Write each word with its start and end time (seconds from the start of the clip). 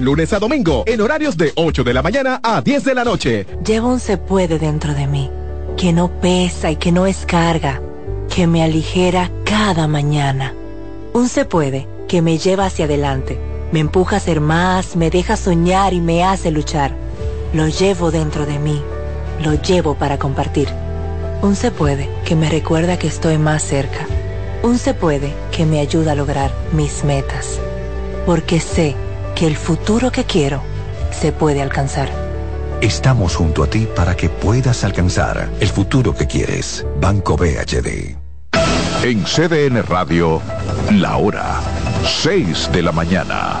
lunes 0.00 0.32
a 0.32 0.38
domingo, 0.38 0.84
en 0.86 1.00
horarios 1.00 1.36
de 1.36 1.52
8 1.54 1.84
de 1.84 1.94
la 1.94 2.02
mañana 2.02 2.40
a 2.42 2.60
10 2.62 2.84
de 2.84 2.94
la 2.94 3.04
noche. 3.04 3.46
Llevo 3.64 3.88
un 3.88 4.00
se 4.00 4.16
puede 4.16 4.58
dentro 4.58 4.94
de 4.94 5.06
mí, 5.06 5.30
que 5.76 5.92
no 5.92 6.08
pesa 6.20 6.70
y 6.70 6.76
que 6.76 6.92
no 6.92 7.06
es 7.06 7.26
carga, 7.26 7.80
que 8.34 8.46
me 8.46 8.62
aligera 8.62 9.30
cada 9.44 9.86
mañana. 9.88 10.54
Un 11.12 11.28
se 11.28 11.44
puede 11.44 11.86
que 12.08 12.22
me 12.22 12.38
lleva 12.38 12.66
hacia 12.66 12.86
adelante, 12.86 13.38
me 13.72 13.80
empuja 13.80 14.16
a 14.16 14.20
ser 14.20 14.40
más, 14.40 14.96
me 14.96 15.10
deja 15.10 15.36
soñar 15.36 15.92
y 15.92 16.00
me 16.00 16.24
hace 16.24 16.50
luchar. 16.50 16.94
Lo 17.52 17.68
llevo 17.68 18.10
dentro 18.10 18.46
de 18.46 18.58
mí, 18.58 18.82
lo 19.42 19.54
llevo 19.54 19.94
para 19.94 20.18
compartir. 20.18 20.68
Un 21.42 21.56
se 21.56 21.70
puede 21.70 22.08
que 22.24 22.36
me 22.36 22.48
recuerda 22.48 22.98
que 22.98 23.08
estoy 23.08 23.36
más 23.36 23.62
cerca. 23.62 24.06
Un 24.62 24.78
se 24.78 24.94
puede 24.94 25.34
que 25.50 25.66
me 25.66 25.80
ayuda 25.80 26.12
a 26.12 26.14
lograr 26.14 26.52
mis 26.72 27.02
metas. 27.02 27.58
Porque 28.24 28.60
sé 28.60 28.94
que 29.34 29.46
el 29.46 29.56
futuro 29.56 30.10
que 30.10 30.24
quiero 30.24 30.62
se 31.10 31.32
puede 31.32 31.62
alcanzar. 31.62 32.08
Estamos 32.80 33.36
junto 33.36 33.62
a 33.62 33.66
ti 33.68 33.86
para 33.94 34.16
que 34.16 34.28
puedas 34.28 34.82
alcanzar 34.84 35.48
el 35.60 35.68
futuro 35.68 36.14
que 36.14 36.26
quieres. 36.26 36.84
Banco 37.00 37.36
BHD. 37.36 38.16
En 39.04 39.24
CDN 39.24 39.82
Radio, 39.84 40.40
la 40.90 41.16
hora 41.16 41.60
6 42.04 42.70
de 42.72 42.82
la 42.82 42.92
mañana. 42.92 43.60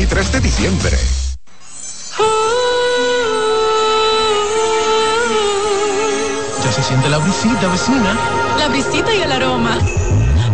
23 0.01 0.31
de 0.31 0.39
diciembre. 0.39 0.97
Ya 6.63 6.71
se 6.71 6.81
siente 6.81 7.07
la 7.07 7.19
brisita, 7.19 7.67
vecina. 7.67 8.17
La 8.57 8.67
brisita 8.69 9.13
y 9.13 9.21
el 9.21 9.31
aroma. 9.31 9.77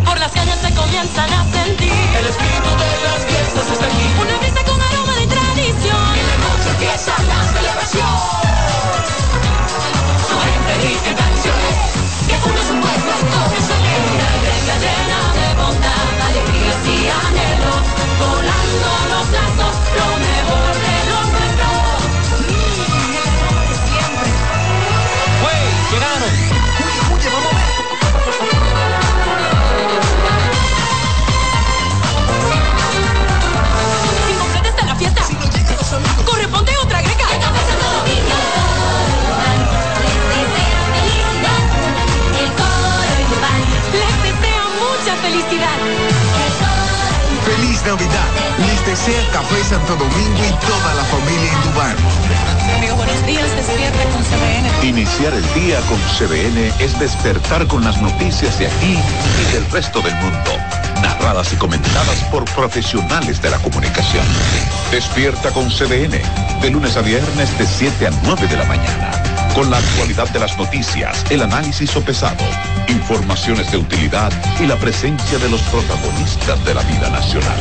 Por 0.03 0.19
las 0.19 0.33
calles 0.33 0.55
se 0.61 0.73
comienzan 0.73 1.31
a 1.31 1.45
sentir. 1.49 1.93
El 2.19 2.25
espíritu 2.27 2.69
de 2.75 2.91
las 3.07 3.23
fiestas 3.23 3.71
está 3.71 3.85
aquí. 3.85 4.05
Una 4.19 4.37
brisa 4.37 4.63
con 4.65 4.81
aroma 4.81 5.13
de 5.15 5.27
tradición. 5.27 6.07
Y 6.11 6.23
la 6.27 6.37
noche 6.43 6.69
empieza 6.71 7.11
la 7.31 7.39
celebración. 7.55 8.15
Su 10.27 10.35
gente 10.43 10.73
rica 10.83 11.09
en 11.09 11.15
tradiciones. 11.15 11.75
Que 12.27 12.35
une 12.49 12.61
su 12.67 12.75
pueblo 12.83 13.13
con 13.31 13.47
el 13.55 13.63
sonido. 13.63 14.07
Una 14.11 14.29
iglesia 14.43 14.75
llena 14.83 15.19
de 15.39 15.47
bondad, 15.55 16.15
alegrías 16.27 16.79
y 16.83 17.07
anhelos. 17.07 18.06
Volando 18.19 18.91
los 19.11 19.25
lazos, 19.31 19.75
lo 19.97 20.07
mejor 20.25 20.73
de 20.83 20.95
lo 21.09 21.19
nuestro. 21.33 21.69
¡Wey! 25.43 25.65
¡Llegaron! 25.91 26.33
¡Oye, 27.13 27.13
oye, 27.13 27.29
vamos 27.29 27.51
a 27.51 27.55
ver! 27.55 27.67
La 34.85 34.95
fiesta, 34.95 35.21
Si 35.23 35.33
no 35.33 35.43
llegan 35.43 35.75
los 35.75 35.91
amigos. 35.93 36.23
corresponde 36.25 36.71
otra 36.81 37.01
greca. 37.01 37.25
Felicidad. 45.21 46.06
Navidad. 47.87 48.27
Les 48.67 48.85
desea 48.85 49.23
Café 49.31 49.63
Santo 49.63 49.95
Domingo 49.95 50.43
y 50.43 50.65
toda 50.67 50.93
la 50.93 51.03
familia 51.05 51.53
en 51.53 51.71
Dubán. 51.71 51.95
Amigo, 52.75 52.95
buenos 52.97 53.25
días, 53.25 53.45
despierta 53.55 54.03
con 54.11 54.23
CBN. 54.23 54.89
Iniciar 54.89 55.33
el 55.33 55.53
día 55.53 55.79
con 55.87 55.97
CBN 56.17 56.73
es 56.83 56.99
despertar 56.99 57.65
con 57.67 57.85
las 57.85 58.01
noticias 58.01 58.59
de 58.59 58.67
aquí 58.67 58.97
y 59.41 59.53
del 59.53 59.71
resto 59.71 60.01
del 60.01 60.13
mundo, 60.15 60.51
narradas 61.01 61.53
y 61.53 61.55
comentadas 61.55 62.25
por 62.29 62.43
profesionales 62.55 63.41
de 63.41 63.51
la 63.51 63.57
comunicación. 63.59 64.25
Despierta 64.91 65.51
con 65.51 65.69
CBN, 65.69 66.21
de 66.61 66.69
lunes 66.69 66.97
a 66.97 67.01
viernes 67.01 67.57
de 67.57 67.65
7 67.65 68.07
a 68.07 68.11
9 68.23 68.47
de 68.47 68.57
la 68.57 68.65
mañana, 68.65 69.11
con 69.55 69.71
la 69.71 69.77
actualidad 69.77 70.29
de 70.31 70.39
las 70.39 70.57
noticias, 70.57 71.23
el 71.29 71.41
análisis 71.41 71.89
sopesado, 71.89 72.43
informaciones 72.89 73.71
de 73.71 73.77
utilidad 73.77 74.31
y 74.59 74.67
la 74.67 74.75
presencia 74.75 75.37
de 75.39 75.49
los 75.49 75.61
protagonistas 75.63 76.63
de 76.65 76.73
la 76.73 76.81
vida 76.83 77.09
nacional. 77.09 77.57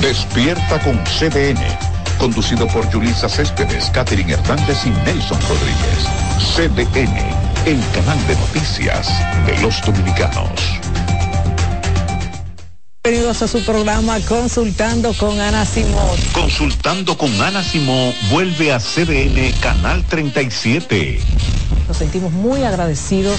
Despierta 0.00 0.78
con 0.80 0.98
CBN 1.04 1.60
conducido 2.20 2.66
por 2.68 2.88
Yulisa 2.90 3.28
Céspedes, 3.28 3.90
Catherine 3.90 4.34
Hernández 4.34 4.84
y 4.84 4.90
Nelson 4.90 5.38
Rodríguez. 5.48 6.04
CDN, 6.54 7.16
el 7.66 7.80
canal 7.94 8.26
de 8.26 8.36
noticias 8.36 9.08
de 9.46 9.58
los 9.62 9.80
dominicanos. 9.82 10.50
Bienvenidos 13.02 13.40
a 13.40 13.48
su 13.48 13.64
programa 13.64 14.20
Consultando 14.20 15.14
con 15.14 15.40
Ana 15.40 15.64
Simón. 15.64 16.18
Consultando 16.32 17.16
con 17.16 17.40
Ana 17.40 17.64
Simó 17.64 18.12
vuelve 18.30 18.72
a 18.72 18.78
CDN 18.78 19.52
Canal 19.60 20.04
37. 20.04 21.20
Nos 21.88 21.96
sentimos 21.96 22.30
muy 22.32 22.62
agradecidos 22.64 23.38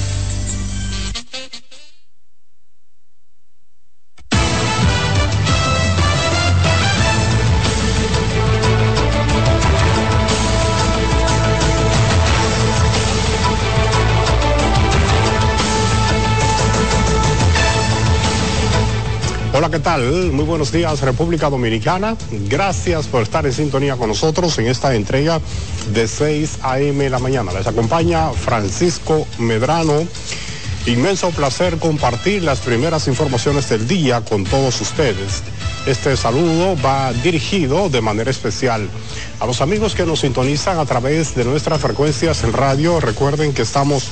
¿Qué 19.71 19.79
tal? 19.79 20.33
Muy 20.33 20.43
buenos 20.43 20.73
días, 20.73 20.99
República 20.99 21.49
Dominicana. 21.49 22.17
Gracias 22.49 23.07
por 23.07 23.23
estar 23.23 23.45
en 23.45 23.53
sintonía 23.53 23.95
con 23.95 24.09
nosotros 24.09 24.59
en 24.59 24.67
esta 24.67 24.93
entrega 24.95 25.39
de 25.93 26.09
6 26.09 26.59
a.m. 26.61 27.09
la 27.09 27.19
mañana. 27.19 27.53
Les 27.53 27.65
acompaña 27.65 28.31
Francisco 28.31 29.25
Medrano. 29.37 30.05
Inmenso 30.87 31.29
placer 31.29 31.77
compartir 31.77 32.43
las 32.43 32.59
primeras 32.59 33.07
informaciones 33.07 33.69
del 33.69 33.87
día 33.87 34.19
con 34.19 34.43
todos 34.43 34.81
ustedes. 34.81 35.41
Este 35.85 36.17
saludo 36.17 36.75
va 36.85 37.13
dirigido 37.13 37.87
de 37.89 38.01
manera 38.01 38.29
especial 38.29 38.89
a 39.39 39.45
los 39.45 39.61
amigos 39.61 39.95
que 39.95 40.05
nos 40.05 40.19
sintonizan 40.19 40.79
a 40.79 40.85
través 40.85 41.33
de 41.33 41.45
nuestras 41.45 41.79
frecuencias 41.79 42.43
en 42.43 42.51
radio. 42.51 42.99
Recuerden 42.99 43.53
que 43.53 43.61
estamos 43.61 44.09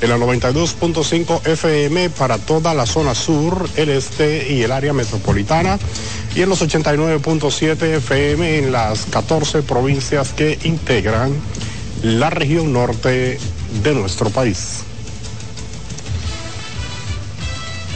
en 0.00 0.08
la 0.08 0.16
92.5 0.16 1.46
FM 1.46 2.10
para 2.10 2.38
toda 2.38 2.74
la 2.74 2.86
zona 2.86 3.14
sur, 3.14 3.68
el 3.76 3.90
este 3.90 4.52
y 4.52 4.62
el 4.62 4.72
área 4.72 4.92
metropolitana 4.92 5.78
y 6.34 6.42
en 6.42 6.48
los 6.48 6.62
89.7 6.62 7.82
FM 7.96 8.58
en 8.58 8.72
las 8.72 9.06
14 9.06 9.62
provincias 9.62 10.32
que 10.32 10.58
integran 10.64 11.32
la 12.02 12.30
región 12.30 12.72
norte 12.72 13.38
de 13.82 13.94
nuestro 13.94 14.30
país. 14.30 14.84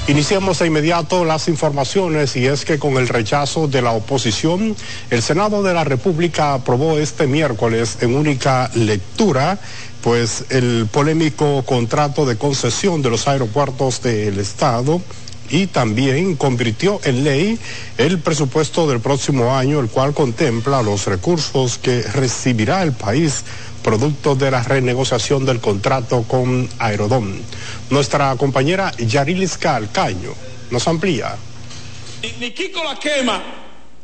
Iniciamos 0.07 0.59
de 0.59 0.67
inmediato 0.67 1.25
las 1.25 1.49
informaciones 1.49 2.37
y 2.37 2.47
es 2.47 2.67
que 2.67 2.79
con 2.79 2.99
el 2.99 3.09
rechazo 3.09 3.69
de 3.69 3.81
la 3.81 3.93
oposición, 3.93 4.77
el 5.09 5.23
Senado 5.23 5.63
de 5.63 5.73
la 5.73 5.83
República 5.83 6.53
aprobó 6.53 6.99
este 6.99 7.27
miércoles 7.27 7.97
en 8.03 8.15
única 8.15 8.71
lectura 8.75 9.59
pues 10.05 10.45
el 10.51 10.87
polémico 10.93 11.65
contrato 11.65 12.27
de 12.27 12.37
concesión 12.37 13.01
de 13.01 13.09
los 13.09 13.27
aeropuertos 13.27 14.03
del 14.03 14.39
Estado 14.39 15.01
y 15.49 15.67
también 15.67 16.37
convirtió 16.37 17.01
en 17.05 17.25
ley 17.25 17.59
el 17.97 18.19
presupuesto 18.19 18.87
del 18.87 19.01
próximo 19.01 19.57
año, 19.57 19.81
el 19.81 19.89
cual 19.89 20.13
contempla 20.13 20.83
los 20.83 21.07
recursos 21.07 21.79
que 21.79 22.03
recibirá 22.03 22.83
el 22.83 22.93
país 22.93 23.45
producto 23.83 24.35
de 24.35 24.51
la 24.51 24.63
renegociación 24.63 25.47
del 25.47 25.61
contrato 25.61 26.25
con 26.25 26.69
Aerodón. 26.79 27.41
Nuestra 27.89 28.37
compañera 28.37 28.93
Yarilis 28.99 29.57
Calcaño 29.57 30.35
nos 30.71 30.87
amplía. 30.87 31.35
Ni 32.41 32.51
Kiko 32.51 32.85
la 32.85 32.99
quema 32.99 33.43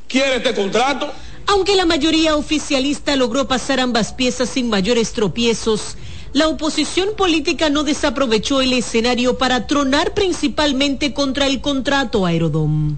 quiere 0.09 0.37
este 0.37 0.55
contrato. 0.55 1.13
Aunque 1.51 1.75
la 1.75 1.85
mayoría 1.85 2.37
oficialista 2.37 3.17
logró 3.17 3.49
pasar 3.49 3.81
ambas 3.81 4.13
piezas 4.13 4.51
sin 4.51 4.69
mayores 4.69 5.13
tropiezos, 5.13 5.97
la 6.33 6.47
oposición 6.47 7.17
política 7.17 7.71
no 7.71 7.83
desaprovechó 7.83 8.61
el 8.61 8.73
escenario 8.73 9.37
para 9.37 9.67
tronar 9.67 10.15
principalmente 10.15 11.13
contra 11.13 11.49
el 11.49 11.61
contrato 11.61 12.25
Aerodom. 12.25 12.97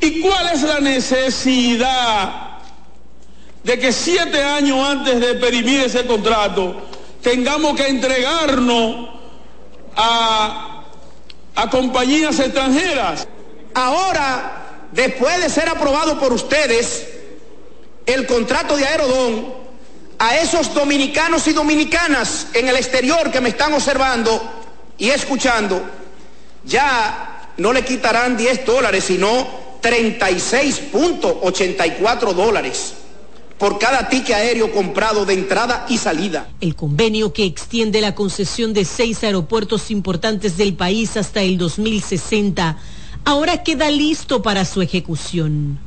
¿Y 0.00 0.22
cuál 0.22 0.54
es 0.54 0.62
la 0.62 0.80
necesidad 0.80 2.60
de 3.62 3.78
que 3.78 3.92
siete 3.92 4.42
años 4.42 4.88
antes 4.88 5.20
de 5.20 5.34
perimir 5.34 5.82
ese 5.82 6.06
contrato 6.06 6.74
tengamos 7.20 7.76
que 7.76 7.88
entregarnos 7.88 9.10
a, 9.94 10.84
a 11.54 11.68
compañías 11.68 12.38
extranjeras? 12.40 13.28
Ahora, 13.74 14.88
después 14.92 15.42
de 15.42 15.50
ser 15.50 15.68
aprobado 15.68 16.18
por 16.18 16.32
ustedes, 16.32 17.11
el 18.06 18.26
contrato 18.26 18.76
de 18.76 18.84
Aerodón 18.84 19.62
a 20.18 20.36
esos 20.36 20.74
dominicanos 20.74 21.46
y 21.48 21.52
dominicanas 21.52 22.48
en 22.54 22.68
el 22.68 22.76
exterior 22.76 23.30
que 23.30 23.40
me 23.40 23.48
están 23.48 23.72
observando 23.74 24.40
y 24.98 25.10
escuchando, 25.10 25.82
ya 26.64 27.50
no 27.56 27.72
le 27.72 27.84
quitarán 27.84 28.36
10 28.36 28.64
dólares, 28.64 29.04
sino 29.04 29.46
36.84 29.82 32.34
dólares 32.34 32.94
por 33.58 33.78
cada 33.78 34.08
ticket 34.08 34.36
aéreo 34.36 34.72
comprado 34.72 35.24
de 35.24 35.34
entrada 35.34 35.86
y 35.88 35.98
salida. 35.98 36.48
El 36.60 36.74
convenio 36.74 37.32
que 37.32 37.44
extiende 37.44 38.00
la 38.00 38.14
concesión 38.14 38.74
de 38.74 38.84
seis 38.84 39.22
aeropuertos 39.22 39.90
importantes 39.90 40.56
del 40.56 40.74
país 40.74 41.16
hasta 41.16 41.42
el 41.42 41.58
2060 41.58 42.76
ahora 43.24 43.62
queda 43.62 43.88
listo 43.90 44.42
para 44.42 44.64
su 44.64 44.82
ejecución 44.82 45.78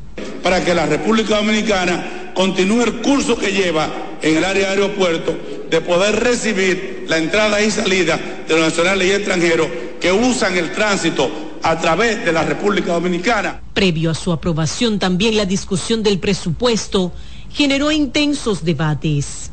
para 0.44 0.64
que 0.64 0.76
la 0.76 0.86
República 0.86 1.38
Dominicana 1.38 2.32
continúe 2.34 2.84
el 2.84 3.02
curso 3.02 3.38
que 3.38 3.52
lleva 3.52 3.90
en 4.22 4.38
el 4.38 4.46
área 4.46 4.68
de 4.68 4.82
aeropuerto 4.82 5.36
de 5.70 5.82
poder 5.82 6.20
recibir 6.20 7.06
la 7.08 7.18
entrada 7.18 7.62
y 7.62 7.72
salida 7.72 8.20
de 8.48 8.54
los 8.54 8.64
nacionales 8.64 9.08
y 9.08 9.12
extranjeros 9.12 9.68
que 10.00 10.12
usan 10.12 10.56
el 10.58 10.72
tránsito 10.72 11.58
a 11.64 11.80
través 11.80 12.24
de 12.24 12.32
la 12.32 12.44
República 12.44 12.94
Dominicana. 12.94 13.62
Previo 13.74 14.12
a 14.12 14.14
su 14.14 14.32
aprobación, 14.32 15.00
también 15.00 15.36
la 15.36 15.46
discusión 15.46 16.04
del 16.04 16.20
presupuesto 16.20 17.12
generó 17.52 17.92
intensos 17.92 18.64
debates. 18.64 19.52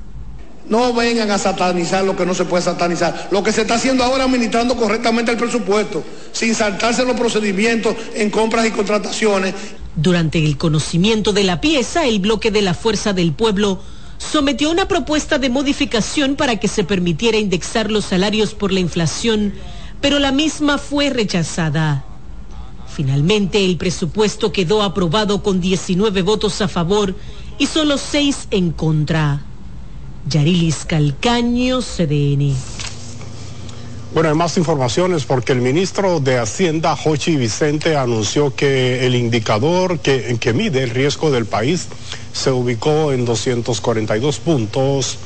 No 0.68 0.92
vengan 0.92 1.30
a 1.30 1.38
satanizar 1.38 2.04
lo 2.04 2.14
que 2.14 2.26
no 2.26 2.34
se 2.34 2.44
puede 2.44 2.62
satanizar. 2.62 3.28
Lo 3.30 3.42
que 3.42 3.52
se 3.52 3.62
está 3.62 3.74
haciendo 3.74 4.04
ahora 4.04 4.24
administrando 4.24 4.76
correctamente 4.76 5.32
el 5.32 5.36
presupuesto, 5.36 6.04
sin 6.32 6.54
saltarse 6.54 7.04
los 7.04 7.16
procedimientos 7.16 7.96
en 8.14 8.30
compras 8.30 8.66
y 8.66 8.70
contrataciones. 8.70 9.54
Durante 9.96 10.42
el 10.44 10.56
conocimiento 10.56 11.32
de 11.32 11.44
la 11.44 11.60
pieza, 11.60 12.06
el 12.06 12.18
bloque 12.18 12.50
de 12.50 12.62
la 12.62 12.74
Fuerza 12.74 13.12
del 13.12 13.32
Pueblo 13.32 13.80
sometió 14.16 14.70
una 14.70 14.88
propuesta 14.88 15.38
de 15.38 15.50
modificación 15.50 16.36
para 16.36 16.56
que 16.56 16.68
se 16.68 16.84
permitiera 16.84 17.36
indexar 17.36 17.90
los 17.90 18.06
salarios 18.06 18.54
por 18.54 18.72
la 18.72 18.80
inflación, 18.80 19.52
pero 20.00 20.18
la 20.18 20.32
misma 20.32 20.78
fue 20.78 21.10
rechazada. 21.10 22.04
Finalmente, 22.88 23.64
el 23.64 23.76
presupuesto 23.76 24.52
quedó 24.52 24.82
aprobado 24.82 25.42
con 25.42 25.60
19 25.60 26.22
votos 26.22 26.60
a 26.62 26.68
favor 26.68 27.14
y 27.58 27.66
solo 27.66 27.98
6 27.98 28.48
en 28.50 28.72
contra. 28.72 29.42
Yarilis 30.28 30.84
Calcaño, 30.84 31.80
CDN. 31.80 32.54
Bueno, 34.14 34.28
hay 34.28 34.34
más 34.34 34.58
informaciones 34.58 35.24
porque 35.24 35.52
el 35.52 35.62
ministro 35.62 36.20
de 36.20 36.38
Hacienda, 36.38 36.94
Jochi 36.94 37.36
Vicente, 37.36 37.96
anunció 37.96 38.54
que 38.54 39.06
el 39.06 39.14
indicador 39.14 40.00
que, 40.00 40.52
mide 40.54 40.82
el 40.82 40.90
riesgo 40.90 41.30
del 41.30 41.46
país 41.46 41.88
se 42.34 42.50
ubicó 42.50 43.12
en 43.12 43.24
242 43.24 44.38
puntos 44.40 45.16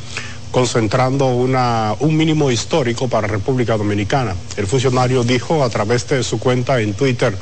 concentrando 0.53 1.27
un 1.27 2.17
mínimo 2.17 2.53
histórico 2.53 3.09
para 3.09 3.27
República 3.27 3.77
Dominicana. 3.77 4.37
El 4.57 4.69
funcionario 4.69 5.25
dijo 5.25 5.65
a 5.65 5.69
través 5.69 6.07
de 6.07 6.23
su 6.23 6.39
cuenta 6.39 6.81
en 6.81 6.95
Twitter 6.95 7.37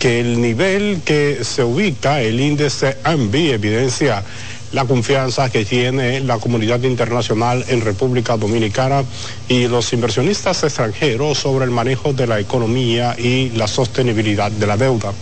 que 0.00 0.18
el 0.18 0.40
nivel 0.42 1.02
que 1.04 1.44
se 1.44 1.62
ubica, 1.62 2.20
el 2.20 2.40
índice 2.40 2.96
AMBI, 3.04 3.52
evidencia 3.52 4.24
la 4.72 4.84
confianza 4.84 5.50
que 5.50 5.64
tiene 5.64 6.20
la 6.20 6.38
comunidad 6.38 6.82
internacional 6.82 7.64
en 7.68 7.80
República 7.80 8.36
Dominicana 8.36 9.04
y 9.48 9.66
los 9.66 9.92
inversionistas 9.92 10.62
extranjeros 10.62 11.38
sobre 11.38 11.64
el 11.64 11.70
manejo 11.70 12.12
de 12.12 12.26
la 12.26 12.38
economía 12.38 13.16
y 13.18 13.50
la 13.50 13.66
sostenibilidad 13.66 14.50
de 14.50 14.66
la 14.66 14.76
deuda. 14.76 15.12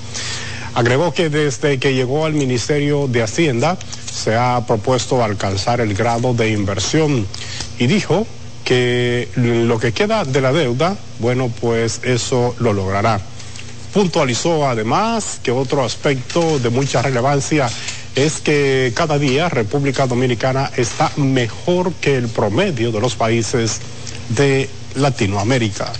Agregó 0.75 1.13
que 1.13 1.31
desde 1.31 1.79
que 1.79 1.95
llegó 1.95 2.27
al 2.27 2.35
Ministerio 2.35 3.09
de 3.09 3.23
Hacienda 3.23 3.79
se 4.13 4.37
ha 4.37 4.65
propuesto 4.67 5.25
alcanzar 5.25 5.81
el 5.81 5.95
grado 5.95 6.35
de 6.35 6.51
inversión 6.51 7.27
y 7.79 7.87
dijo 7.87 8.27
que 8.65 9.29
lo 9.37 9.79
que 9.79 9.93
queda 9.93 10.25
de 10.25 10.43
la 10.43 10.53
deuda, 10.53 10.97
bueno, 11.21 11.51
pues 11.61 12.01
eso 12.05 12.55
lo 12.59 12.75
logrará. 12.75 13.19
Puntualizó 13.95 14.69
además 14.69 15.41
que 15.43 15.51
otro 15.51 15.83
aspecto 15.83 16.59
de 16.59 16.69
mucha 16.69 17.01
relevancia 17.01 17.71
es 18.15 18.41
que 18.41 18.93
cada 18.95 19.19
día 19.19 19.49
República 19.49 20.07
Dominicana 20.07 20.71
está 20.77 21.13
mejor 21.17 21.93
que 21.95 22.17
el 22.17 22.29
promedio 22.29 22.93
de 22.93 23.01
los 23.01 23.15
países 23.15 23.81
de 24.31 24.69
Latinoamérica. 24.95 25.93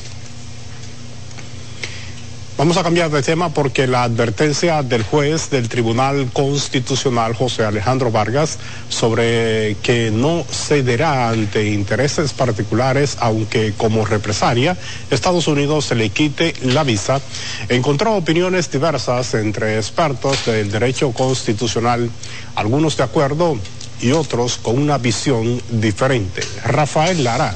Vamos 2.59 2.77
a 2.77 2.83
cambiar 2.83 3.09
de 3.11 3.23
tema 3.23 3.51
porque 3.51 3.87
la 3.87 4.03
advertencia 4.03 4.83
del 4.83 5.05
juez 5.05 5.49
del 5.49 5.69
Tribunal 5.69 6.29
Constitucional, 6.33 7.33
José 7.33 7.65
Alejandro 7.65 8.11
Vargas, 8.11 8.59
sobre 8.89 9.77
que 9.81 10.11
no 10.11 10.43
cederá 10.43 11.29
ante 11.29 11.69
intereses 11.69 12.33
particulares, 12.33 13.17
aunque 13.21 13.75
como 13.77 14.05
represalia 14.05 14.77
Estados 15.09 15.47
Unidos 15.47 15.85
se 15.85 15.95
le 15.95 16.11
quite 16.11 16.53
la 16.63 16.83
visa, 16.83 17.21
encontró 17.69 18.17
opiniones 18.17 18.73
diversas 18.73 19.35
entre 19.35 19.77
expertos 19.77 20.45
del 20.47 20.73
derecho 20.73 21.13
constitucional, 21.13 22.11
algunos 22.57 22.97
de 22.97 23.05
acuerdo 23.05 23.57
y 24.01 24.11
otros 24.11 24.59
con 24.61 24.81
una 24.81 24.99
visión 24.99 25.63
diferente. 25.71 26.43
Rafael 26.65 27.23
Lara 27.23 27.55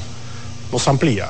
nos 0.71 0.87
amplía 0.87 1.29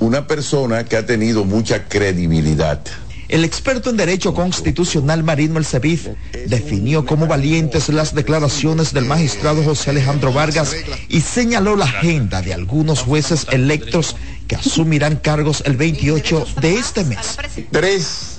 una 0.00 0.26
persona 0.26 0.84
que 0.84 0.96
ha 0.96 1.06
tenido 1.06 1.44
mucha 1.44 1.88
credibilidad. 1.88 2.80
El 3.28 3.44
experto 3.44 3.90
en 3.90 3.98
Derecho 3.98 4.32
Constitucional 4.32 5.22
Marino 5.22 5.58
Elcebid 5.58 6.00
definió 6.46 7.04
como 7.04 7.26
valientes 7.26 7.90
las 7.90 8.14
declaraciones 8.14 8.94
del 8.94 9.04
magistrado 9.04 9.62
José 9.62 9.90
Alejandro 9.90 10.32
Vargas 10.32 10.74
y 11.10 11.20
señaló 11.20 11.76
la 11.76 11.84
agenda 11.84 12.40
de 12.40 12.54
algunos 12.54 13.02
jueces 13.02 13.46
electos 13.50 14.16
que 14.46 14.56
asumirán 14.56 15.16
cargos 15.16 15.62
el 15.66 15.76
28 15.76 16.46
de 16.62 16.76
este 16.76 17.04
mes. 17.04 17.36
Tres 17.70 18.38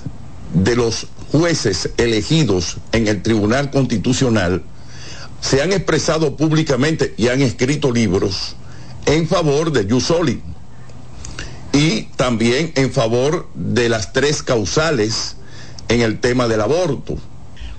de 0.54 0.74
los 0.74 1.06
jueces 1.30 1.90
elegidos 1.96 2.78
en 2.90 3.06
el 3.06 3.22
Tribunal 3.22 3.70
Constitucional 3.70 4.64
se 5.40 5.62
han 5.62 5.72
expresado 5.72 6.36
públicamente 6.36 7.14
y 7.16 7.28
han 7.28 7.42
escrito 7.42 7.92
libros 7.92 8.56
en 9.06 9.28
favor 9.28 9.70
de 9.70 9.86
Yusoli 9.86 10.42
y 11.72 12.02
también 12.16 12.72
en 12.74 12.92
favor 12.92 13.48
de 13.54 13.88
las 13.88 14.12
tres 14.12 14.42
causales 14.42 15.36
en 15.88 16.00
el 16.00 16.20
tema 16.20 16.48
del 16.48 16.60
aborto. 16.60 17.16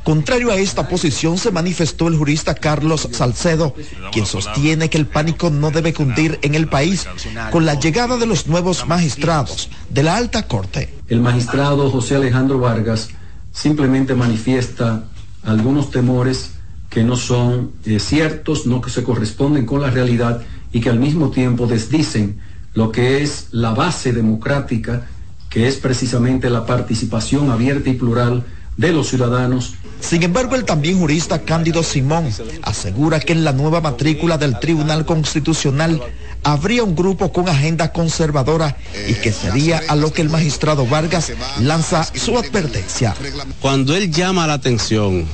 Contrario 0.03 0.51
a 0.51 0.55
esta 0.55 0.87
posición 0.87 1.37
se 1.37 1.51
manifestó 1.51 2.07
el 2.07 2.17
jurista 2.17 2.55
Carlos 2.55 3.07
Salcedo, 3.11 3.75
quien 4.11 4.25
sostiene 4.25 4.89
que 4.89 4.97
el 4.97 5.05
pánico 5.05 5.51
no 5.51 5.69
debe 5.69 5.93
cundir 5.93 6.39
en 6.41 6.55
el 6.55 6.67
país 6.67 7.07
con 7.51 7.65
la 7.67 7.75
llegada 7.75 8.17
de 8.17 8.25
los 8.25 8.47
nuevos 8.47 8.87
magistrados 8.87 9.69
de 9.89 10.01
la 10.01 10.17
alta 10.17 10.47
corte. 10.47 10.91
El 11.07 11.21
magistrado 11.21 11.91
José 11.91 12.15
Alejandro 12.15 12.57
Vargas 12.57 13.09
simplemente 13.51 14.15
manifiesta 14.15 15.03
algunos 15.43 15.91
temores 15.91 16.51
que 16.89 17.03
no 17.03 17.15
son 17.15 17.71
eh, 17.85 17.99
ciertos, 17.99 18.65
no 18.65 18.81
que 18.81 18.89
se 18.89 19.03
corresponden 19.03 19.67
con 19.67 19.81
la 19.81 19.91
realidad 19.91 20.41
y 20.73 20.81
que 20.81 20.89
al 20.89 20.99
mismo 20.99 21.29
tiempo 21.29 21.67
desdicen 21.67 22.39
lo 22.73 22.91
que 22.91 23.21
es 23.23 23.47
la 23.51 23.71
base 23.71 24.13
democrática, 24.13 25.07
que 25.49 25.67
es 25.67 25.75
precisamente 25.77 26.49
la 26.49 26.65
participación 26.65 27.51
abierta 27.51 27.89
y 27.89 27.93
plural 27.93 28.43
de 28.77 28.93
los 28.93 29.09
ciudadanos. 29.09 29.73
Sin 29.99 30.23
embargo, 30.23 30.55
el 30.55 30.65
también 30.65 30.97
jurista 30.97 31.39
Cándido 31.39 31.83
Simón 31.83 32.29
asegura 32.63 33.19
que 33.19 33.33
en 33.33 33.43
la 33.43 33.51
nueva 33.51 33.81
matrícula 33.81 34.37
del 34.37 34.59
Tribunal 34.59 35.05
Constitucional 35.05 36.01
habría 36.43 36.83
un 36.83 36.95
grupo 36.95 37.31
con 37.31 37.47
agenda 37.49 37.91
conservadora 37.91 38.75
y 39.07 39.13
que 39.15 39.31
sería 39.31 39.81
a 39.87 39.95
lo 39.95 40.11
que 40.11 40.21
el 40.21 40.29
magistrado 40.29 40.87
Vargas 40.87 41.31
lanza 41.59 42.03
su 42.03 42.37
advertencia. 42.37 43.13
Cuando 43.59 43.95
él 43.95 44.11
llama 44.11 44.47
la 44.47 44.53
atención, 44.53 45.25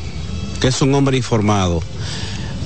que 0.60 0.67
es 0.67 0.82
un 0.82 0.94
hombre 0.96 1.15
informado, 1.15 1.82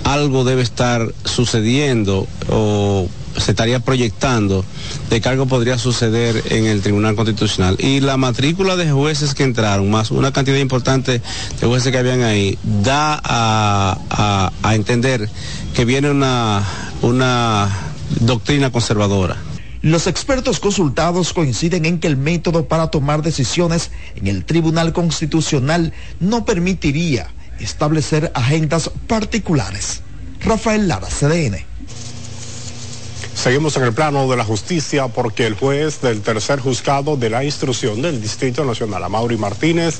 algo 0.03 0.43
debe 0.43 0.63
estar 0.63 1.13
sucediendo 1.23 2.27
o 2.49 3.07
se 3.38 3.51
estaría 3.51 3.79
proyectando 3.79 4.65
de 5.09 5.21
que 5.21 5.29
algo 5.29 5.45
podría 5.45 5.77
suceder 5.77 6.43
en 6.50 6.65
el 6.65 6.81
Tribunal 6.81 7.15
Constitucional. 7.15 7.77
Y 7.79 8.00
la 8.00 8.17
matrícula 8.17 8.75
de 8.75 8.91
jueces 8.91 9.33
que 9.33 9.43
entraron, 9.43 9.89
más 9.89 10.11
una 10.11 10.31
cantidad 10.31 10.57
importante 10.57 11.21
de 11.59 11.67
jueces 11.67 11.91
que 11.91 11.97
habían 11.97 12.23
ahí, 12.23 12.57
da 12.63 13.19
a, 13.23 14.51
a, 14.61 14.75
entender 14.75 15.29
que 15.73 15.85
viene 15.85 16.09
una, 16.09 16.63
una 17.01 17.69
doctrina 18.19 18.71
conservadora. 18.71 19.38
Los 19.81 20.05
expertos 20.05 20.59
consultados 20.59 21.33
coinciden 21.33 21.85
en 21.85 22.00
que 22.00 22.07
el 22.07 22.15
método 22.15 22.67
para 22.67 22.91
tomar 22.91 23.23
decisiones 23.23 23.89
en 24.15 24.27
el 24.27 24.45
Tribunal 24.45 24.93
Constitucional 24.93 25.91
no 26.19 26.45
permitiría 26.45 27.31
establecer 27.59 28.31
agendas 28.35 28.91
particulares. 29.07 30.01
Rafael 30.43 30.88
Lara, 30.88 31.07
CDN. 31.07 31.70
Seguimos 33.41 33.75
en 33.75 33.81
el 33.81 33.93
plano 33.93 34.29
de 34.29 34.38
la 34.38 34.43
justicia 34.43 35.07
porque 35.07 35.48
el 35.48 35.55
juez 35.55 36.00
del 36.01 36.21
tercer 36.21 36.60
juzgado 36.60 37.17
de 37.17 37.31
la 37.31 37.43
instrucción 37.43 38.00
del 38.00 38.21
Distrito 38.21 38.63
Nacional, 38.63 39.03
Amaury 39.03 39.36
Martínez, 39.36 39.98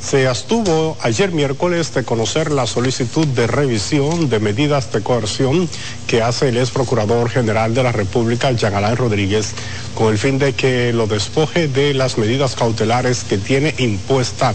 se 0.00 0.26
abstuvo 0.26 0.96
ayer 1.02 1.30
miércoles 1.30 1.92
de 1.92 2.04
conocer 2.04 2.50
la 2.50 2.66
solicitud 2.66 3.26
de 3.26 3.46
revisión 3.46 4.30
de 4.30 4.40
medidas 4.40 4.90
de 4.90 5.02
coerción 5.02 5.68
que 6.06 6.22
hace 6.22 6.48
el 6.48 6.56
ex 6.56 6.70
procurador 6.70 7.28
general 7.28 7.74
de 7.74 7.82
la 7.82 7.92
República, 7.92 8.52
Jean 8.52 8.74
Alain 8.74 8.96
Rodríguez, 8.96 9.52
con 9.94 10.10
el 10.10 10.16
fin 10.16 10.38
de 10.38 10.54
que 10.54 10.94
lo 10.94 11.06
despoje 11.06 11.68
de 11.68 11.92
las 11.92 12.16
medidas 12.16 12.54
cautelares 12.54 13.24
que 13.24 13.36
tiene 13.36 13.74
impuesta 13.76 14.54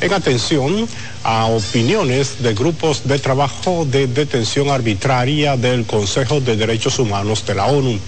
en 0.00 0.12
atención 0.12 0.88
a 1.24 1.46
opiniones 1.46 2.42
de 2.42 2.54
grupos 2.54 3.06
de 3.06 3.18
trabajo 3.18 3.84
de 3.84 4.06
detención 4.06 4.70
arbitraria 4.70 5.56
del 5.56 5.84
Consejo 5.84 6.40
de 6.40 6.56
Derechos 6.56 6.98
Humanos 6.98 7.44
de 7.46 7.54
la 7.54 7.66
ONU. 7.66 7.98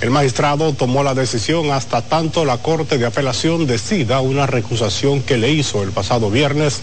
El 0.00 0.10
magistrado 0.10 0.72
tomó 0.74 1.02
la 1.02 1.14
decisión 1.14 1.70
hasta 1.70 2.02
tanto 2.02 2.44
la 2.44 2.58
Corte 2.58 2.98
de 2.98 3.06
Apelación 3.06 3.66
decida 3.66 4.20
una 4.20 4.46
recusación 4.46 5.22
que 5.22 5.38
le 5.38 5.50
hizo 5.50 5.82
el 5.82 5.90
pasado 5.90 6.30
viernes 6.30 6.80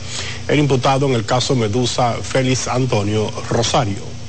el 0.47 0.59
imputado 0.59 1.07
en 1.07 1.13
el 1.13 1.25
caso 1.25 1.55
Medusa 1.55 2.15
Félix 2.21 2.67
Antonio 2.67 3.31
Rosario 3.49 4.20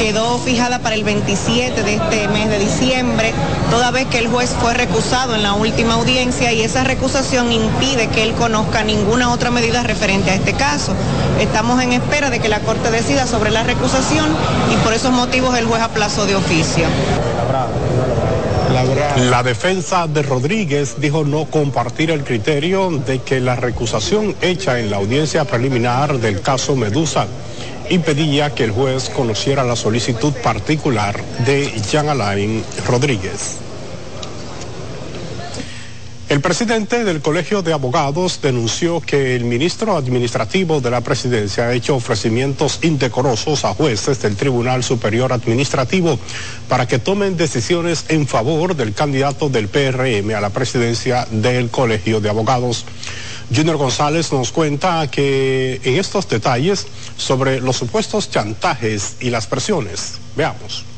quedó 0.00 0.38
fijada 0.38 0.78
para 0.78 0.94
el 0.94 1.04
27 1.04 1.82
de 1.82 1.94
este 1.96 2.26
mes 2.28 2.48
de 2.48 2.58
diciembre, 2.58 3.34
toda 3.70 3.90
vez 3.90 4.06
que 4.06 4.16
el 4.16 4.28
juez 4.28 4.48
fue 4.58 4.72
recusado 4.72 5.34
en 5.34 5.42
la 5.42 5.52
última 5.52 5.94
audiencia 5.94 6.54
y 6.54 6.62
esa 6.62 6.84
recusación 6.84 7.52
impide 7.52 8.08
que 8.08 8.22
él 8.22 8.32
conozca 8.32 8.82
ninguna 8.82 9.30
otra 9.30 9.50
medida 9.50 9.82
referente 9.82 10.30
a 10.30 10.34
este 10.34 10.54
caso. 10.54 10.94
Estamos 11.38 11.82
en 11.82 11.92
espera 11.92 12.30
de 12.30 12.38
que 12.38 12.48
la 12.48 12.60
Corte 12.60 12.90
decida 12.90 13.26
sobre 13.26 13.50
la 13.50 13.62
recusación 13.62 14.26
y 14.72 14.76
por 14.82 14.94
esos 14.94 15.12
motivos 15.12 15.56
el 15.58 15.66
juez 15.66 15.82
aplazó 15.82 16.24
de 16.24 16.34
oficio. 16.34 16.86
La 19.28 19.42
defensa 19.42 20.06
de 20.06 20.22
Rodríguez 20.22 20.96
dijo 20.98 21.24
no 21.24 21.44
compartir 21.44 22.10
el 22.10 22.24
criterio 22.24 22.90
de 22.90 23.18
que 23.18 23.38
la 23.38 23.54
recusación 23.54 24.34
hecha 24.40 24.78
en 24.78 24.90
la 24.90 24.96
audiencia 24.96 25.44
preliminar 25.44 26.18
del 26.18 26.40
caso 26.40 26.74
Medusa 26.74 27.26
impedía 27.90 28.54
que 28.54 28.64
el 28.64 28.70
juez 28.70 29.10
conociera 29.10 29.64
la 29.64 29.76
solicitud 29.76 30.32
particular 30.42 31.22
de 31.44 31.70
Jean 31.90 32.08
Alain 32.08 32.64
Rodríguez. 32.86 33.58
El 36.30 36.40
presidente 36.40 37.02
del 37.02 37.20
Colegio 37.20 37.60
de 37.60 37.72
Abogados 37.72 38.38
denunció 38.40 39.00
que 39.00 39.34
el 39.34 39.42
ministro 39.42 39.96
administrativo 39.96 40.80
de 40.80 40.88
la 40.88 41.00
presidencia 41.00 41.64
ha 41.64 41.72
hecho 41.72 41.96
ofrecimientos 41.96 42.78
indecorosos 42.82 43.64
a 43.64 43.74
jueces 43.74 44.22
del 44.22 44.36
Tribunal 44.36 44.84
Superior 44.84 45.32
Administrativo 45.32 46.20
para 46.68 46.86
que 46.86 47.00
tomen 47.00 47.36
decisiones 47.36 48.04
en 48.10 48.28
favor 48.28 48.76
del 48.76 48.94
candidato 48.94 49.48
del 49.48 49.66
PRM 49.66 50.32
a 50.36 50.40
la 50.40 50.50
presidencia 50.50 51.26
del 51.32 51.68
Colegio 51.68 52.20
de 52.20 52.28
Abogados. 52.28 52.84
Junior 53.54 53.76
González 53.76 54.32
nos 54.32 54.52
cuenta 54.52 55.10
que 55.10 55.80
en 55.82 55.98
estos 55.98 56.28
detalles 56.28 56.86
sobre 57.16 57.60
los 57.60 57.76
supuestos 57.76 58.30
chantajes 58.30 59.16
y 59.20 59.30
las 59.30 59.46
presiones. 59.46 60.18
Veamos. 60.36 60.89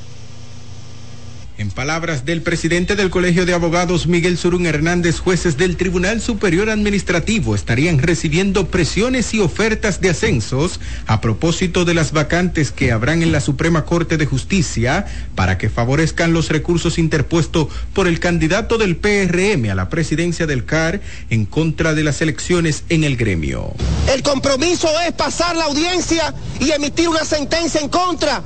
En 1.58 1.70
palabras 1.70 2.24
del 2.24 2.40
presidente 2.40 2.96
del 2.96 3.10
Colegio 3.10 3.44
de 3.44 3.52
Abogados, 3.52 4.06
Miguel 4.06 4.38
Surún 4.38 4.64
Hernández, 4.64 5.20
jueces 5.20 5.58
del 5.58 5.76
Tribunal 5.76 6.22
Superior 6.22 6.70
Administrativo 6.70 7.54
estarían 7.54 7.98
recibiendo 7.98 8.68
presiones 8.68 9.34
y 9.34 9.40
ofertas 9.40 10.00
de 10.00 10.10
ascensos 10.10 10.80
a 11.06 11.20
propósito 11.20 11.84
de 11.84 11.92
las 11.92 12.12
vacantes 12.12 12.72
que 12.72 12.90
habrán 12.90 13.22
en 13.22 13.32
la 13.32 13.42
Suprema 13.42 13.84
Corte 13.84 14.16
de 14.16 14.24
Justicia 14.24 15.04
para 15.34 15.58
que 15.58 15.68
favorezcan 15.68 16.32
los 16.32 16.48
recursos 16.48 16.98
interpuestos 16.98 17.68
por 17.92 18.08
el 18.08 18.18
candidato 18.18 18.78
del 18.78 18.96
PRM 18.96 19.70
a 19.70 19.74
la 19.74 19.90
presidencia 19.90 20.46
del 20.46 20.64
CAR 20.64 21.02
en 21.28 21.44
contra 21.44 21.92
de 21.92 22.02
las 22.02 22.22
elecciones 22.22 22.84
en 22.88 23.04
el 23.04 23.18
gremio. 23.18 23.74
El 24.12 24.22
compromiso 24.22 24.88
es 25.06 25.12
pasar 25.12 25.54
la 25.54 25.64
audiencia 25.64 26.34
y 26.60 26.70
emitir 26.70 27.10
una 27.10 27.26
sentencia 27.26 27.80
en 27.80 27.90
contra 27.90 28.42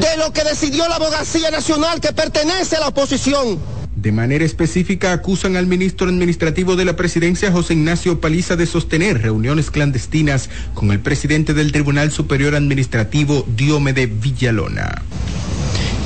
de 0.00 0.16
lo 0.18 0.32
que 0.32 0.44
decidió 0.44 0.86
la 0.88 0.96
abogacía 0.96 1.50
nacional 1.50 2.00
que 2.00 2.12
pertenece 2.12 2.76
a 2.76 2.80
la 2.80 2.88
oposición. 2.88 3.58
De 3.96 4.12
manera 4.12 4.44
específica 4.44 5.12
acusan 5.12 5.56
al 5.56 5.66
ministro 5.66 6.08
administrativo 6.08 6.76
de 6.76 6.84
la 6.84 6.96
presidencia, 6.96 7.50
José 7.50 7.72
Ignacio 7.72 8.20
Paliza, 8.20 8.54
de 8.54 8.66
sostener 8.66 9.22
reuniones 9.22 9.70
clandestinas 9.70 10.50
con 10.74 10.90
el 10.90 11.00
presidente 11.00 11.54
del 11.54 11.72
Tribunal 11.72 12.12
Superior 12.12 12.54
Administrativo, 12.54 13.44
Diomede 13.48 14.06
Villalona. 14.06 15.02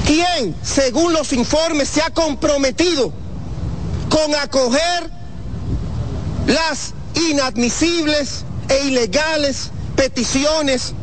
¿Quién, 0.07 0.55
según 0.63 1.13
los 1.13 1.33
informes, 1.33 1.89
se 1.89 2.01
ha 2.01 2.11
comprometido 2.11 3.13
con 4.09 4.35
acoger 4.37 5.11
las 6.47 6.95
inadmisibles 7.31 8.45
e 8.69 8.87
ilegales 8.87 9.71
peticiones 9.97 10.95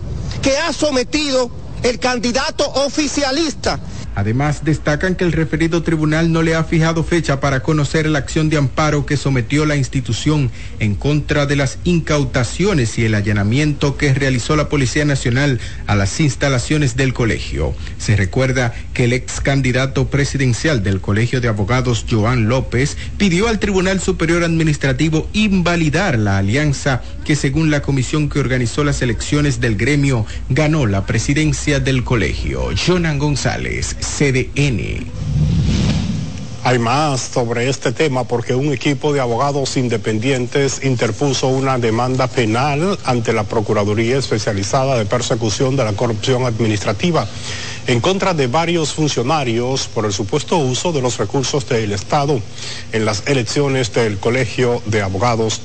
que 0.41 0.58
ha 0.58 0.72
sometido 0.72 1.51
el 1.84 2.00
candidato 2.00 2.65
oficialista 2.86 3.79
Además, 4.17 4.65
destacan 4.65 5.13
que 5.13 5.25
el 5.25 5.31
referido 5.31 5.84
tribunal 5.84 6.31
no 6.31 6.41
le 6.41 6.55
ha 6.55 6.63
fijado 6.63 7.03
fecha 7.03 7.39
para 7.39 7.60
conocer 7.60 8.07
la 8.07 8.17
acción 8.17 8.50
de 8.50 8.57
amparo 8.57 9.05
que 9.05 9.15
sometió 9.15 9.67
la 9.67 9.75
institución 9.75 10.50
en 10.79 10.96
contra 10.96 11.46
de 11.46 11.55
las 11.55 11.77
incautaciones 11.84 12.98
y 12.98 13.05
el 13.05 13.13
allanamiento 13.13 13.96
que 13.96 14.15
realizó 14.15 14.55
la 14.55 14.69
Policía 14.69 15.05
Nacional 15.05 15.60
a 15.86 15.96
las 15.96 16.19
instalaciones 16.19 16.96
del 16.96 17.13
colegio. 17.13 17.75
Se 18.00 18.15
recuerda 18.15 18.74
que 18.96 19.03
el 19.03 19.13
ex 19.13 19.39
candidato 19.39 20.07
presidencial 20.07 20.81
del 20.81 21.00
Colegio 21.00 21.39
de 21.39 21.50
Abogados, 21.50 22.03
Joan 22.10 22.50
López, 22.50 22.98
pidió 23.19 23.48
al 23.48 23.60
Tribunal 23.60 24.01
Superior 24.01 24.43
Administrativo 24.43 25.29
invalidar 25.34 26.17
la 26.17 26.39
alianza 26.39 27.03
que 27.27 27.36
según 27.36 27.69
la 27.69 27.81
comisión 27.81 28.29
que 28.29 28.39
organizó 28.39 28.86
las 28.86 29.01
elecciones 29.01 29.60
del 29.60 29.75
gremio 29.75 30.25
ganó 30.48 30.86
la 30.86 31.05
presidencia 31.05 31.81
del 31.81 32.05
colegio. 32.05 32.69
Jonan 32.74 33.19
González, 33.19 33.98
CDN. 34.00 35.05
Hay 36.63 36.79
más 36.79 37.19
sobre 37.19 37.67
este 37.67 37.91
tema 37.91 38.24
porque 38.24 38.55
un 38.55 38.72
equipo 38.72 39.12
de 39.12 39.19
abogados 39.19 39.75
independientes 39.75 40.86
interpuso 40.86 41.50
una 41.50 41.77
demanda 41.77 42.27
penal 42.27 42.98
ante 43.03 43.34
la 43.34 43.43
Procuraduría 43.43 44.17
Especializada 44.17 44.98
de 44.98 45.05
Persecución 45.05 45.75
de 45.75 45.84
la 45.84 45.93
Corrupción 45.93 46.46
Administrativa 46.46 47.27
en 47.88 48.01
contra 48.01 48.34
de 48.34 48.48
varios 48.48 48.91
funcionarios 48.91 49.88
por 49.88 50.06
el 50.06 50.12
supuesto 50.12 50.58
uso 50.58 50.91
de 50.91 51.01
los 51.01 51.17
recursos 51.17 51.67
del 51.70 51.94
Estado 51.94 52.41
en 52.91 53.06
las 53.06 53.24
elecciones 53.27 53.94
del 53.94 54.17
Colegio 54.17 54.82
de 54.86 55.01
Abogados. 55.01 55.62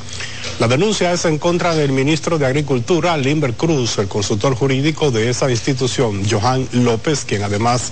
La 0.61 0.69
denuncia 0.69 1.13
es 1.13 1.25
en 1.25 1.39
contra 1.39 1.75
del 1.75 1.91
ministro 1.91 2.39
de 2.39 2.47
Agricultura, 2.47 3.17
Limber 3.17 3.55
Cruz, 3.55 3.99
el 3.99 4.07
consultor 4.07 4.55
jurídico 4.55 5.11
de 5.11 5.31
esa 5.31 5.51
institución, 5.51 6.23
Johan 6.29 6.69
López, 6.73 7.25
quien 7.25 7.43
además 7.43 7.91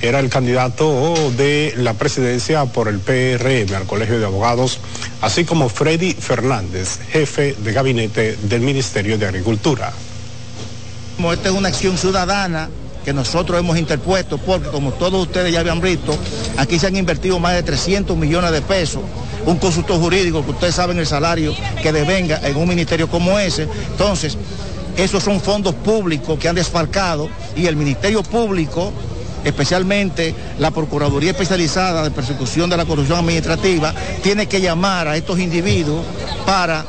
era 0.00 0.20
el 0.20 0.30
candidato 0.30 1.14
de 1.32 1.74
la 1.76 1.92
presidencia 1.92 2.64
por 2.64 2.88
el 2.88 2.98
PRM 3.00 3.74
al 3.74 3.86
Colegio 3.86 4.18
de 4.18 4.24
Abogados, 4.24 4.78
así 5.20 5.44
como 5.44 5.68
Freddy 5.68 6.14
Fernández, 6.14 6.98
jefe 7.10 7.54
de 7.58 7.72
gabinete 7.72 8.38
del 8.42 8.62
Ministerio 8.62 9.18
de 9.18 9.26
Agricultura. 9.26 9.92
Como 11.16 11.32
esta 11.32 11.50
es 11.50 11.54
una 11.54 11.68
acción 11.68 11.98
ciudadana 11.98 12.70
que 13.06 13.12
nosotros 13.12 13.56
hemos 13.56 13.78
interpuesto, 13.78 14.36
porque 14.36 14.68
como 14.68 14.90
todos 14.90 15.28
ustedes 15.28 15.52
ya 15.52 15.60
habían 15.60 15.80
visto, 15.80 16.18
aquí 16.56 16.76
se 16.76 16.88
han 16.88 16.96
invertido 16.96 17.38
más 17.38 17.54
de 17.54 17.62
300 17.62 18.16
millones 18.16 18.50
de 18.50 18.60
pesos. 18.62 19.00
Un 19.46 19.58
consultor 19.58 20.00
jurídico, 20.00 20.44
que 20.44 20.50
ustedes 20.50 20.74
saben 20.74 20.98
el 20.98 21.06
salario 21.06 21.54
que 21.80 21.92
devenga 21.92 22.40
en 22.42 22.56
un 22.56 22.68
ministerio 22.68 23.08
como 23.08 23.38
ese. 23.38 23.68
Entonces, 23.92 24.36
esos 24.96 25.22
son 25.22 25.40
fondos 25.40 25.72
públicos 25.76 26.36
que 26.36 26.48
han 26.48 26.56
desfalcado 26.56 27.30
y 27.54 27.66
el 27.66 27.76
Ministerio 27.76 28.24
Público 28.24 28.92
especialmente 29.44 30.34
la 30.58 30.72
Procuraduría 30.72 31.30
Especializada 31.30 32.02
de 32.02 32.10
Persecución 32.10 32.68
de 32.68 32.76
la 32.76 32.84
Corrupción 32.84 33.20
Administrativa, 33.20 33.94
tiene 34.20 34.48
que 34.48 34.60
llamar 34.60 35.06
a 35.06 35.16
estos 35.16 35.38
individuos 35.38 36.04
para 36.44 36.84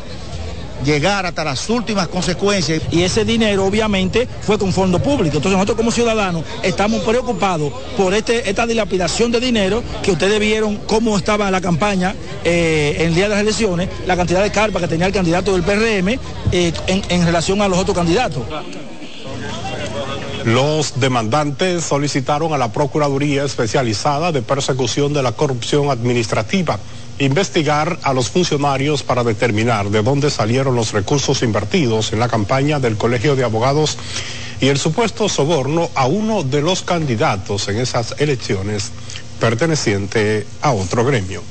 llegar 0.83 1.25
hasta 1.25 1.43
las 1.43 1.69
últimas 1.69 2.07
consecuencias. 2.07 2.81
Y 2.91 3.03
ese 3.03 3.25
dinero 3.25 3.65
obviamente 3.65 4.27
fue 4.41 4.57
con 4.57 4.73
fondo 4.73 4.99
público. 4.99 5.37
Entonces 5.37 5.53
nosotros 5.53 5.77
como 5.77 5.91
ciudadanos 5.91 6.43
estamos 6.63 7.01
preocupados 7.03 7.71
por 7.95 8.13
este, 8.13 8.49
esta 8.49 8.65
dilapidación 8.65 9.31
de 9.31 9.39
dinero 9.39 9.83
que 10.03 10.11
ustedes 10.11 10.39
vieron 10.39 10.77
cómo 10.87 11.17
estaba 11.17 11.49
la 11.51 11.61
campaña 11.61 12.15
eh, 12.43 12.95
en 12.99 13.07
el 13.07 13.15
día 13.15 13.23
de 13.25 13.29
las 13.29 13.39
elecciones, 13.39 13.89
la 14.05 14.15
cantidad 14.15 14.43
de 14.43 14.51
carpas 14.51 14.81
que 14.81 14.87
tenía 14.87 15.07
el 15.07 15.13
candidato 15.13 15.53
del 15.53 15.63
PRM 15.63 16.19
eh, 16.51 16.73
en, 16.87 17.03
en 17.09 17.25
relación 17.25 17.61
a 17.61 17.67
los 17.67 17.79
otros 17.79 17.95
candidatos. 17.95 18.43
Los 20.45 20.99
demandantes 21.01 21.83
solicitaron 21.83 22.53
a 22.53 22.57
la 22.57 22.71
Procuraduría 22.71 23.43
Especializada 23.43 24.31
de 24.31 24.41
Persecución 24.41 25.11
de 25.11 25.21
la 25.21 25.33
Corrupción 25.33 25.89
Administrativa 25.89 26.79
investigar 27.19 27.99
a 28.03 28.13
los 28.13 28.29
funcionarios 28.29 29.03
para 29.03 29.23
determinar 29.23 29.89
de 29.89 30.03
dónde 30.03 30.29
salieron 30.29 30.75
los 30.75 30.93
recursos 30.93 31.41
invertidos 31.41 32.13
en 32.13 32.19
la 32.19 32.27
campaña 32.27 32.79
del 32.79 32.97
Colegio 32.97 33.35
de 33.35 33.43
Abogados 33.43 33.97
y 34.61 34.67
el 34.67 34.77
supuesto 34.77 35.29
soborno 35.29 35.89
a 35.95 36.05
uno 36.05 36.43
de 36.43 36.61
los 36.61 36.83
candidatos 36.83 37.67
en 37.69 37.77
esas 37.77 38.15
elecciones 38.19 38.91
perteneciente 39.39 40.45
a 40.61 40.71
otro 40.71 41.05
gremio. 41.05 41.41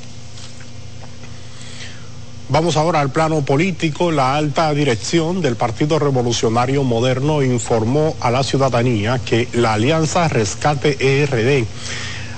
Vamos 2.48 2.76
ahora 2.76 3.00
al 3.00 3.10
plano 3.10 3.44
político. 3.44 4.12
La 4.12 4.36
alta 4.36 4.72
dirección 4.72 5.42
del 5.42 5.56
Partido 5.56 5.98
Revolucionario 5.98 6.84
Moderno 6.84 7.42
informó 7.42 8.16
a 8.20 8.30
la 8.30 8.44
ciudadanía 8.44 9.18
que 9.18 9.48
la 9.52 9.72
Alianza 9.72 10.28
Rescate 10.28 10.96
ERD 11.00 11.66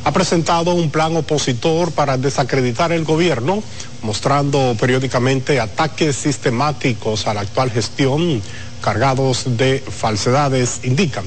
ha 0.05 0.13
presentado 0.13 0.75
un 0.75 0.91
plan 0.91 1.17
opositor 1.17 1.93
para 1.93 2.17
desacreditar 2.17 2.93
el 2.93 3.05
gobierno, 3.05 3.63
mostrando 4.03 4.77
periódicamente 4.79 5.61
ataques 5.61 6.17
sistemáticos 6.17 7.27
a 7.27 7.35
la 7.35 7.41
actual 7.43 7.71
gestión 7.71 8.43
cargados 8.81 9.57
de 9.57 9.81
falsedades, 9.81 10.81
indican. 10.85 11.25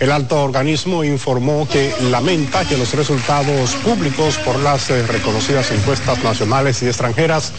El 0.00 0.10
alto 0.10 0.42
organismo 0.42 1.04
informó 1.04 1.68
que 1.68 1.92
lamenta 2.10 2.64
que 2.64 2.76
los 2.76 2.94
resultados 2.94 3.74
públicos 3.76 4.36
por 4.44 4.58
las 4.58 4.90
eh, 4.90 5.06
reconocidas 5.06 5.70
encuestas 5.70 6.22
nacionales 6.22 6.82
y 6.82 6.86
extranjeras 6.86 7.52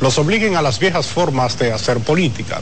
los 0.00 0.18
obliguen 0.18 0.56
a 0.56 0.62
las 0.62 0.78
viejas 0.78 1.06
formas 1.06 1.58
de 1.58 1.72
hacer 1.72 1.98
política. 2.00 2.60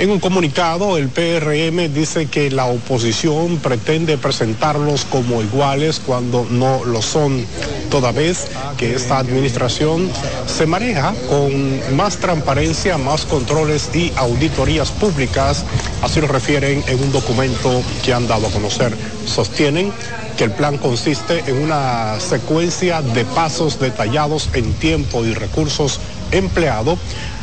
En 0.00 0.08
un 0.10 0.18
comunicado, 0.18 0.96
el 0.96 1.10
PRM 1.10 1.92
dice 1.92 2.24
que 2.24 2.50
la 2.50 2.64
oposición 2.64 3.58
pretende 3.58 4.16
presentarlos 4.16 5.04
como 5.04 5.42
iguales 5.42 6.00
cuando 6.00 6.46
no 6.48 6.86
lo 6.86 7.02
son, 7.02 7.44
toda 7.90 8.10
vez 8.10 8.46
que 8.78 8.94
esta 8.94 9.18
administración 9.18 10.10
se 10.46 10.64
maneja 10.64 11.12
con 11.28 11.96
más 11.98 12.16
transparencia, 12.16 12.96
más 12.96 13.26
controles 13.26 13.90
y 13.94 14.10
auditorías 14.16 14.90
públicas, 14.90 15.66
así 16.00 16.18
lo 16.22 16.28
refieren 16.28 16.82
en 16.86 16.98
un 16.98 17.12
documento 17.12 17.82
que 18.02 18.14
han 18.14 18.26
dado 18.26 18.46
a 18.46 18.50
conocer. 18.50 18.96
Sostienen 19.26 19.92
que 20.38 20.44
el 20.44 20.52
plan 20.52 20.78
consiste 20.78 21.44
en 21.46 21.58
una 21.58 22.18
secuencia 22.20 23.02
de 23.02 23.26
pasos 23.26 23.78
detallados 23.78 24.48
en 24.54 24.72
tiempo 24.72 25.26
y 25.26 25.34
recursos 25.34 26.00
empleados 26.32 26.98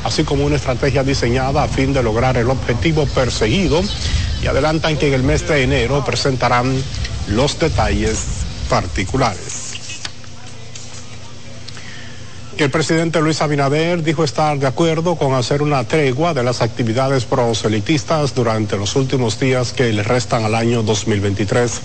así 0.07 0.23
como 0.23 0.45
una 0.45 0.55
estrategia 0.55 1.03
diseñada 1.03 1.63
a 1.63 1.67
fin 1.67 1.93
de 1.93 2.01
lograr 2.01 2.37
el 2.37 2.49
objetivo 2.49 3.05
perseguido 3.05 3.81
y 4.41 4.47
adelantan 4.47 4.97
que 4.97 5.07
en 5.07 5.13
el 5.13 5.23
mes 5.23 5.47
de 5.47 5.63
enero 5.63 6.03
presentarán 6.05 6.81
los 7.27 7.59
detalles 7.59 8.23
particulares. 8.69 9.67
El 12.57 12.71
presidente 12.71 13.21
Luis 13.21 13.41
Abinader 13.41 14.01
dijo 14.01 14.23
estar 14.23 14.57
de 14.57 14.65
acuerdo 14.65 15.15
con 15.15 15.35
hacer 15.35 15.61
una 15.61 15.83
tregua 15.83 16.33
de 16.33 16.43
las 16.43 16.63
actividades 16.63 17.25
proselitistas 17.25 18.33
durante 18.33 18.77
los 18.77 18.95
últimos 18.95 19.39
días 19.39 19.73
que 19.73 19.93
le 19.93 20.01
restan 20.01 20.43
al 20.43 20.55
año 20.55 20.81
2023. 20.81 21.81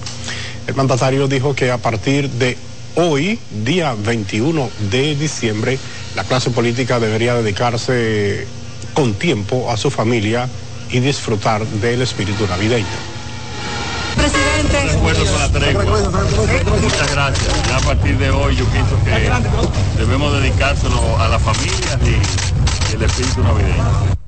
El 0.69 0.75
mandatario 0.75 1.29
dijo 1.29 1.55
que 1.55 1.71
a 1.71 1.77
partir 1.77 2.31
de 2.31 2.57
hoy, 2.95 3.39
día 3.65 3.95
21 4.03 4.71
de 4.91 5.15
diciembre, 5.15 5.79
la 6.15 6.25
clase 6.25 6.51
política 6.51 7.01
debería 7.01 7.35
dedicarse 7.35 8.47
con 8.95 9.15
tiempo 9.15 9.71
a 9.71 9.77
su 9.77 9.91
familia 9.91 10.49
y 10.91 11.01
disfrutar 11.01 11.65
del 11.67 12.03
espíritu 12.03 12.47
navideño. 12.47 12.87
Presidente. 14.17 14.93
Recuerdo 14.93 15.25
con 15.25 15.39
la 15.39 15.49
tregua. 15.49 15.85
Muchas 16.83 17.13
gracias. 17.13 17.69
Ya 17.69 17.77
a 17.77 17.81
partir 17.81 18.19
de 18.19 18.31
hoy 18.31 18.57
yo 18.57 18.65
pienso 18.67 18.97
que 19.05 19.31
debemos 19.99 20.41
dedicárselo 20.41 21.19
a 21.19 21.29
las 21.29 21.41
familias 21.41 21.99
y, 22.05 22.93
y 22.93 22.95
el 22.95 23.03
espíritu 23.03 23.43
navideño. 23.43 24.22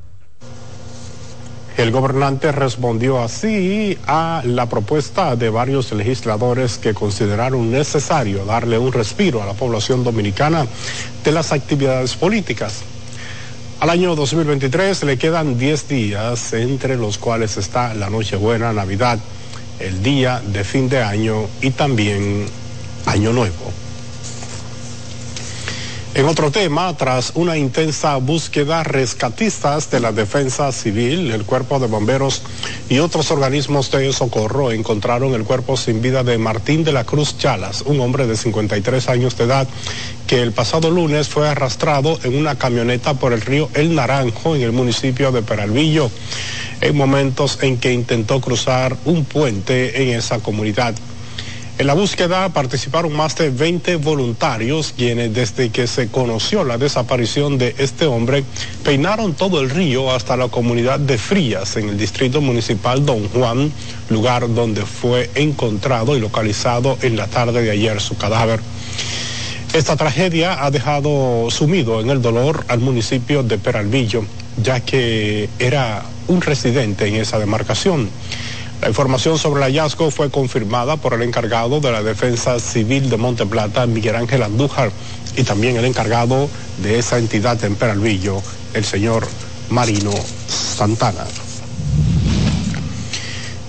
El 1.77 1.91
gobernante 1.91 2.53
respondió 2.53 3.21
así 3.21 3.99
a 4.07 4.43
la 4.45 4.67
propuesta 4.67 5.35
de 5.35 5.51
varios 5.51 5.91
legisladores 5.91 6.79
que 6.79 6.95
consideraron 6.95 7.73
necesario 7.73 8.45
darle 8.45 8.79
un 8.79 8.93
respiro 8.93 9.43
a 9.43 9.47
la 9.47 9.55
población 9.55 10.05
dominicana 10.05 10.69
de 11.25 11.33
las 11.33 11.51
actividades 11.51 12.15
políticas. 12.15 12.83
Al 13.81 13.91
año 13.91 14.15
2023 14.15 15.03
le 15.03 15.19
quedan 15.19 15.59
10 15.59 15.89
días, 15.89 16.53
entre 16.53 16.97
los 16.97 17.19
cuales 17.19 17.57
está 17.57 17.93
la 17.93 18.09
Nochebuena, 18.09 18.73
Navidad, 18.73 19.19
el 19.81 20.01
día 20.01 20.41
de 20.47 20.63
fin 20.63 20.89
de 20.89 21.03
año 21.03 21.49
y 21.61 21.71
también 21.71 22.47
Año 23.05 23.33
Nuevo. 23.33 23.84
En 26.17 26.27
otro 26.27 26.53
tema, 26.53 26.97
tras 26.97 27.33
una 27.35 27.57
intensa 27.57 28.17
búsqueda, 28.19 28.85
rescatistas 28.85 29.91
de 29.91 29.99
la 29.99 30.13
Defensa 30.13 30.71
Civil, 30.71 31.33
el 31.33 31.45
Cuerpo 31.45 31.81
de 31.81 31.89
Bomberos 31.89 32.43
y 32.89 33.01
otros 33.01 33.33
organismos 33.33 33.91
de 33.91 34.13
socorro 34.13 34.71
encontraron 34.71 35.35
el 35.35 35.43
cuerpo 35.43 35.77
sin 35.77 36.01
vida 36.01 36.23
de 36.23 36.39
Martín 36.39 36.85
de 36.85 36.93
la 36.93 37.03
Cruz 37.03 37.37
Chalas, 37.37 37.83
un 37.83 37.99
hombre 37.99 38.29
de 38.29 38.37
53 38.37 39.09
años 39.09 39.37
de 39.37 39.43
edad 39.43 39.67
que 40.29 40.41
el 40.41 40.53
pasado 40.53 40.89
lunes 40.89 41.29
fue 41.29 41.49
arrastrado 41.49 42.17
en 42.23 42.37
una 42.37 42.57
camioneta 42.57 43.15
por 43.15 43.33
el 43.33 43.41
río 43.41 43.69
El 43.75 43.97
Naranjo 43.97 44.55
en 44.55 44.63
el 44.63 44.71
municipio 44.71 45.33
de 45.33 45.43
Peralvillo, 45.43 46.13
en 46.81 46.97
momentos 46.97 47.59
en 47.61 47.77
que 47.79 47.93
intentó 47.93 48.41
cruzar 48.41 48.97
un 49.05 49.25
puente 49.25 50.01
en 50.01 50.17
esa 50.17 50.39
comunidad. 50.39 50.95
En 51.77 51.89
la 51.89 51.95
búsqueda 51.95 52.49
participaron 52.51 53.13
más 53.13 53.35
de 53.35 53.51
20 53.51 53.97
voluntarios 53.97 54.95
quienes 54.97 55.35
desde 55.35 55.71
que 55.71 55.89
se 55.89 56.07
conoció 56.07 56.63
la 56.63 56.79
desaparición 56.79 57.59
de 57.59 57.75
este 57.79 58.07
hombre 58.07 58.45
peinaron 58.85 59.35
todo 59.35 59.61
el 59.61 59.71
río 59.71 60.13
hasta 60.13 60.37
la 60.37 60.47
comunidad 60.47 61.01
de 61.01 61.19
Frías 61.19 61.77
en 61.77 61.89
el 61.89 61.99
distrito 61.99 62.41
municipal 62.41 63.05
Don 63.05 63.29
Juan, 63.29 63.73
lugar 64.09 64.55
donde 64.55 64.87
fue 64.87 65.29
encontrado 65.35 66.17
y 66.17 66.21
localizado 66.21 66.97
en 67.03 67.17
la 67.17 67.27
tarde 67.27 67.63
de 67.63 67.73
ayer 67.73 68.01
su 68.01 68.17
cadáver. 68.17 68.61
Esta 69.73 69.97
tragedia 69.97 70.65
ha 70.65 70.71
dejado 70.71 71.51
sumido 71.51 72.01
en 72.01 72.09
el 72.09 72.23
dolor 72.23 72.65
al 72.69 72.79
municipio 72.79 73.43
de 73.43 73.59
Peralvillo, 73.59 74.25
ya 74.63 74.79
que 74.79 75.49
era 75.59 76.05
un 76.29 76.41
residente 76.41 77.09
en 77.09 77.17
esa 77.17 77.41
demarcación. 77.41 78.09
La 78.81 78.89
información 78.89 79.39
sobre 79.39 79.61
el 79.61 79.65
hallazgo 79.65 80.11
fue 80.11 80.31
confirmada 80.31 80.97
por 80.97 81.15
el 81.15 81.23
encargado 81.23 81.81
de 81.81 81.91
la 81.91 82.03
Defensa 82.03 82.59
Civil 82.61 83.09
de 83.09 83.17
Monte 83.17 83.47
Plata, 83.47 83.87
Miguel 83.87 84.17
Ángel 84.17 84.43
Andújar, 84.43 84.91
y 85.37 85.43
también 85.43 85.77
el 85.77 85.85
encargado 85.85 86.49
de 86.83 86.99
esa 86.99 87.19
entidad 87.19 87.63
en 87.65 87.77
Peralvillo, 87.77 88.43
el 88.75 88.85
señor 88.85 89.27
Marino 89.71 90.13
Santana. 90.49 91.25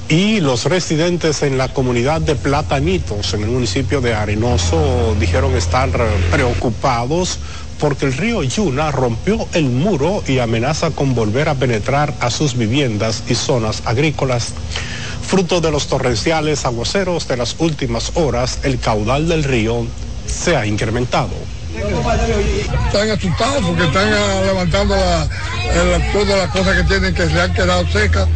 Y 0.08 0.40
los 0.40 0.66
residentes 0.66 1.42
en 1.42 1.58
la 1.58 1.74
comunidad 1.74 2.22
de 2.22 2.36
Platanitos, 2.36 3.34
en 3.34 3.42
el 3.42 3.50
municipio 3.50 4.02
de 4.02 4.14
Arenoso, 4.14 5.16
dijeron 5.20 5.56
estar 5.56 5.90
preocupados 6.30 7.40
porque 7.80 8.06
el 8.06 8.14
río 8.14 8.42
Yuna 8.44 8.92
rompió 8.92 9.48
el 9.54 9.66
muro 9.66 10.24
y 10.28 10.40
amenaza 10.40 10.92
con 10.92 11.14
volver 11.16 11.50
a 11.50 11.56
penetrar 11.56 12.14
a 12.20 12.30
sus 12.32 12.56
viviendas 12.58 13.24
y 13.28 13.36
zonas 13.36 13.82
agrícolas. 13.86 14.54
Fruto 15.28 15.60
de 15.62 15.72
los 15.72 15.88
torrenciales 15.88 16.66
aguaceros 16.66 17.28
de 17.28 17.38
las 17.38 17.56
últimas 17.60 18.12
horas, 18.16 18.60
el 18.64 18.80
caudal 18.80 19.28
del 19.28 19.44
río 19.44 19.86
se 20.28 20.56
ha 20.56 20.66
incrementado. 20.66 21.32
Están 22.86 23.10
asustados 23.12 23.64
porque 23.66 23.84
están 23.86 24.08
ah, 24.14 24.42
levantando 24.46 24.96
la, 24.96 25.24
el- 25.24 26.12
todas 26.14 26.38
las 26.38 26.50
cosas 26.52 26.78
que 26.78 26.84
tienen 26.84 27.14
que 27.14 27.28
se 27.28 27.42
han 27.42 27.54
quedado 27.54 27.86
secas, 27.92 28.28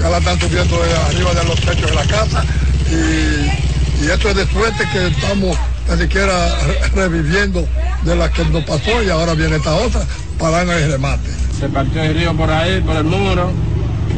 ya 0.00 0.08
la 0.08 0.18
están 0.18 0.40
subiendo 0.40 0.82
de 0.82 0.94
arriba 0.96 1.34
de 1.34 1.44
los 1.44 1.60
techos 1.60 1.90
de 1.90 1.94
la 1.94 2.04
casa 2.06 2.44
y, 2.90 4.04
y 4.04 4.10
esto 4.10 4.30
es 4.30 4.36
de 4.36 4.46
suerte 4.48 4.84
que 4.92 5.06
estamos 5.08 5.56
ni 5.90 6.02
siquiera 6.02 6.54
re- 6.66 6.88
reviviendo 6.94 7.66
de 8.02 8.16
la 8.16 8.30
que 8.30 8.44
nos 8.46 8.64
pasó 8.64 9.02
y 9.02 9.10
ahora 9.10 9.34
viene 9.34 9.56
esta 9.56 9.74
otra 9.74 10.02
para 10.38 10.58
darnos 10.58 10.76
el 10.76 10.92
remate. 10.92 11.30
se 11.58 11.68
partió 11.68 12.02
el 12.02 12.14
río 12.14 12.34
por 12.36 12.50
ahí, 12.50 12.80
por 12.80 12.96
el 12.96 13.04
muro, 13.04 13.50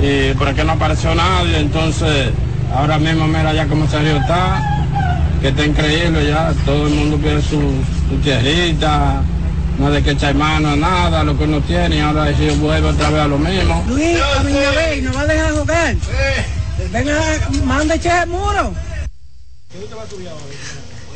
y 0.03 0.35
por 0.35 0.49
aquí 0.49 0.63
no 0.65 0.73
apareció 0.73 1.15
nadie, 1.15 1.59
entonces 1.59 2.31
ahora 2.75 2.99
mismo 2.99 3.27
mira 3.27 3.53
ya 3.53 3.67
cómo 3.67 3.85
ese 3.87 3.99
río 4.01 4.17
está, 4.19 4.63
que 5.41 5.49
está 5.49 5.65
increíble 5.65 6.27
ya, 6.27 6.53
todo 6.67 6.87
el 6.87 6.95
mundo 6.95 7.17
pide 7.17 7.41
su, 7.43 7.61
su 8.11 8.17
tierrita, 8.23 9.23
no 9.79 9.87
hay 9.87 9.93
de 9.95 10.03
que 10.03 10.11
echar 10.11 10.35
mano, 10.35 10.77
nada, 10.77 11.23
lo 11.25 11.39
que 11.39 11.45
uno 11.45 11.61
tiene, 11.63 11.97
y 11.97 12.01
ahora 12.01 12.29
el 12.29 12.37
río 12.37 12.55
vuelve 12.57 12.89
otra 12.89 13.09
vez 13.11 13.21
a 13.23 13.27
lo 13.29 13.39
mismo. 13.39 13.85
Luis, 13.89 14.19
a 14.39 14.43
mi 14.43 14.53
vez, 14.53 15.03
¿no 15.03 15.13
va 15.15 15.21
a 15.23 15.27
dejar 15.27 15.53
jugar? 15.53 15.95
Venga, 16.93 17.15
manda 17.65 17.95
echar 17.95 18.25
el 18.25 18.31
muro. 18.31 18.75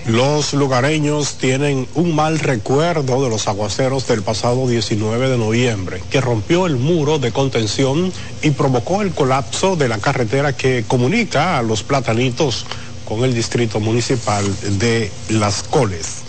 Los 0.06 0.52
lugareños 0.52 1.38
tienen 1.38 1.88
un 1.94 2.14
mal 2.14 2.38
recuerdo 2.38 3.24
de 3.24 3.30
los 3.30 3.48
aguaceros 3.48 4.06
del 4.06 4.22
pasado 4.22 4.68
19 4.68 5.30
de 5.30 5.38
noviembre, 5.38 6.02
que 6.10 6.20
rompió 6.20 6.66
el 6.66 6.76
muro 6.76 7.18
de 7.18 7.32
contención 7.32 8.12
y 8.42 8.50
provocó 8.50 9.00
el 9.00 9.12
colapso 9.12 9.76
de 9.76 9.88
la 9.88 9.96
carretera 9.96 10.54
que 10.54 10.84
comunica 10.86 11.56
a 11.56 11.62
los 11.62 11.82
platanitos 11.82 12.66
con 13.06 13.24
el 13.24 13.32
distrito 13.32 13.80
municipal 13.80 14.44
de 14.78 15.10
Las 15.30 15.62
Coles. 15.62 16.23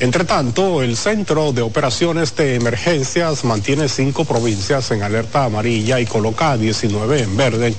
Entre 0.00 0.24
tanto, 0.24 0.80
el 0.80 0.96
Centro 0.96 1.52
de 1.52 1.60
Operaciones 1.60 2.36
de 2.36 2.54
Emergencias 2.54 3.44
mantiene 3.44 3.88
cinco 3.88 4.24
provincias 4.24 4.92
en 4.92 5.02
alerta 5.02 5.44
amarilla 5.44 5.98
y 5.98 6.06
coloca 6.06 6.52
a 6.52 6.56
19 6.56 7.22
en 7.22 7.36
verde, 7.36 7.74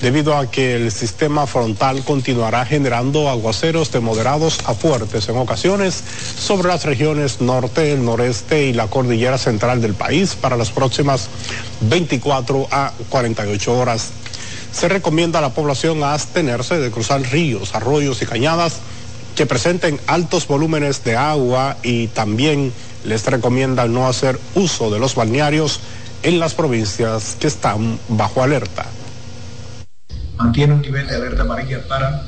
debido 0.00 0.34
a 0.34 0.50
que 0.50 0.76
el 0.76 0.90
sistema 0.90 1.46
frontal 1.46 2.02
continuará 2.04 2.64
generando 2.64 3.28
aguaceros 3.28 3.92
de 3.92 4.00
moderados 4.00 4.60
a 4.64 4.72
fuertes 4.72 5.28
en 5.28 5.36
ocasiones 5.36 6.02
sobre 6.38 6.68
las 6.68 6.86
regiones 6.86 7.42
norte, 7.42 7.92
el 7.92 8.02
noreste 8.02 8.64
y 8.64 8.72
la 8.72 8.86
cordillera 8.86 9.36
central 9.36 9.82
del 9.82 9.92
país 9.92 10.36
para 10.36 10.56
las 10.56 10.70
próximas 10.70 11.28
24 11.82 12.66
a 12.70 12.94
48 13.10 13.78
horas. 13.78 14.08
Se 14.72 14.88
recomienda 14.88 15.40
a 15.40 15.42
la 15.42 15.50
población 15.50 16.02
abstenerse 16.02 16.78
de 16.78 16.90
cruzar 16.90 17.20
ríos, 17.20 17.74
arroyos 17.74 18.22
y 18.22 18.26
cañadas 18.26 18.80
que 19.38 19.46
presenten 19.46 20.00
altos 20.08 20.48
volúmenes 20.48 21.04
de 21.04 21.16
agua 21.16 21.76
y 21.84 22.08
también 22.08 22.72
les 23.04 23.24
recomienda 23.24 23.86
no 23.86 24.08
hacer 24.08 24.36
uso 24.56 24.90
de 24.90 24.98
los 24.98 25.14
balnearios 25.14 25.78
en 26.24 26.40
las 26.40 26.54
provincias 26.54 27.36
que 27.38 27.46
están 27.46 28.00
bajo 28.08 28.42
alerta. 28.42 28.86
mantiene 30.36 30.74
un 30.74 30.82
nivel 30.82 31.06
de 31.06 31.14
alerta 31.14 31.42
amarilla 31.42 31.86
para 31.86 32.24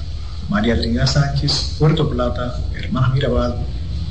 María 0.49 0.79
Trinidad 0.79 1.09
Sánchez, 1.09 1.75
Puerto 1.81 2.09
Plata, 2.09 2.61
Hermanas 2.77 3.13
Mirabal, 3.13 3.57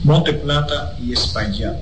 Monte 0.03 0.33
Plata 0.33 0.97
y 0.99 1.13
Espaillat. 1.13 1.77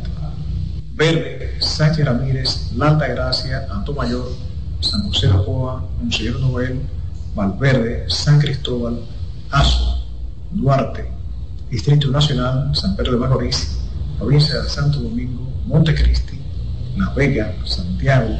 Verde, 0.93 1.57
Sánchez 1.59 2.05
Ramírez, 2.05 2.71
La 2.75 2.89
Alta 2.89 3.07
Gracia, 3.07 3.67
Mayor, 3.95 4.33
San 4.81 5.01
José 5.01 5.25
de 5.25 5.33
Joa, 5.33 5.83
Monseñor 5.99 6.39
Noel, 6.41 6.79
Valverde, 7.33 8.05
San 8.07 8.39
Cristóbal, 8.39 8.99
Azo, 9.49 9.96
Duarte, 10.51 11.11
Distrito 11.69 12.09
Nacional, 12.09 12.75
San 12.75 12.95
Pedro 12.95 13.13
de 13.13 13.17
Macorís, 13.19 13.79
Provincia 14.17 14.61
de 14.61 14.69
Santo 14.69 14.99
Domingo, 14.99 15.51
Montecristi, 15.65 16.39
La 16.95 17.13
Vega, 17.13 17.53
Santiago, 17.65 18.33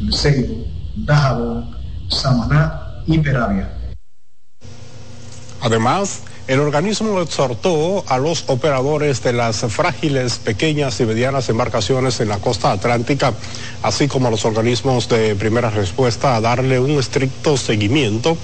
El 0.00 0.12
Ceibo, 0.12 0.64
Dajabón, 0.96 1.76
Samaná 2.08 3.02
y 3.06 3.18
Peravia. 3.18 3.70
Además, 5.60 6.24
el 6.48 6.60
organismo 6.60 7.20
exhortó 7.20 8.04
a 8.08 8.18
los 8.18 8.44
operadores 8.48 9.22
de 9.22 9.32
las 9.32 9.58
frágiles, 9.68 10.38
pequeñas 10.38 10.98
y 11.00 11.06
medianas 11.06 11.48
embarcaciones 11.48 12.20
en 12.20 12.28
la 12.28 12.38
costa 12.38 12.72
atlántica, 12.72 13.32
así 13.82 14.08
como 14.08 14.28
a 14.28 14.30
los 14.30 14.44
organismos 14.44 15.08
de 15.08 15.34
primera 15.36 15.70
respuesta, 15.70 16.36
a 16.36 16.40
darle 16.40 16.80
un 16.80 16.98
estricto 16.98 17.56
seguimiento 17.56 18.36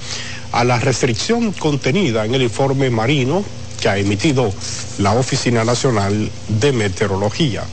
a 0.53 0.65
la 0.65 0.79
restricción 0.79 1.53
contenida 1.53 2.25
en 2.25 2.35
el 2.35 2.43
informe 2.43 2.89
marino 2.91 3.45
que 3.81 3.89
ha 3.89 3.99
emitido 3.99 4.53
la 4.99 5.13
Oficina 5.13 5.65
Nacional 5.65 6.31
de 6.49 6.73
Meteorología. 6.73 7.65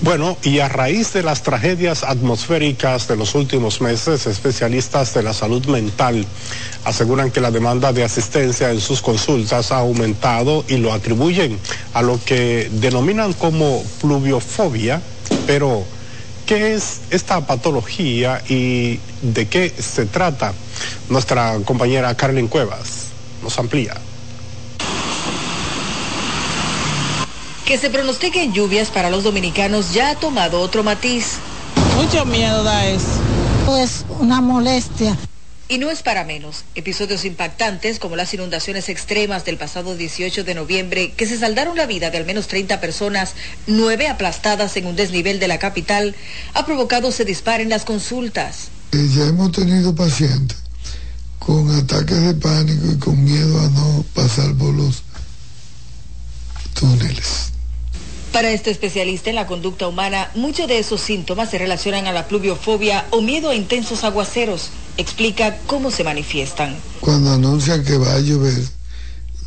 Bueno, 0.00 0.38
y 0.44 0.60
a 0.60 0.68
raíz 0.68 1.12
de 1.12 1.24
las 1.24 1.42
tragedias 1.42 2.04
atmosféricas 2.04 3.08
de 3.08 3.16
los 3.16 3.34
últimos 3.34 3.80
meses, 3.80 4.28
especialistas 4.28 5.12
de 5.12 5.24
la 5.24 5.32
salud 5.32 5.66
mental 5.66 6.24
aseguran 6.84 7.32
que 7.32 7.40
la 7.40 7.50
demanda 7.50 7.92
de 7.92 8.04
asistencia 8.04 8.70
en 8.70 8.80
sus 8.80 9.02
consultas 9.02 9.72
ha 9.72 9.78
aumentado 9.78 10.64
y 10.68 10.76
lo 10.76 10.92
atribuyen 10.92 11.58
a 11.94 12.02
lo 12.02 12.20
que 12.24 12.70
denominan 12.74 13.32
como 13.32 13.82
pluviofobia, 14.00 15.02
pero 15.46 15.84
¿qué 16.46 16.74
es 16.74 17.00
esta 17.10 17.44
patología 17.44 18.40
y 18.48 19.00
de 19.22 19.48
qué 19.48 19.68
se 19.68 20.06
trata? 20.06 20.54
Nuestra 21.08 21.58
compañera 21.64 22.14
Carmen 22.14 22.46
Cuevas 22.46 23.06
nos 23.42 23.58
amplía. 23.58 23.94
Que 27.68 27.76
se 27.76 27.90
pronostiquen 27.90 28.54
lluvias 28.54 28.88
para 28.88 29.10
los 29.10 29.24
dominicanos 29.24 29.92
ya 29.92 30.08
ha 30.08 30.14
tomado 30.14 30.62
otro 30.62 30.82
matiz. 30.82 31.34
Mucho 31.96 32.24
miedo 32.24 32.64
da 32.64 32.86
eso. 32.86 33.76
Es 33.76 34.06
una 34.20 34.40
molestia. 34.40 35.18
Y 35.68 35.76
no 35.76 35.90
es 35.90 36.02
para 36.02 36.24
menos. 36.24 36.64
Episodios 36.74 37.26
impactantes 37.26 37.98
como 37.98 38.16
las 38.16 38.32
inundaciones 38.32 38.88
extremas 38.88 39.44
del 39.44 39.58
pasado 39.58 39.96
18 39.96 40.44
de 40.44 40.54
noviembre 40.54 41.12
que 41.12 41.26
se 41.26 41.36
saldaron 41.36 41.76
la 41.76 41.84
vida 41.84 42.08
de 42.08 42.16
al 42.16 42.24
menos 42.24 42.48
30 42.48 42.80
personas, 42.80 43.34
nueve 43.66 44.08
aplastadas 44.08 44.74
en 44.78 44.86
un 44.86 44.96
desnivel 44.96 45.38
de 45.38 45.48
la 45.48 45.58
capital, 45.58 46.14
ha 46.54 46.64
provocado 46.64 47.12
se 47.12 47.26
disparen 47.26 47.68
las 47.68 47.84
consultas. 47.84 48.68
Ya 48.92 49.26
hemos 49.26 49.52
tenido 49.52 49.94
pacientes 49.94 50.56
con 51.38 51.70
ataques 51.76 52.18
de 52.18 52.32
pánico 52.32 52.90
y 52.90 52.96
con 52.96 53.22
miedo 53.22 53.60
a 53.60 53.68
no 53.68 54.06
pasar 54.14 54.54
por 54.54 54.72
los 54.72 55.02
túneles. 56.72 57.57
Para 58.32 58.50
este 58.50 58.70
especialista 58.70 59.30
en 59.30 59.36
la 59.36 59.46
conducta 59.46 59.88
humana, 59.88 60.30
muchos 60.34 60.68
de 60.68 60.78
esos 60.78 61.00
síntomas 61.00 61.50
se 61.50 61.58
relacionan 61.58 62.06
a 62.06 62.12
la 62.12 62.28
pluviofobia 62.28 63.06
o 63.10 63.22
miedo 63.22 63.50
a 63.50 63.54
intensos 63.54 64.04
aguaceros. 64.04 64.68
Explica 64.96 65.56
cómo 65.66 65.90
se 65.90 66.04
manifiestan. 66.04 66.76
Cuando 67.00 67.32
anuncian 67.32 67.84
que 67.84 67.96
va 67.96 68.14
a 68.14 68.20
llover, 68.20 68.62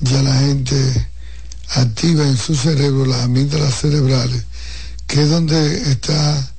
ya 0.01 0.23
la 0.23 0.33
gente 0.33 1.07
activa 1.75 2.23
en 2.27 2.35
su 2.35 2.55
cerebro 2.55 3.05
las 3.05 3.21
amígdalas 3.21 3.75
cerebrales, 3.75 4.43
que 5.07 5.21
es 5.21 5.29
donde 5.29 5.91
está 5.91 6.51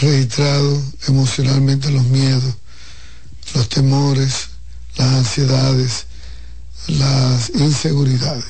registrado 0.00 0.82
emocionalmente 1.08 1.90
los 1.90 2.04
miedos, 2.04 2.54
los 3.54 3.68
temores, 3.68 4.48
las 4.96 5.08
ansiedades, 5.08 6.06
las 6.88 7.50
inseguridades. 7.50 8.44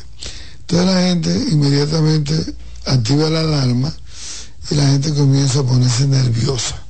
Entonces 0.60 0.86
la 0.86 1.00
gente 1.02 1.30
inmediatamente 1.52 2.34
activa 2.86 3.28
la 3.30 3.40
alarma 3.40 3.94
y 4.70 4.74
la 4.74 4.88
gente 4.88 5.12
comienza 5.14 5.60
a 5.60 5.64
ponerse 5.64 6.06
nerviosa, 6.06 6.82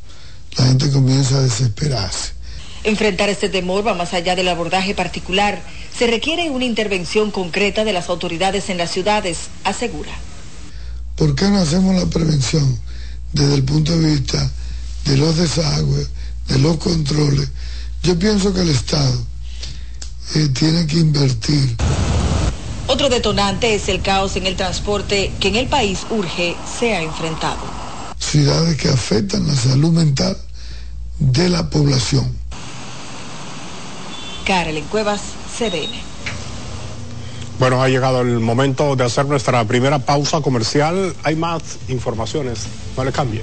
la 0.56 0.66
gente 0.66 0.90
comienza 0.90 1.38
a 1.38 1.42
desesperarse. 1.42 2.32
Enfrentar 2.84 3.28
este 3.28 3.48
temor 3.48 3.86
va 3.86 3.94
más 3.94 4.14
allá 4.14 4.36
del 4.36 4.48
abordaje 4.48 4.94
particular. 4.94 5.60
Se 5.96 6.06
requiere 6.06 6.50
una 6.50 6.64
intervención 6.64 7.32
concreta 7.32 7.84
de 7.84 7.92
las 7.92 8.08
autoridades 8.08 8.70
en 8.70 8.78
las 8.78 8.92
ciudades, 8.92 9.38
asegura. 9.64 10.12
¿Por 11.16 11.34
qué 11.34 11.46
no 11.48 11.58
hacemos 11.58 11.96
la 11.96 12.06
prevención 12.06 12.78
desde 13.32 13.54
el 13.54 13.64
punto 13.64 13.98
de 13.98 14.10
vista 14.10 14.50
de 15.04 15.16
los 15.16 15.36
desagües, 15.36 16.08
de 16.48 16.58
los 16.58 16.76
controles, 16.78 17.48
yo 18.02 18.18
pienso 18.18 18.52
que 18.52 18.60
el 18.60 18.70
Estado 18.70 19.26
eh, 20.34 20.48
tiene 20.48 20.86
que 20.86 20.98
invertir. 20.98 21.76
Otro 22.96 23.10
detonante 23.10 23.74
es 23.74 23.90
el 23.90 24.00
caos 24.00 24.36
en 24.36 24.46
el 24.46 24.56
transporte 24.56 25.30
que 25.38 25.48
en 25.48 25.56
el 25.56 25.66
país 25.66 26.06
urge 26.08 26.56
sea 26.78 27.02
enfrentado. 27.02 27.58
Ciudades 28.18 28.78
que 28.78 28.88
afectan 28.88 29.46
la 29.46 29.54
salud 29.54 29.92
mental 29.92 30.34
de 31.18 31.50
la 31.50 31.68
población. 31.68 32.34
Carolyn 34.46 34.86
Cuevas, 34.86 35.20
CDN. 35.58 35.92
Bueno, 37.58 37.82
ha 37.82 37.90
llegado 37.90 38.22
el 38.22 38.40
momento 38.40 38.96
de 38.96 39.04
hacer 39.04 39.26
nuestra 39.26 39.62
primera 39.66 39.98
pausa 39.98 40.40
comercial. 40.40 41.14
Hay 41.22 41.36
más 41.36 41.60
informaciones. 41.88 42.60
No 42.96 43.04
le 43.04 43.12
cambie. 43.12 43.42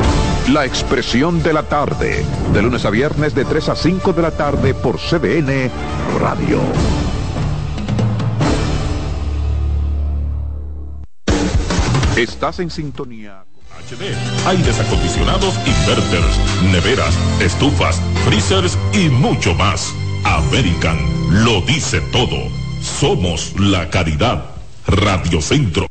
La 0.49 0.65
expresión 0.65 1.41
de 1.43 1.53
la 1.53 1.63
tarde, 1.63 2.25
de 2.51 2.61
lunes 2.61 2.83
a 2.83 2.89
viernes 2.89 3.33
de 3.35 3.45
3 3.45 3.69
a 3.69 3.75
5 3.75 4.11
de 4.11 4.21
la 4.21 4.31
tarde 4.31 4.73
por 4.73 4.97
CBN 4.97 5.69
Radio. 6.19 6.59
Estás 12.17 12.59
en 12.59 12.69
sintonía. 12.69 13.45
HD, 13.89 14.13
aires 14.45 14.79
acondicionados, 14.79 15.55
inverters, 15.65 16.39
neveras, 16.71 17.17
estufas, 17.39 18.01
freezers 18.25 18.77
y 18.93 19.09
mucho 19.09 19.53
más. 19.55 19.93
American 20.25 20.97
lo 21.45 21.61
dice 21.61 22.01
todo. 22.11 22.49
Somos 22.81 23.53
la 23.59 23.89
caridad. 23.89 24.45
Radio 24.87 25.41
Centro. 25.41 25.90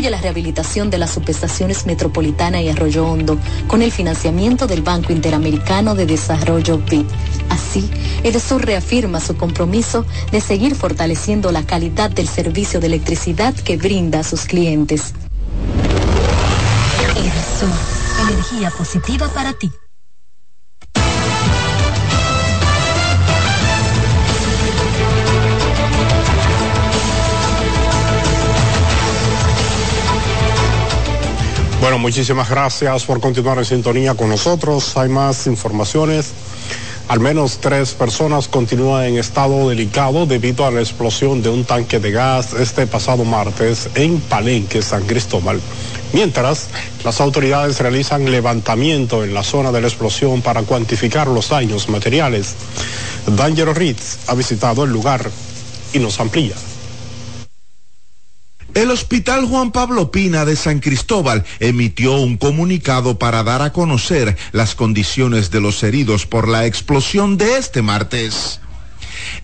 la 0.09 0.19
rehabilitación 0.19 0.89
de 0.89 0.97
las 0.97 1.11
subestaciones 1.11 1.85
Metropolitana 1.85 2.61
y 2.61 2.69
Arroyo 2.69 3.05
Hondo 3.05 3.37
con 3.67 3.81
el 3.81 3.91
financiamiento 3.91 4.67
del 4.67 4.81
Banco 4.81 5.13
Interamericano 5.13 5.95
de 5.95 6.05
Desarrollo 6.05 6.77
BID. 6.79 7.05
Así, 7.49 7.89
Edesur 8.23 8.65
reafirma 8.65 9.19
su 9.19 9.35
compromiso 9.35 10.05
de 10.31 10.41
seguir 10.41 10.75
fortaleciendo 10.75 11.51
la 11.51 11.63
calidad 11.63 12.09
del 12.09 12.27
servicio 12.27 12.79
de 12.79 12.87
electricidad 12.87 13.53
que 13.53 13.77
brinda 13.77 14.19
a 14.19 14.23
sus 14.23 14.45
clientes. 14.45 15.13
Edesur, 17.15 17.69
energía 18.29 18.71
positiva 18.71 19.27
para 19.29 19.53
ti. 19.53 19.71
Bueno, 31.91 32.03
muchísimas 32.03 32.49
gracias 32.49 33.03
por 33.03 33.19
continuar 33.19 33.57
en 33.57 33.65
sintonía 33.65 34.13
con 34.13 34.29
nosotros. 34.29 34.95
Hay 34.95 35.09
más 35.09 35.45
informaciones. 35.45 36.31
Al 37.09 37.19
menos 37.19 37.57
tres 37.57 37.91
personas 37.91 38.47
continúan 38.47 39.03
en 39.03 39.17
estado 39.17 39.67
delicado 39.67 40.25
debido 40.25 40.65
a 40.65 40.71
la 40.71 40.79
explosión 40.79 41.41
de 41.41 41.49
un 41.49 41.65
tanque 41.65 41.99
de 41.99 42.11
gas 42.11 42.53
este 42.53 42.87
pasado 42.87 43.25
martes 43.25 43.89
en 43.95 44.21
Palenque, 44.21 44.81
San 44.81 45.03
Cristóbal. 45.03 45.59
Mientras, 46.13 46.69
las 47.03 47.19
autoridades 47.19 47.81
realizan 47.81 48.31
levantamiento 48.31 49.25
en 49.25 49.33
la 49.33 49.43
zona 49.43 49.73
de 49.73 49.81
la 49.81 49.89
explosión 49.89 50.41
para 50.41 50.63
cuantificar 50.63 51.27
los 51.27 51.49
daños 51.49 51.89
materiales. 51.89 52.55
Danger 53.27 53.77
Ritz 53.77 54.19
ha 54.27 54.33
visitado 54.33 54.85
el 54.85 54.93
lugar 54.93 55.29
y 55.91 55.99
nos 55.99 56.21
amplía. 56.21 56.55
El 58.73 58.89
Hospital 58.89 59.45
Juan 59.45 59.71
Pablo 59.73 60.11
Pina 60.11 60.45
de 60.45 60.55
San 60.55 60.79
Cristóbal 60.79 61.43
emitió 61.59 62.13
un 62.13 62.37
comunicado 62.37 63.19
para 63.19 63.43
dar 63.43 63.61
a 63.61 63.73
conocer 63.73 64.37
las 64.53 64.75
condiciones 64.75 65.51
de 65.51 65.59
los 65.59 65.83
heridos 65.83 66.25
por 66.25 66.47
la 66.47 66.65
explosión 66.65 67.37
de 67.37 67.57
este 67.57 67.81
martes. 67.81 68.61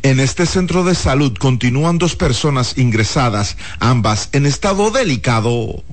En 0.02 0.22
este 0.22 0.46
centro 0.46 0.86
de 0.86 0.96
salud 0.96 1.34
continúan 1.38 1.98
dos 1.98 2.16
personas 2.16 2.78
ingresadas, 2.78 3.58
ambas 3.80 4.30
en 4.32 4.46
estado 4.46 4.92
delicado 4.92 5.84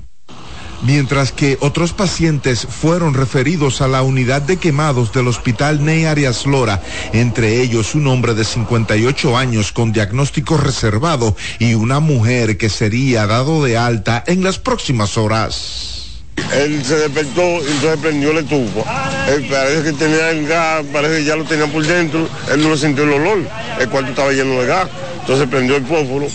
mientras 0.82 1.32
que 1.32 1.56
otros 1.60 1.92
pacientes 1.92 2.66
fueron 2.68 3.14
referidos 3.14 3.80
a 3.80 3.88
la 3.88 4.02
unidad 4.02 4.42
de 4.42 4.56
quemados 4.56 5.12
del 5.12 5.28
Hospital 5.28 5.84
Ney 5.84 6.04
Arias 6.04 6.46
Lora, 6.46 6.82
entre 7.12 7.60
ellos 7.62 7.94
un 7.94 8.06
hombre 8.06 8.34
de 8.34 8.44
58 8.44 9.36
años 9.36 9.72
con 9.72 9.92
diagnóstico 9.92 10.56
reservado 10.56 11.36
y 11.58 11.74
una 11.74 12.00
mujer 12.00 12.56
que 12.56 12.68
sería 12.68 13.26
dado 13.26 13.64
de 13.64 13.76
alta 13.76 14.22
en 14.26 14.42
las 14.42 14.58
próximas 14.58 15.16
horas. 15.16 15.94
Él 16.52 16.84
se 16.84 16.96
despertó 16.96 17.42
y 17.42 17.70
entonces 17.70 18.00
prendió 18.00 18.30
el 18.32 18.38
estufa. 18.38 19.28
Él 19.28 19.46
parece 19.50 19.82
que 19.84 19.92
tenía 19.92 20.30
el 20.30 20.46
gas, 20.46 20.84
parece 20.92 21.18
que 21.18 21.24
ya 21.24 21.36
lo 21.36 21.44
tenía 21.44 21.66
por 21.66 21.84
dentro. 21.84 22.28
Él 22.52 22.68
no 22.68 22.76
sintió 22.76 23.04
el 23.04 23.12
olor. 23.12 23.38
El 23.80 23.88
cuarto 23.88 24.10
estaba 24.10 24.32
lleno 24.32 24.60
de 24.60 24.66
gas. 24.66 24.88
Entonces 25.20 25.48
prendió 25.48 25.76
el 25.76 25.86
fósforo 25.86 26.26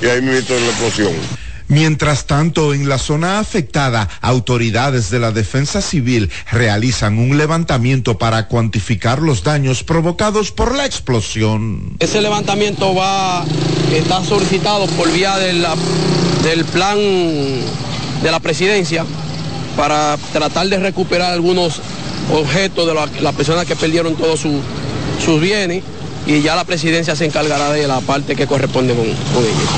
y 0.00 0.06
ahí 0.06 0.22
me 0.22 0.38
en 0.38 0.46
la 0.48 0.70
explosión. 0.70 1.41
Mientras 1.72 2.26
tanto, 2.26 2.74
en 2.74 2.86
la 2.86 2.98
zona 2.98 3.38
afectada, 3.38 4.06
autoridades 4.20 5.08
de 5.08 5.18
la 5.18 5.32
defensa 5.32 5.80
civil 5.80 6.30
realizan 6.50 7.18
un 7.18 7.38
levantamiento 7.38 8.18
para 8.18 8.46
cuantificar 8.46 9.20
los 9.22 9.42
daños 9.42 9.82
provocados 9.82 10.52
por 10.52 10.74
la 10.74 10.84
explosión. 10.84 11.96
Ese 11.98 12.20
levantamiento 12.20 12.94
va, 12.94 13.42
está 13.90 14.22
solicitado 14.22 14.86
por 14.88 15.10
vía 15.12 15.38
del 15.38 16.64
plan 16.66 16.98
de 16.98 18.30
la 18.30 18.38
presidencia 18.40 19.06
para 19.74 20.18
tratar 20.34 20.68
de 20.68 20.78
recuperar 20.78 21.32
algunos 21.32 21.80
objetos 22.30 22.86
de 22.86 22.92
la- 22.92 23.08
las 23.22 23.34
personas 23.34 23.64
que 23.64 23.76
perdieron 23.76 24.14
todos 24.16 24.40
su- 24.40 24.60
sus 25.24 25.40
bienes 25.40 25.82
y 26.26 26.42
ya 26.42 26.54
la 26.54 26.64
presidencia 26.64 27.16
se 27.16 27.24
encargará 27.24 27.72
de 27.72 27.88
la 27.88 28.02
parte 28.02 28.36
que 28.36 28.46
corresponde 28.46 28.92
con 28.94 29.06
ellos. 29.06 29.70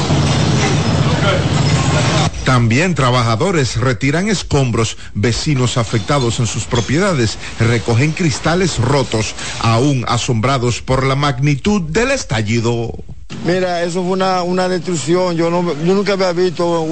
También 2.45 2.95
trabajadores 2.95 3.77
retiran 3.77 4.29
escombros, 4.29 4.99
vecinos 5.15 5.79
afectados 5.79 6.41
en 6.41 6.47
sus 6.47 6.65
propiedades 6.65 7.39
recogen 7.59 8.13
cristales 8.13 8.79
rotos, 8.79 9.35
aún 9.61 10.05
asombrados 10.09 10.83
por 10.83 11.05
la 11.05 11.15
magnitud 11.15 11.81
del 11.83 12.11
estallido. 12.11 12.93
Mira, 13.47 13.83
eso 13.83 14.03
fue 14.03 14.13
una, 14.13 14.43
una 14.43 14.69
destrucción. 14.69 15.37
Yo, 15.37 15.51
no, 15.51 15.75
yo 15.85 15.95
nunca 15.95 16.13
había 16.13 16.33
visto 16.33 16.87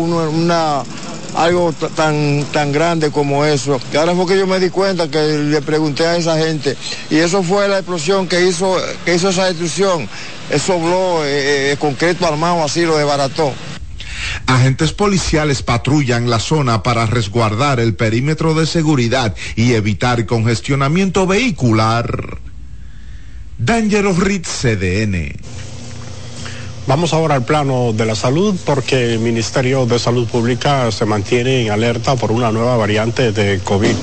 algo 1.34 1.72
tan, 1.96 2.44
tan 2.52 2.72
grande 2.72 3.10
como 3.10 3.44
eso. 3.44 3.80
Y 3.92 3.96
ahora 3.96 4.14
fue 4.14 4.26
que 4.26 4.38
yo 4.38 4.46
me 4.46 4.58
di 4.58 4.70
cuenta 4.70 5.08
que 5.08 5.18
le 5.18 5.62
pregunté 5.62 6.06
a 6.06 6.16
esa 6.16 6.36
gente. 6.38 6.76
Y 7.10 7.16
eso 7.16 7.42
fue 7.42 7.68
la 7.68 7.78
explosión 7.78 8.26
que 8.26 8.46
hizo, 8.46 8.76
que 9.04 9.14
hizo 9.14 9.28
esa 9.28 9.46
destrucción. 9.46 10.08
Eso 10.50 10.78
bló, 10.78 11.24
eh, 11.24 11.72
eh, 11.72 11.76
concreto 11.78 12.26
armado 12.26 12.64
así 12.64 12.82
lo 12.82 12.96
desbarató. 12.96 13.52
Agentes 14.46 14.92
policiales 14.92 15.62
patrullan 15.62 16.30
la 16.30 16.38
zona 16.38 16.82
para 16.82 17.06
resguardar 17.06 17.80
el 17.80 17.94
perímetro 17.94 18.54
de 18.54 18.66
seguridad 18.66 19.34
y 19.56 19.72
evitar 19.72 20.26
congestionamiento 20.26 21.26
vehicular. 21.26 22.38
Dangerous 23.58 24.18
Ritz 24.18 24.48
CDN. 24.48 25.32
Vamos 26.86 27.12
ahora 27.12 27.36
al 27.36 27.44
plano 27.44 27.92
de 27.92 28.04
la 28.04 28.16
salud 28.16 28.58
porque 28.64 29.14
el 29.14 29.20
Ministerio 29.20 29.86
de 29.86 30.00
Salud 30.00 30.26
Pública 30.26 30.90
se 30.90 31.06
mantiene 31.06 31.62
en 31.62 31.70
alerta 31.70 32.16
por 32.16 32.32
una 32.32 32.50
nueva 32.50 32.76
variante 32.76 33.30
de 33.30 33.60
COVID, 33.60 33.94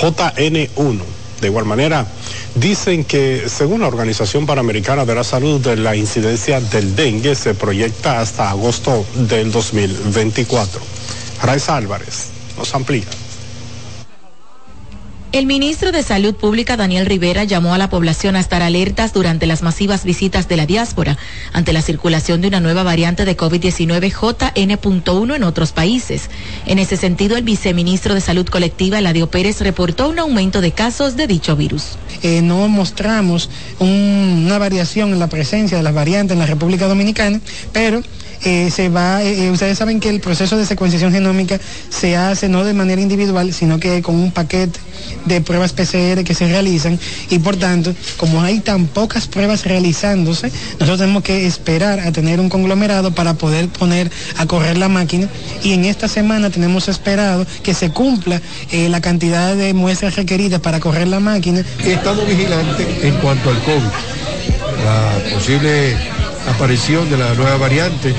JN1. 0.00 1.21
De 1.42 1.48
igual 1.48 1.64
manera, 1.64 2.06
dicen 2.54 3.04
que 3.04 3.48
según 3.48 3.80
la 3.80 3.88
Organización 3.88 4.46
Panamericana 4.46 5.04
de 5.04 5.16
la 5.16 5.24
Salud, 5.24 5.66
la 5.76 5.96
incidencia 5.96 6.60
del 6.60 6.94
dengue 6.94 7.34
se 7.34 7.52
proyecta 7.52 8.20
hasta 8.20 8.48
agosto 8.48 9.04
del 9.16 9.50
2024. 9.50 10.80
Raiza 11.42 11.76
Álvarez 11.76 12.28
nos 12.56 12.72
amplía. 12.76 13.08
El 15.32 15.46
ministro 15.46 15.92
de 15.92 16.02
Salud 16.02 16.34
Pública, 16.34 16.76
Daniel 16.76 17.06
Rivera, 17.06 17.44
llamó 17.44 17.72
a 17.72 17.78
la 17.78 17.88
población 17.88 18.36
a 18.36 18.40
estar 18.40 18.60
alertas 18.60 19.14
durante 19.14 19.46
las 19.46 19.62
masivas 19.62 20.04
visitas 20.04 20.46
de 20.46 20.58
la 20.58 20.66
diáspora 20.66 21.16
ante 21.54 21.72
la 21.72 21.80
circulación 21.80 22.42
de 22.42 22.48
una 22.48 22.60
nueva 22.60 22.82
variante 22.82 23.24
de 23.24 23.34
COVID-19 23.34 24.10
JN.1 24.12 25.34
en 25.36 25.42
otros 25.42 25.72
países. 25.72 26.28
En 26.66 26.78
ese 26.78 26.98
sentido, 26.98 27.38
el 27.38 27.44
viceministro 27.44 28.14
de 28.14 28.20
Salud 28.20 28.46
Colectiva, 28.46 28.98
Eladio 28.98 29.30
Pérez, 29.30 29.62
reportó 29.62 30.10
un 30.10 30.18
aumento 30.18 30.60
de 30.60 30.72
casos 30.72 31.16
de 31.16 31.26
dicho 31.26 31.56
virus. 31.56 31.96
eh, 32.24 32.40
no 32.42 32.68
mostramos 32.68 33.48
un- 33.80 34.44
una 34.46 34.58
variación 34.58 35.12
en 35.12 35.18
la 35.18 35.26
presencia 35.28 35.76
de 35.78 35.82
las 35.82 35.92
variantes 35.94 36.34
en 36.34 36.38
la 36.38 36.46
República 36.46 36.86
Dominicana, 36.86 37.40
pero 37.72 38.00
eh, 38.44 38.70
se 38.70 38.88
va, 38.88 39.22
eh, 39.22 39.46
eh, 39.46 39.50
ustedes 39.50 39.78
saben 39.78 40.00
que 40.00 40.08
el 40.08 40.20
proceso 40.20 40.56
de 40.56 40.66
secuenciación 40.66 41.12
genómica 41.12 41.60
se 41.90 42.16
hace 42.16 42.48
no 42.48 42.64
de 42.64 42.74
manera 42.74 43.00
individual, 43.00 43.52
sino 43.52 43.78
que 43.78 44.02
con 44.02 44.16
un 44.16 44.32
paquete 44.32 44.80
de 45.26 45.40
pruebas 45.40 45.72
PCR 45.72 46.24
que 46.24 46.34
se 46.34 46.48
realizan 46.48 46.98
y 47.30 47.38
por 47.38 47.56
tanto, 47.56 47.94
como 48.16 48.42
hay 48.42 48.58
tan 48.60 48.86
pocas 48.86 49.28
pruebas 49.28 49.64
realizándose, 49.64 50.50
nosotros 50.72 50.98
tenemos 50.98 51.22
que 51.22 51.46
esperar 51.46 52.00
a 52.00 52.10
tener 52.10 52.40
un 52.40 52.48
conglomerado 52.48 53.14
para 53.14 53.34
poder 53.34 53.68
poner 53.68 54.10
a 54.36 54.46
correr 54.46 54.76
la 54.76 54.88
máquina 54.88 55.28
y 55.62 55.72
en 55.74 55.84
esta 55.84 56.08
semana 56.08 56.50
tenemos 56.50 56.88
esperado 56.88 57.46
que 57.62 57.74
se 57.74 57.90
cumpla 57.90 58.40
la 58.72 59.00
cantidad 59.00 59.54
de 59.54 59.72
muestras 59.72 60.16
requeridas 60.16 60.60
para 60.60 60.80
correr 60.80 61.08
la 61.08 61.20
máquina. 61.20 61.64
Estamos 61.84 62.26
vigilantes 62.26 62.86
en 63.02 63.14
cuanto 63.18 63.50
al 63.50 63.58
COVID. 63.62 63.82
La 64.84 65.34
posible 65.34 65.96
aparición 66.48 67.08
de 67.10 67.16
la 67.16 67.34
nueva 67.34 67.56
variante, 67.56 68.14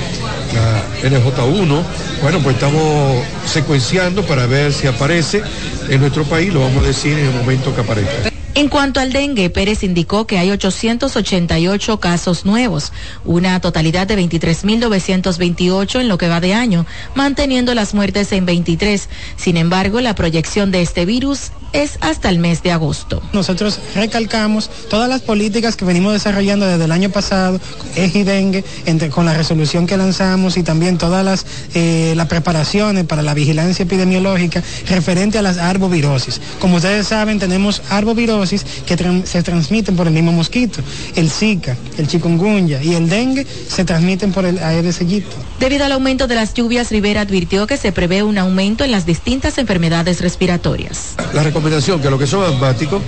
la 0.54 1.08
NJ1, 1.08 1.82
bueno, 2.22 2.38
pues 2.40 2.56
estamos 2.56 3.24
secuenciando 3.46 4.24
para 4.24 4.46
ver 4.46 4.72
si 4.72 4.86
aparece 4.86 5.42
en 5.88 6.00
nuestro 6.00 6.24
país, 6.24 6.52
lo 6.52 6.60
vamos 6.60 6.84
a 6.84 6.86
decir 6.86 7.18
en 7.18 7.26
el 7.26 7.34
momento 7.34 7.74
que 7.74 7.80
aparezca. 7.80 8.33
En 8.56 8.68
cuanto 8.68 9.00
al 9.00 9.12
dengue, 9.12 9.50
Pérez 9.50 9.82
indicó 9.82 10.28
que 10.28 10.38
hay 10.38 10.52
888 10.52 11.98
casos 11.98 12.44
nuevos, 12.46 12.92
una 13.24 13.58
totalidad 13.60 14.06
de 14.06 14.16
23.928 14.16 16.00
en 16.00 16.08
lo 16.08 16.18
que 16.18 16.28
va 16.28 16.40
de 16.40 16.54
año, 16.54 16.86
manteniendo 17.16 17.74
las 17.74 17.94
muertes 17.94 18.30
en 18.30 18.46
23. 18.46 19.08
Sin 19.36 19.56
embargo, 19.56 20.00
la 20.00 20.14
proyección 20.14 20.70
de 20.70 20.82
este 20.82 21.04
virus 21.04 21.50
es 21.72 21.98
hasta 22.00 22.28
el 22.28 22.38
mes 22.38 22.62
de 22.62 22.70
agosto. 22.70 23.20
Nosotros 23.32 23.80
recalcamos 23.96 24.70
todas 24.88 25.08
las 25.08 25.22
políticas 25.22 25.74
que 25.74 25.84
venimos 25.84 26.12
desarrollando 26.12 26.64
desde 26.64 26.84
el 26.84 26.92
año 26.92 27.10
pasado, 27.10 27.60
EJI 27.96 28.22
Dengue, 28.22 28.64
entre- 28.86 29.08
con 29.10 29.24
la 29.26 29.34
resolución 29.34 29.88
que 29.88 29.96
lanzamos 29.96 30.56
y 30.56 30.62
también 30.62 30.96
todas 30.96 31.24
las, 31.24 31.44
eh, 31.74 32.12
las 32.16 32.28
preparaciones 32.28 33.04
para 33.04 33.22
la 33.22 33.34
vigilancia 33.34 33.82
epidemiológica 33.82 34.62
referente 34.88 35.38
a 35.38 35.42
las 35.42 35.58
arbovirosis. 35.58 36.40
Como 36.60 36.76
ustedes 36.76 37.08
saben, 37.08 37.40
tenemos 37.40 37.82
arbovirosis 37.90 38.43
que 38.50 39.22
se 39.24 39.42
transmiten 39.42 39.96
por 39.96 40.06
el 40.06 40.12
mismo 40.12 40.32
mosquito. 40.32 40.80
El 41.14 41.30
Zika, 41.30 41.76
el 41.98 42.06
chikungunya 42.06 42.82
y 42.82 42.94
el 42.94 43.08
dengue 43.08 43.46
se 43.46 43.84
transmiten 43.84 44.32
por 44.32 44.44
el 44.44 44.58
Aedes 44.58 45.00
aegypti. 45.00 45.36
Debido 45.60 45.84
al 45.84 45.92
aumento 45.92 46.26
de 46.26 46.34
las 46.34 46.54
lluvias, 46.54 46.90
Rivera 46.90 47.22
advirtió 47.22 47.66
que 47.66 47.76
se 47.76 47.92
prevé 47.92 48.22
un 48.22 48.38
aumento 48.38 48.84
en 48.84 48.90
las 48.90 49.06
distintas 49.06 49.58
enfermedades 49.58 50.20
respiratorias. 50.20 51.14
La 51.32 51.42
recomendación 51.42 52.00
que 52.00 52.10
los 52.10 52.18
que 52.18 52.26
son 52.26 52.44
asmáticos, 52.44 53.02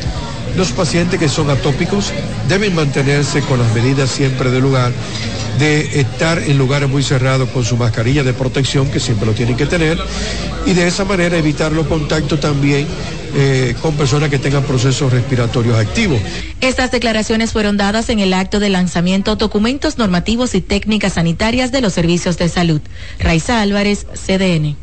los 0.57 0.73
pacientes 0.73 1.21
que 1.21 1.29
son 1.29 1.51
atópicos 1.51 2.12
deben 2.49 2.75
mantenerse 2.75 3.40
con 3.42 3.59
las 3.59 3.73
medidas 3.75 4.11
siempre 4.11 4.51
del 4.51 4.62
lugar, 4.62 4.92
de 5.59 6.01
estar 6.01 6.38
en 6.38 6.59
lugares 6.59 6.88
muy 6.88 7.03
cerrados 7.03 7.49
con 7.51 7.64
su 7.64 7.77
mascarilla 7.77 8.23
de 8.23 8.33
protección, 8.33 8.90
que 8.90 9.01
siempre 9.01 9.27
lo 9.27 9.33
tienen 9.33 9.57
que 9.57 9.66
tener, 9.66 9.99
y 10.64 10.73
de 10.73 10.87
esa 10.87 11.05
manera 11.05 11.37
evitar 11.37 11.73
los 11.73 11.87
contactos 11.87 12.40
también 12.40 12.87
eh, 13.35 13.75
con 13.83 13.95
personas 13.95 14.31
que 14.31 14.38
tengan 14.38 14.62
procesos 14.64 15.12
respiratorios 15.12 15.79
activos. 15.79 16.19
Estas 16.61 16.90
declaraciones 16.90 17.53
fueron 17.53 17.77
dadas 17.77 18.09
en 18.09 18.19
el 18.19 18.33
acto 18.33 18.61
de 18.61 18.71
lanzamiento 18.71 19.37
Documentos 19.37 19.99
Normativos 19.99 20.55
y 20.55 20.61
Técnicas 20.61 21.14
Sanitarias 21.14 21.73
de 21.73 21.83
los 21.83 21.92
Servicios 21.92 22.38
de 22.38 22.49
Salud. 22.49 22.81
Raiza 23.19 23.61
Álvarez, 23.61 24.07
CDN. 24.14 24.77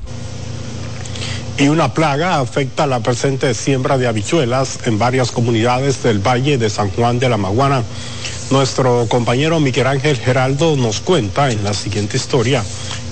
Y 1.58 1.68
una 1.68 1.94
plaga 1.94 2.40
afecta 2.40 2.88
la 2.88 3.02
presente 3.02 3.54
siembra 3.54 4.00
de 4.00 4.08
habichuelas 4.08 4.80
en 4.86 4.98
varias 4.98 5.32
comunidades 5.32 6.02
del 6.02 6.20
Valle 6.20 6.58
de 6.58 6.70
San 6.70 6.90
Juan 6.90 7.20
de 7.20 7.30
la 7.30 7.38
Maguana. 7.38 7.84
Nuestro 8.50 9.08
compañero 9.08 9.60
Miguel 9.60 9.88
Ángel 9.88 10.18
Geraldo 10.18 10.76
nos 10.76 11.00
cuenta 11.00 11.52
en 11.52 11.64
la 11.64 11.74
siguiente 11.74 12.18
historia 12.18 12.64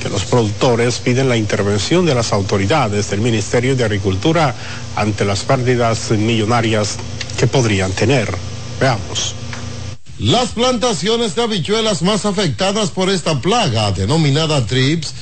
que 0.01 0.09
los 0.09 0.25
productores 0.25 0.97
piden 0.97 1.29
la 1.29 1.37
intervención 1.37 2.05
de 2.05 2.15
las 2.15 2.33
autoridades 2.33 3.11
del 3.11 3.21
Ministerio 3.21 3.75
de 3.75 3.83
Agricultura 3.83 4.55
ante 4.95 5.23
las 5.23 5.43
pérdidas 5.43 6.09
millonarias 6.09 6.97
que 7.37 7.45
podrían 7.45 7.91
tener. 7.91 8.27
Veamos. 8.79 9.35
Las 10.17 10.49
plantaciones 10.49 11.35
de 11.35 11.43
habichuelas 11.43 12.01
más 12.01 12.25
afectadas 12.25 12.89
por 12.89 13.09
esta 13.09 13.39
plaga, 13.39 13.91
denominada 13.91 14.65
TRIPS, 14.65 15.13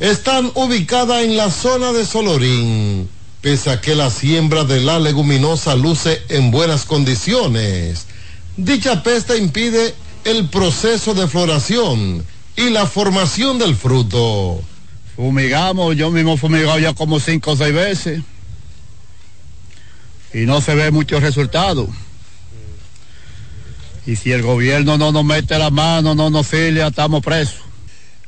están 0.00 0.50
ubicadas 0.54 1.22
en 1.22 1.36
la 1.36 1.50
zona 1.50 1.92
de 1.92 2.04
Solorín, 2.04 3.08
pese 3.40 3.70
a 3.70 3.80
que 3.80 3.94
la 3.94 4.10
siembra 4.10 4.64
de 4.64 4.80
la 4.80 4.98
leguminosa 4.98 5.76
luce 5.76 6.22
en 6.28 6.50
buenas 6.50 6.84
condiciones. 6.84 8.06
Dicha 8.56 9.02
peste 9.02 9.36
impide 9.38 9.94
el 10.24 10.48
proceso 10.48 11.14
de 11.14 11.28
floración 11.28 12.24
y 12.56 12.70
la 12.70 12.86
formación 12.86 13.58
del 13.58 13.76
fruto. 13.76 14.62
Fumigamos, 15.16 15.96
yo 15.96 16.10
mismo 16.10 16.36
fumigado 16.36 16.78
ya 16.78 16.92
como 16.92 17.20
cinco 17.20 17.52
o 17.52 17.56
seis 17.56 17.74
veces. 17.74 18.20
Y 20.32 20.40
no 20.40 20.60
se 20.60 20.74
ve 20.74 20.90
mucho 20.90 21.20
resultado. 21.20 21.88
Y 24.06 24.16
si 24.16 24.32
el 24.32 24.42
gobierno 24.42 24.98
no 24.98 25.12
nos 25.12 25.24
mete 25.24 25.56
la 25.58 25.70
mano, 25.70 26.14
no 26.14 26.30
nos 26.30 26.46
filia, 26.46 26.88
estamos 26.88 27.22
presos. 27.22 27.63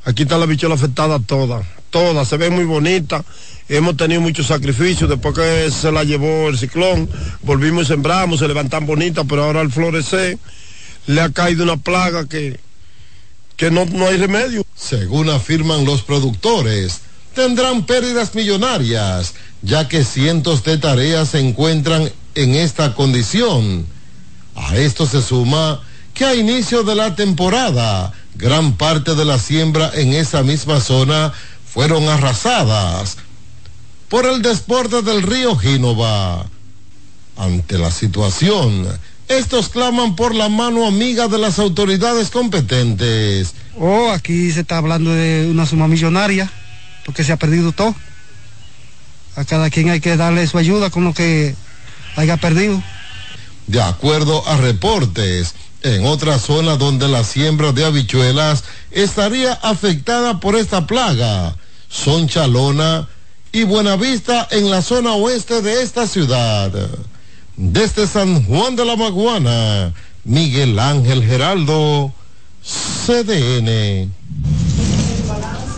Aquí 0.07 0.23
está 0.23 0.37
la 0.37 0.45
bichola 0.45 0.75
afectada 0.75 1.19
toda, 1.19 1.63
toda, 1.89 2.23
se 2.23 2.37
ve 2.37 2.49
muy 2.49 2.63
bonita. 2.63 3.25
Hemos 3.67 3.97
tenido 3.97 4.21
muchos 4.21 4.47
sacrificios 4.47 5.09
después 5.09 5.35
que 5.35 5.69
se 5.69 5.91
la 5.91 6.05
llevó 6.05 6.47
el 6.47 6.57
ciclón. 6.57 7.09
Volvimos 7.41 7.83
y 7.83 7.87
sembramos, 7.87 8.39
se 8.39 8.47
levantan 8.47 8.85
bonitas, 8.85 9.25
pero 9.27 9.43
ahora 9.43 9.59
al 9.59 9.69
florecer 9.69 10.37
le 11.07 11.19
ha 11.19 11.29
caído 11.33 11.65
una 11.65 11.75
plaga 11.75 12.25
que 12.25 12.57
que 13.57 13.69
no, 13.69 13.83
no 13.83 14.07
hay 14.07 14.15
remedio. 14.15 14.65
Según 14.75 15.29
afirman 15.29 15.83
los 15.83 16.03
productores, 16.03 17.01
tendrán 17.35 17.85
pérdidas 17.85 18.33
millonarias, 18.33 19.33
ya 19.61 19.89
que 19.89 20.05
cientos 20.05 20.63
de 20.63 20.77
tareas 20.77 21.29
se 21.29 21.39
encuentran 21.39 22.09
en 22.35 22.55
esta 22.55 22.95
condición. 22.95 23.85
A 24.55 24.77
esto 24.77 25.05
se 25.05 25.21
suma 25.21 25.81
que 26.13 26.23
a 26.23 26.33
inicio 26.33 26.83
de 26.83 26.95
la 26.95 27.13
temporada, 27.13 28.13
gran 28.37 28.77
parte 28.77 29.15
de 29.15 29.25
la 29.25 29.39
siembra 29.39 29.91
en 29.93 30.13
esa 30.13 30.43
misma 30.43 30.79
zona 30.79 31.33
fueron 31.65 32.07
arrasadas 32.07 33.17
por 34.09 34.25
el 34.25 34.41
desborde 34.41 35.01
del 35.01 35.23
río 35.23 35.55
Gínova. 35.57 36.45
Ante 37.37 37.77
la 37.77 37.91
situación, 37.91 38.87
estos 39.27 39.69
claman 39.69 40.15
por 40.15 40.33
la 40.33 40.49
mano 40.49 40.87
amiga 40.87 41.27
de 41.27 41.37
las 41.37 41.59
autoridades 41.59 42.31
competentes. 42.31 43.53
Oh, 43.77 44.09
aquí 44.09 44.51
se 44.51 44.61
está 44.61 44.77
hablando 44.77 45.11
de 45.11 45.47
una 45.51 45.65
suma 45.65 45.87
millonaria, 45.87 46.51
porque 47.05 47.23
se 47.23 47.31
ha 47.31 47.37
perdido 47.37 47.73
todo. 47.73 47.93
A 49.35 49.45
cada 49.45 49.69
quien 49.69 49.89
hay 49.89 49.99
que 49.99 50.17
darle 50.17 50.47
su 50.47 50.57
ayuda 50.57 50.89
con 50.89 51.03
lo 51.03 51.13
que 51.13 51.55
haya 52.15 52.37
perdido. 52.37 52.81
De 53.67 53.81
acuerdo 53.81 54.47
a 54.47 54.57
reportes, 54.57 55.53
en 55.83 56.05
otra 56.05 56.39
zona 56.39 56.75
donde 56.77 57.07
la 57.07 57.23
siembra 57.23 57.71
de 57.71 57.85
habichuelas 57.85 58.63
estaría 58.91 59.53
afectada 59.53 60.39
por 60.39 60.55
esta 60.55 60.87
plaga 60.87 61.55
son 61.89 62.27
Chalona 62.27 63.07
y 63.51 63.63
Buenavista 63.63 64.47
en 64.51 64.69
la 64.69 64.81
zona 64.81 65.13
oeste 65.13 65.61
de 65.61 65.81
esta 65.81 66.07
ciudad. 66.07 66.71
Desde 67.55 68.07
San 68.07 68.43
Juan 68.45 68.75
de 68.75 68.85
la 68.85 68.95
Maguana, 68.95 69.93
Miguel 70.23 70.77
Ángel 70.77 71.23
Geraldo, 71.23 72.13
CDN. 73.05 74.11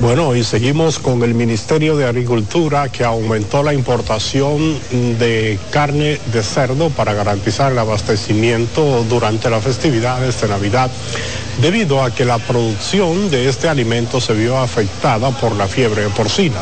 Bueno, 0.01 0.33
y 0.33 0.45
seguimos 0.45 0.97
con 0.97 1.23
el 1.23 1.33
Ministerio 1.33 1.97
de 1.97 2.05
Agricultura 2.05 2.87
que 2.87 3.03
aumentó 3.03 3.63
la 3.63 3.73
importación 3.73 4.79
de 5.19 5.59
carne 5.71 6.21
de 6.31 6.41
cerdo 6.41 6.89
para 6.89 7.13
garantizar 7.13 7.73
el 7.73 7.79
abastecimiento 7.79 9.03
durante 9.09 9.49
las 9.49 9.61
festividades 9.61 10.39
de 10.39 10.47
Navidad, 10.47 10.89
debido 11.61 12.01
a 12.01 12.11
que 12.11 12.23
la 12.23 12.37
producción 12.37 13.29
de 13.29 13.49
este 13.49 13.67
alimento 13.67 14.21
se 14.21 14.33
vio 14.35 14.57
afectada 14.57 15.31
por 15.31 15.53
la 15.57 15.67
fiebre 15.67 16.07
porcina. 16.15 16.61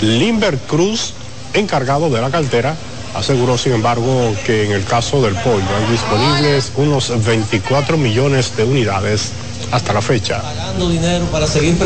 Limber 0.00 0.56
Cruz, 0.56 1.12
encargado 1.52 2.08
de 2.08 2.22
la 2.22 2.30
cartera, 2.30 2.76
aseguró 3.14 3.58
sin 3.58 3.74
embargo 3.74 4.34
que 4.46 4.64
en 4.64 4.72
el 4.72 4.84
caso 4.84 5.20
del 5.20 5.34
pollo 5.34 5.66
hay 5.76 5.92
disponibles 5.92 6.72
unos 6.76 7.24
24 7.24 7.98
millones 7.98 8.56
de 8.56 8.64
unidades 8.64 9.32
hasta 9.74 9.92
la 9.92 10.00
fecha. 10.00 10.40
Pagando 10.40 10.88
dinero 10.88 11.24
para 11.26 11.48
seguir. 11.48 11.76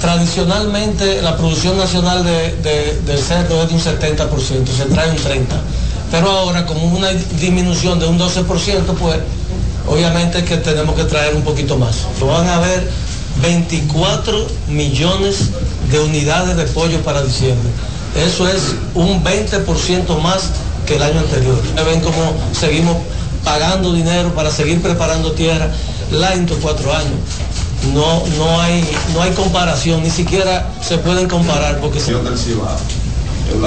Tradicionalmente 0.00 1.20
la 1.20 1.36
producción 1.36 1.76
nacional 1.76 2.24
de, 2.24 3.00
del 3.04 3.18
cerdo 3.18 3.62
es 3.62 3.68
de 3.68 3.74
un 3.74 3.80
70%, 3.80 4.66
se 4.66 4.84
trae 4.86 5.10
un 5.10 5.18
30%. 5.18 5.46
Pero 6.10 6.30
ahora 6.30 6.64
como 6.64 6.86
una 6.86 7.10
disminución 7.10 7.98
de 7.98 8.06
un 8.06 8.18
12%, 8.18 8.46
pues 8.98 9.18
obviamente 9.86 10.42
que 10.44 10.56
tenemos 10.56 10.94
que 10.94 11.04
traer 11.04 11.34
un 11.34 11.42
poquito 11.42 11.76
más. 11.76 12.06
Van 12.20 12.48
a 12.48 12.56
haber 12.56 12.88
24 13.42 14.46
millones 14.68 15.50
de 15.90 16.00
unidades 16.00 16.56
de 16.56 16.64
pollo 16.64 17.02
para 17.02 17.22
diciembre. 17.22 17.68
Eso 18.26 18.48
es 18.48 18.74
un 18.94 19.22
20% 19.22 20.18
más 20.22 20.50
que 20.86 20.96
el 20.96 21.02
año 21.02 21.18
anterior. 21.20 21.60
Ven 21.84 22.00
cómo 22.00 22.34
seguimos 22.58 22.96
pagando 23.44 23.92
dinero 23.92 24.34
para 24.34 24.50
seguir 24.50 24.80
preparando 24.80 25.32
tierra 25.32 25.70
estos 26.22 26.58
cuatro 26.60 26.94
años. 26.94 27.12
No, 27.92 28.26
no, 28.38 28.60
hay, 28.60 28.82
no 29.12 29.22
hay 29.22 29.32
comparación, 29.32 30.02
ni 30.02 30.10
siquiera 30.10 30.70
se 30.80 30.98
pueden 30.98 31.28
comparar 31.28 31.80
porque 31.80 32.00
se... 32.00 32.14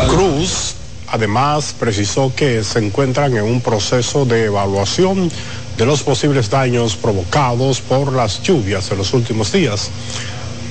Cruz 0.07 0.73
además 1.09 1.73
precisó 1.79 2.33
que 2.35 2.63
se 2.63 2.79
encuentran 2.79 3.35
en 3.37 3.43
un 3.43 3.61
proceso 3.61 4.25
de 4.25 4.45
evaluación 4.45 5.29
de 5.77 5.85
los 5.85 6.03
posibles 6.03 6.49
daños 6.49 6.95
provocados 6.95 7.81
por 7.81 8.11
las 8.11 8.41
lluvias 8.41 8.91
en 8.91 8.97
los 8.97 9.13
últimos 9.13 9.51
días. 9.51 9.89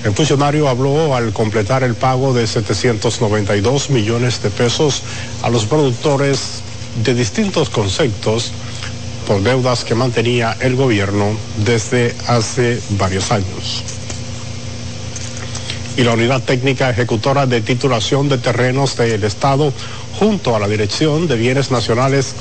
El 0.05 0.13
funcionario 0.13 0.69
habló 0.69 1.15
al 1.15 1.33
completar 1.33 1.83
el 1.83 1.95
pago 1.95 2.35
de 2.35 2.47
792 2.47 3.91
millones 3.91 4.43
de 4.43 4.51
pesos 4.51 5.03
a 5.43 5.49
los 5.49 5.65
productores 5.65 6.61
de 7.03 7.15
distintos 7.15 7.71
conceptos 7.71 8.53
por 9.27 9.43
deudas 9.43 9.85
que 9.85 9.95
mantenía 9.95 10.57
el 10.61 10.77
gobierno 10.77 11.37
desde 11.65 12.15
hace 12.29 12.81
varios 12.91 13.31
años. 13.33 13.83
Y 15.97 16.05
la 16.05 16.13
Unidad 16.13 16.43
Técnica 16.43 16.91
Ejecutora 16.91 17.47
de 17.47 17.61
Titulación 17.61 18.29
de 18.29 18.39
Terrenos 18.39 18.97
del 18.97 19.25
Estado, 19.25 19.73
junto 20.19 20.55
a 20.55 20.61
la 20.61 20.69
Dirección 20.69 21.27
de 21.27 21.37
Bienes 21.37 21.71
Nacionales, 21.71 22.35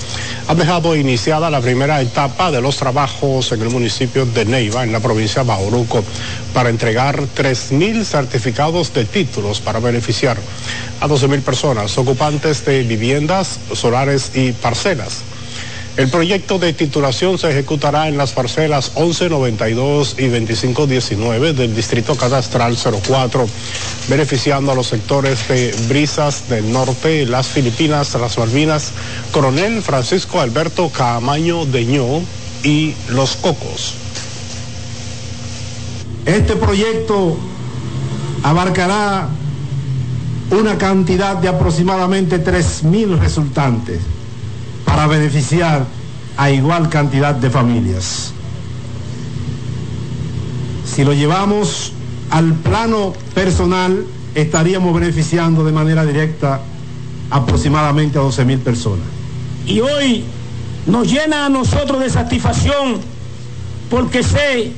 ha 0.48 0.56
dejado 0.56 0.96
iniciada 0.96 1.50
la 1.50 1.62
primera 1.62 2.02
etapa 2.02 2.52
de 2.52 2.62
los 2.62 2.78
trabajos 2.78 3.52
en 3.52 3.62
el 3.62 3.70
municipio 3.70 4.26
de 4.26 4.46
Neiva, 4.46 4.84
en 4.84 4.92
la 4.92 5.00
provincia 5.00 5.42
de 5.42 5.48
Bauruco, 5.48 6.04
para 6.54 6.70
entregar 6.70 7.20
3.000 7.20 8.04
certificados 8.04 8.94
de 8.94 9.06
títulos 9.06 9.60
para 9.60 9.80
beneficiar 9.80 10.38
a 11.00 11.08
12.000 11.08 11.42
personas 11.42 11.98
ocupantes 11.98 12.66
de 12.66 12.84
viviendas, 12.84 13.60
solares 13.74 14.32
y 14.36 14.52
parcelas 14.52 15.24
el 15.98 16.10
proyecto 16.10 16.60
de 16.60 16.74
titulación 16.74 17.38
se 17.38 17.50
ejecutará 17.52 18.10
en 18.10 18.18
las 18.18 18.34
parcelas 18.34 18.92
1192 18.98 20.16
y 20.20 20.28
2519 20.28 21.54
del 21.54 21.74
Distrito 21.74 22.16
Cadastral 22.16 22.76
04, 22.76 23.48
beneficiando 24.10 24.74
a 24.74 24.76
los 24.76 24.88
sectores 24.88 25.48
de 25.48 25.74
Brisas 25.88 26.50
del 26.50 26.70
Norte, 26.72 27.26
las 27.26 27.48
Filipinas, 27.48 28.14
las 28.16 28.38
Malvinas, 28.38 28.92
Coronel 29.32 29.82
Francisco 29.82 30.42
Alberto 30.42 30.90
Camaño 30.90 31.66
Deñó 31.66 32.22
y 32.64 32.94
Los 33.08 33.38
Cocos. 33.38 33.94
Este 36.26 36.58
proyecto 36.58 37.38
abarcará 38.44 39.30
una 40.52 40.78
cantidad 40.78 41.38
de 41.38 41.48
aproximadamente 41.48 42.44
3.000 42.44 43.18
resultantes 43.18 44.02
para 44.96 45.08
beneficiar 45.08 45.86
a 46.38 46.52
igual 46.52 46.88
cantidad 46.88 47.36
de 47.36 47.50
familias. 47.50 48.32
Si 50.86 51.04
lo 51.04 51.14
llevamos 51.14 51.92
al 52.30 52.54
plano 52.54 53.12
personal, 53.34 54.06
estaríamos 54.36 54.98
beneficiando 54.98 55.66
de 55.66 55.74
manera 55.74 56.06
directa 56.06 56.62
aproximadamente 57.30 58.18
a 58.18 58.22
12 58.22 58.46
mil 58.46 58.60
personas. 58.60 59.06
Y 59.66 59.82
hoy 59.82 60.24
nos 60.88 61.12
llena 61.12 61.48
a 61.48 61.50
nosotros 61.50 62.00
de 62.00 62.10
satisfacción 62.10 63.02
porque 63.90 64.24
sé 64.24 64.72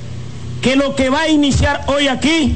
que 0.63 0.75
lo 0.75 0.95
que 0.95 1.11
va 1.11 1.21
a 1.21 1.29
iniciar 1.29 1.85
hoy 1.85 2.07
aquí 2.07 2.55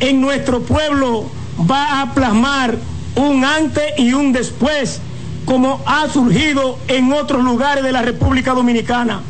en 0.00 0.20
nuestro 0.20 0.62
pueblo 0.62 1.30
va 1.70 2.02
a 2.02 2.12
plasmar 2.12 2.76
un 3.14 3.44
antes 3.44 3.84
y 3.98 4.14
un 4.14 4.32
después 4.32 5.00
como 5.48 5.80
ha 5.86 6.06
surgido 6.10 6.78
en 6.88 7.10
otros 7.10 7.42
lugares 7.42 7.82
de 7.82 7.90
la 7.90 8.02
República 8.02 8.52
Dominicana. 8.52 9.22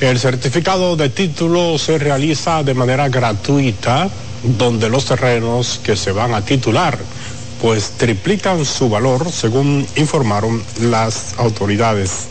El 0.00 0.18
certificado 0.18 0.96
de 0.96 1.10
título 1.10 1.76
se 1.76 1.98
realiza 1.98 2.62
de 2.62 2.72
manera 2.72 3.10
gratuita, 3.10 4.08
donde 4.44 4.88
los 4.88 5.04
terrenos 5.04 5.78
que 5.84 5.94
se 5.94 6.10
van 6.10 6.32
a 6.32 6.40
titular 6.40 6.98
pues 7.60 7.90
triplican 7.98 8.64
su 8.64 8.88
valor, 8.88 9.30
según 9.30 9.86
informaron 9.96 10.62
las 10.80 11.34
autoridades. 11.36 12.28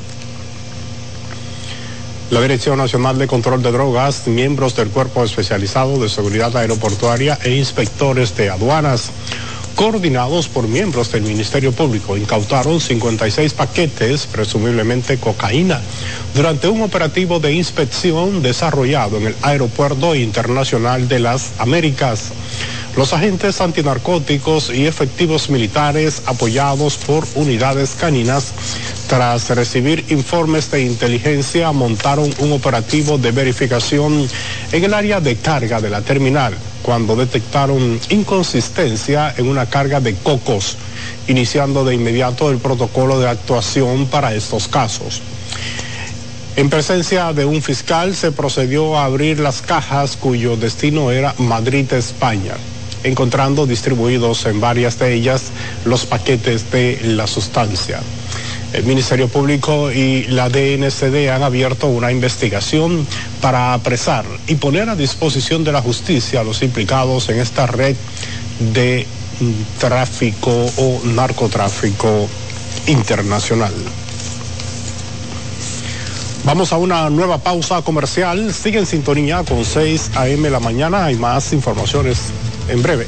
La 2.31 2.41
Dirección 2.41 2.79
Nacional 2.79 3.19
de 3.19 3.27
Control 3.27 3.61
de 3.61 3.71
Drogas, 3.71 4.25
miembros 4.25 4.75
del 4.75 4.89
Cuerpo 4.89 5.23
Especializado 5.23 5.99
de 5.99 6.09
Seguridad 6.09 6.57
Aeroportuaria 6.57 7.37
e 7.43 7.51
inspectores 7.51 8.35
de 8.35 8.49
aduanas 8.49 9.11
coordinados 9.75 10.47
por 10.47 10.67
miembros 10.67 11.11
del 11.11 11.23
Ministerio 11.23 11.71
Público, 11.71 12.17
incautaron 12.17 12.79
56 12.79 13.53
paquetes, 13.53 14.27
presumiblemente 14.27 15.17
cocaína, 15.17 15.81
durante 16.33 16.67
un 16.67 16.81
operativo 16.81 17.39
de 17.39 17.53
inspección 17.53 18.41
desarrollado 18.41 19.17
en 19.17 19.27
el 19.27 19.35
Aeropuerto 19.41 20.15
Internacional 20.15 21.07
de 21.07 21.19
las 21.19 21.51
Américas. 21.57 22.31
Los 22.95 23.11
agentes 23.11 23.59
antinarcóticos 23.59 24.69
y 24.69 24.85
efectivos 24.85 25.49
militares 25.49 26.21
apoyados 26.27 26.97
por 26.97 27.25
unidades 27.33 27.95
caninas, 27.99 28.53
tras 29.07 29.49
recibir 29.49 30.05
informes 30.09 30.69
de 30.69 30.83
inteligencia, 30.83 31.71
montaron 31.71 32.31
un 32.37 32.51
operativo 32.51 33.17
de 33.17 33.31
verificación 33.31 34.27
en 34.71 34.83
el 34.83 34.93
área 34.93 35.19
de 35.19 35.35
carga 35.37 35.81
de 35.81 35.89
la 35.89 36.01
terminal 36.01 36.55
cuando 36.83 37.15
detectaron 37.15 37.99
inconsistencia 38.09 39.33
en 39.37 39.47
una 39.47 39.65
carga 39.65 39.99
de 39.99 40.13
cocos, 40.13 40.77
iniciando 41.27 41.83
de 41.83 41.95
inmediato 41.95 42.51
el 42.51 42.57
protocolo 42.57 43.19
de 43.19 43.29
actuación 43.29 44.05
para 44.05 44.35
estos 44.35 44.67
casos. 44.67 45.21
En 46.55 46.69
presencia 46.69 47.33
de 47.33 47.45
un 47.45 47.63
fiscal 47.63 48.15
se 48.15 48.31
procedió 48.31 48.97
a 48.97 49.05
abrir 49.05 49.39
las 49.39 49.63
cajas 49.63 50.17
cuyo 50.17 50.55
destino 50.55 51.09
era 51.09 51.33
Madrid, 51.39 51.91
España, 51.93 52.53
encontrando 53.03 53.65
distribuidos 53.65 54.45
en 54.45 54.61
varias 54.61 54.99
de 54.99 55.15
ellas 55.15 55.45
los 55.83 56.05
paquetes 56.05 56.69
de 56.69 56.99
la 57.03 57.25
sustancia. 57.25 58.01
El 58.73 58.85
Ministerio 58.85 59.27
Público 59.27 59.91
y 59.91 60.23
la 60.23 60.49
DNCD 60.49 61.29
han 61.29 61.43
abierto 61.43 61.87
una 61.87 62.11
investigación 62.11 63.05
para 63.39 63.75
apresar 63.75 64.25
y 64.47 64.55
poner 64.55 64.89
a 64.89 64.95
disposición 64.95 65.63
de 65.63 65.71
la 65.71 65.81
justicia 65.81 66.41
a 66.41 66.43
los 66.43 66.63
implicados 66.63 67.29
en 67.29 67.39
esta 67.39 67.67
red 67.67 67.95
de 68.73 69.05
tráfico 69.79 70.51
o 70.77 71.01
narcotráfico 71.05 72.27
internacional. 72.87 73.73
Vamos 76.45 76.73
a 76.73 76.77
una 76.77 77.09
nueva 77.09 77.37
pausa 77.37 77.81
comercial. 77.83 78.53
Sigue 78.53 78.79
en 78.79 78.85
sintonía 78.85 79.43
con 79.43 79.63
6 79.63 80.11
a.m. 80.15 80.49
la 80.49 80.59
mañana. 80.59 81.05
Hay 81.05 81.15
más 81.15 81.53
informaciones 81.53 82.17
en 82.67 82.81
breve. 82.81 83.07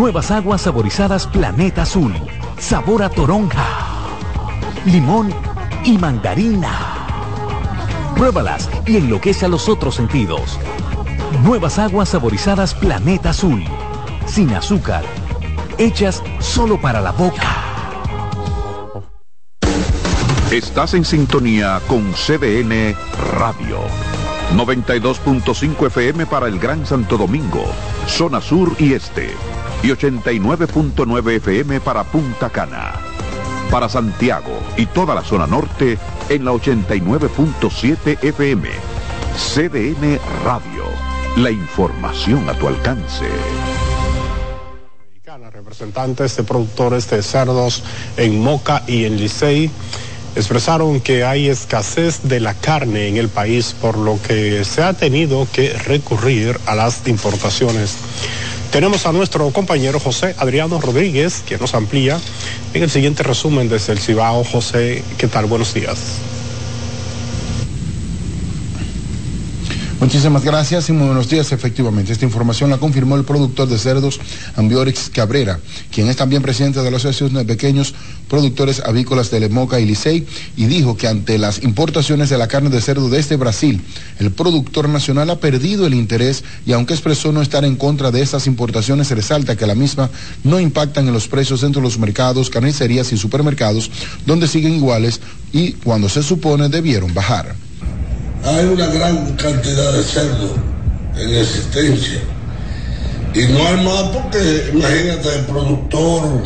Nuevas 0.00 0.30
aguas 0.30 0.62
saborizadas 0.62 1.26
Planeta 1.26 1.82
Azul. 1.82 2.14
Sabor 2.58 3.02
a 3.02 3.10
toronja, 3.10 3.66
limón 4.86 5.28
y 5.84 5.98
mandarina. 5.98 6.70
Pruébalas 8.16 8.70
y 8.86 8.96
enloquece 8.96 9.44
a 9.44 9.48
los 9.50 9.68
otros 9.68 9.96
sentidos. 9.96 10.58
Nuevas 11.44 11.78
aguas 11.78 12.08
saborizadas 12.08 12.74
Planeta 12.74 13.28
Azul. 13.28 13.62
Sin 14.24 14.54
azúcar. 14.54 15.04
Hechas 15.76 16.22
solo 16.38 16.80
para 16.80 17.02
la 17.02 17.12
boca. 17.12 17.44
Estás 20.50 20.94
en 20.94 21.04
sintonía 21.04 21.78
con 21.86 22.10
CDN 22.14 22.96
Radio. 23.38 23.80
92.5 24.56 25.86
FM 25.88 26.24
para 26.24 26.48
el 26.48 26.58
Gran 26.58 26.86
Santo 26.86 27.18
Domingo, 27.18 27.66
zona 28.06 28.40
sur 28.40 28.74
y 28.78 28.94
este. 28.94 29.34
Y 29.82 29.88
89.9 29.88 31.36
FM 31.36 31.80
para 31.80 32.04
Punta 32.04 32.50
Cana. 32.50 32.92
Para 33.70 33.88
Santiago 33.88 34.60
y 34.76 34.86
toda 34.86 35.14
la 35.14 35.22
zona 35.22 35.46
norte 35.46 35.98
en 36.28 36.44
la 36.44 36.52
89.7 36.52 38.22
FM. 38.22 38.68
CDN 39.36 40.18
Radio. 40.44 40.84
La 41.36 41.50
información 41.50 42.48
a 42.48 42.54
tu 42.54 42.68
alcance. 42.68 43.26
Representantes 45.52 46.36
de 46.36 46.42
productores 46.42 47.08
de 47.10 47.22
cerdos 47.22 47.82
en 48.16 48.40
Moca 48.40 48.82
y 48.86 49.04
en 49.04 49.16
Licey 49.16 49.70
expresaron 50.34 51.00
que 51.00 51.24
hay 51.24 51.48
escasez 51.48 52.22
de 52.24 52.40
la 52.40 52.54
carne 52.54 53.08
en 53.08 53.16
el 53.16 53.28
país, 53.28 53.74
por 53.80 53.96
lo 53.96 54.20
que 54.22 54.64
se 54.64 54.82
ha 54.82 54.92
tenido 54.92 55.46
que 55.52 55.72
recurrir 55.72 56.58
a 56.66 56.74
las 56.74 57.06
importaciones. 57.06 57.96
Tenemos 58.72 59.04
a 59.04 59.12
nuestro 59.12 59.50
compañero 59.50 59.98
José 59.98 60.34
Adriano 60.38 60.80
Rodríguez, 60.80 61.42
que 61.44 61.58
nos 61.58 61.74
amplía 61.74 62.20
en 62.72 62.82
el 62.84 62.90
siguiente 62.90 63.24
resumen 63.24 63.68
desde 63.68 63.92
el 63.92 63.98
Cibao. 63.98 64.44
José, 64.44 65.02
¿qué 65.18 65.26
tal? 65.26 65.46
Buenos 65.46 65.74
días. 65.74 66.29
Muchísimas 70.00 70.42
gracias 70.42 70.88
y 70.88 70.92
muy 70.92 71.08
buenos 71.08 71.28
días. 71.28 71.52
Efectivamente, 71.52 72.10
esta 72.10 72.24
información 72.24 72.70
la 72.70 72.78
confirmó 72.78 73.16
el 73.16 73.24
productor 73.24 73.68
de 73.68 73.76
cerdos 73.76 74.18
Ambiorix 74.56 75.10
Cabrera, 75.10 75.60
quien 75.92 76.08
es 76.08 76.16
también 76.16 76.40
presidente 76.40 76.80
de 76.80 76.90
la 76.90 76.96
Asociación 76.96 77.34
de 77.34 77.44
Pequeños 77.44 77.94
Productores 78.26 78.80
Avícolas 78.80 79.30
de 79.30 79.40
Lemoca 79.40 79.78
y 79.78 79.84
Licey, 79.84 80.26
y 80.56 80.64
dijo 80.64 80.96
que 80.96 81.06
ante 81.06 81.36
las 81.36 81.62
importaciones 81.62 82.30
de 82.30 82.38
la 82.38 82.48
carne 82.48 82.70
de 82.70 82.80
cerdo 82.80 83.10
desde 83.10 83.36
Brasil, 83.36 83.82
el 84.18 84.30
productor 84.30 84.88
nacional 84.88 85.28
ha 85.28 85.38
perdido 85.38 85.86
el 85.86 85.92
interés 85.92 86.44
y 86.64 86.72
aunque 86.72 86.94
expresó 86.94 87.30
no 87.30 87.42
estar 87.42 87.66
en 87.66 87.76
contra 87.76 88.10
de 88.10 88.22
estas 88.22 88.46
importaciones, 88.46 89.10
resalta 89.10 89.54
que 89.54 89.66
la 89.66 89.74
misma 89.74 90.08
no 90.44 90.58
impactan 90.60 91.08
en 91.08 91.12
los 91.12 91.28
precios 91.28 91.60
dentro 91.60 91.82
de 91.82 91.88
los 91.88 91.98
mercados, 91.98 92.48
carnicerías 92.48 93.12
y 93.12 93.18
supermercados, 93.18 93.90
donde 94.24 94.48
siguen 94.48 94.72
iguales 94.72 95.20
y 95.52 95.72
cuando 95.72 96.08
se 96.08 96.22
supone 96.22 96.70
debieron 96.70 97.12
bajar 97.12 97.54
hay 98.44 98.64
una 98.66 98.86
gran 98.86 99.36
cantidad 99.36 99.92
de 99.92 100.02
cerdos 100.02 100.52
en 101.16 101.34
existencia. 101.34 102.20
Y 103.34 103.46
no 103.52 103.66
hay 103.66 103.84
más 103.84 104.02
porque, 104.10 104.70
imagínate, 104.72 105.34
el 105.38 105.44
productor 105.46 106.42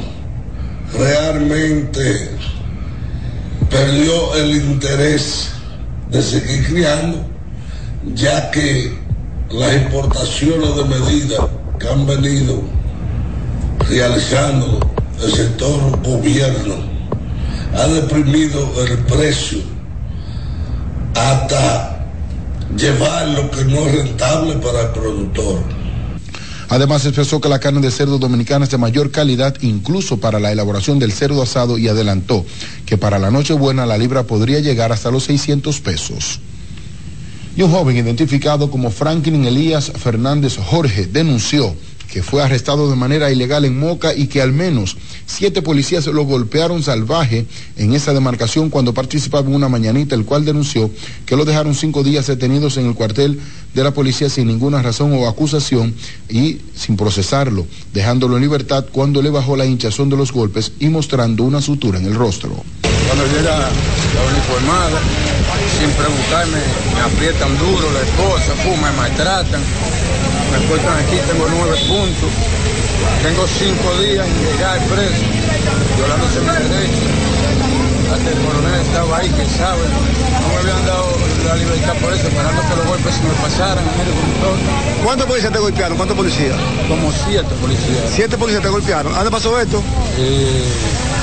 realmente 0.98 2.30
perdió 3.70 4.34
el 4.34 4.56
interés 4.56 5.50
de 6.10 6.22
seguir 6.22 6.66
criando, 6.66 7.26
ya 8.14 8.50
que 8.50 8.96
las 9.50 9.74
importaciones 9.74 10.76
de 10.76 10.84
medida 10.84 11.48
que 11.78 11.88
han 11.88 12.06
venido 12.06 12.62
realizando 13.88 14.80
el 15.22 15.32
sector 15.32 16.02
gobierno 16.02 16.74
ha 17.76 17.86
deprimido 17.86 18.70
el 18.84 18.98
precio 18.98 19.73
hasta 21.14 22.06
llevar 22.76 23.28
lo 23.28 23.50
que 23.50 23.64
no 23.64 23.86
es 23.86 23.94
rentable 23.94 24.54
para 24.56 24.82
el 24.82 24.88
productor. 24.88 25.62
Además 26.68 27.04
expresó 27.04 27.40
que 27.40 27.48
la 27.48 27.60
carne 27.60 27.80
de 27.80 27.90
cerdo 27.90 28.18
dominicana 28.18 28.64
es 28.64 28.70
de 28.70 28.78
mayor 28.78 29.10
calidad 29.10 29.54
incluso 29.60 30.16
para 30.16 30.40
la 30.40 30.50
elaboración 30.50 30.98
del 30.98 31.12
cerdo 31.12 31.42
asado 31.42 31.78
y 31.78 31.88
adelantó 31.88 32.44
que 32.86 32.96
para 32.96 33.18
la 33.18 33.30
Nochebuena 33.30 33.86
la 33.86 33.98
libra 33.98 34.24
podría 34.24 34.60
llegar 34.60 34.90
hasta 34.90 35.10
los 35.10 35.24
600 35.24 35.80
pesos. 35.80 36.40
Y 37.56 37.62
un 37.62 37.70
joven 37.70 37.96
identificado 37.96 38.70
como 38.70 38.90
Franklin 38.90 39.44
Elías 39.44 39.92
Fernández 39.94 40.56
Jorge 40.56 41.06
denunció 41.06 41.76
que 42.10 42.22
fue 42.22 42.42
arrestado 42.42 42.90
de 42.90 42.96
manera 42.96 43.30
ilegal 43.30 43.64
en 43.64 43.78
Moca 43.78 44.14
y 44.14 44.26
que 44.26 44.42
al 44.42 44.52
menos 44.52 44.96
Siete 45.26 45.62
policías 45.62 46.06
lo 46.06 46.24
golpearon 46.24 46.82
salvaje 46.82 47.46
en 47.76 47.94
esa 47.94 48.12
demarcación 48.12 48.70
cuando 48.70 48.92
participaba 48.94 49.48
en 49.48 49.54
una 49.54 49.68
mañanita, 49.68 50.14
el 50.14 50.24
cual 50.24 50.44
denunció 50.44 50.90
que 51.26 51.36
lo 51.36 51.44
dejaron 51.44 51.74
cinco 51.74 52.02
días 52.02 52.26
detenidos 52.26 52.76
en 52.76 52.86
el 52.86 52.94
cuartel 52.94 53.40
de 53.72 53.82
la 53.82 53.92
policía 53.92 54.28
sin 54.28 54.46
ninguna 54.46 54.82
razón 54.82 55.12
o 55.14 55.26
acusación 55.26 55.94
y 56.28 56.58
sin 56.76 56.96
procesarlo, 56.96 57.66
dejándolo 57.92 58.36
en 58.36 58.42
libertad 58.42 58.84
cuando 58.92 59.22
le 59.22 59.30
bajó 59.30 59.56
la 59.56 59.66
hinchazón 59.66 60.10
de 60.10 60.16
los 60.16 60.32
golpes 60.32 60.72
y 60.78 60.88
mostrando 60.88 61.42
una 61.44 61.60
sutura 61.60 61.98
en 61.98 62.06
el 62.06 62.14
rostro. 62.14 62.62
Cuando 63.06 63.24
llega 63.26 63.58
la 63.58 64.22
uniformada, 64.32 65.00
sin 65.78 65.90
preguntarme, 65.90 66.58
me 66.94 67.00
aprietan 67.00 67.58
duro 67.58 67.90
la 67.92 68.00
esposa, 68.00 68.52
pum, 68.62 68.80
me 68.80 68.92
maltratan, 68.92 69.60
me 70.52 70.66
cortan 70.68 70.98
aquí, 70.98 71.16
tengo 71.30 71.46
nueve 71.48 71.76
puntos, 71.88 72.30
tengo 73.22 73.46
cinco 73.46 73.96
días 74.02 74.26
en 74.26 74.38
llegar 74.44 74.78
preso, 74.86 75.24
violándose 75.96 76.40
mi 76.40 76.46
derecho. 76.46 77.04
Hasta 78.12 78.30
el 78.30 78.38
coronel 78.46 78.80
estaba 78.80 79.18
ahí, 79.18 79.28
que 79.30 79.44
sabe, 79.46 79.82
no 79.88 80.48
me 80.48 80.60
habían 80.60 80.86
dado 80.86 81.08
la 81.46 81.56
libertad 81.56 81.94
por 82.00 82.12
eso, 82.12 82.28
esperando 82.28 82.62
que 82.62 82.76
los 82.76 82.86
golpes 82.86 83.14
se 83.14 83.22
me 83.22 83.34
pasaran. 83.34 83.84
¿Cuántos 85.02 85.26
policías 85.26 85.52
te 85.52 85.58
golpearon? 85.58 85.96
¿Cuántos 85.96 86.16
policías? 86.16 86.56
Como 86.88 87.10
siete 87.10 87.54
policías. 87.60 88.10
¿Siete 88.14 88.38
policías 88.38 88.62
te 88.62 88.68
golpearon? 88.68 89.12
¿A 89.12 89.16
¿Dónde 89.16 89.30
pasó 89.30 89.58
esto? 89.58 89.82
Eh, 90.18 90.64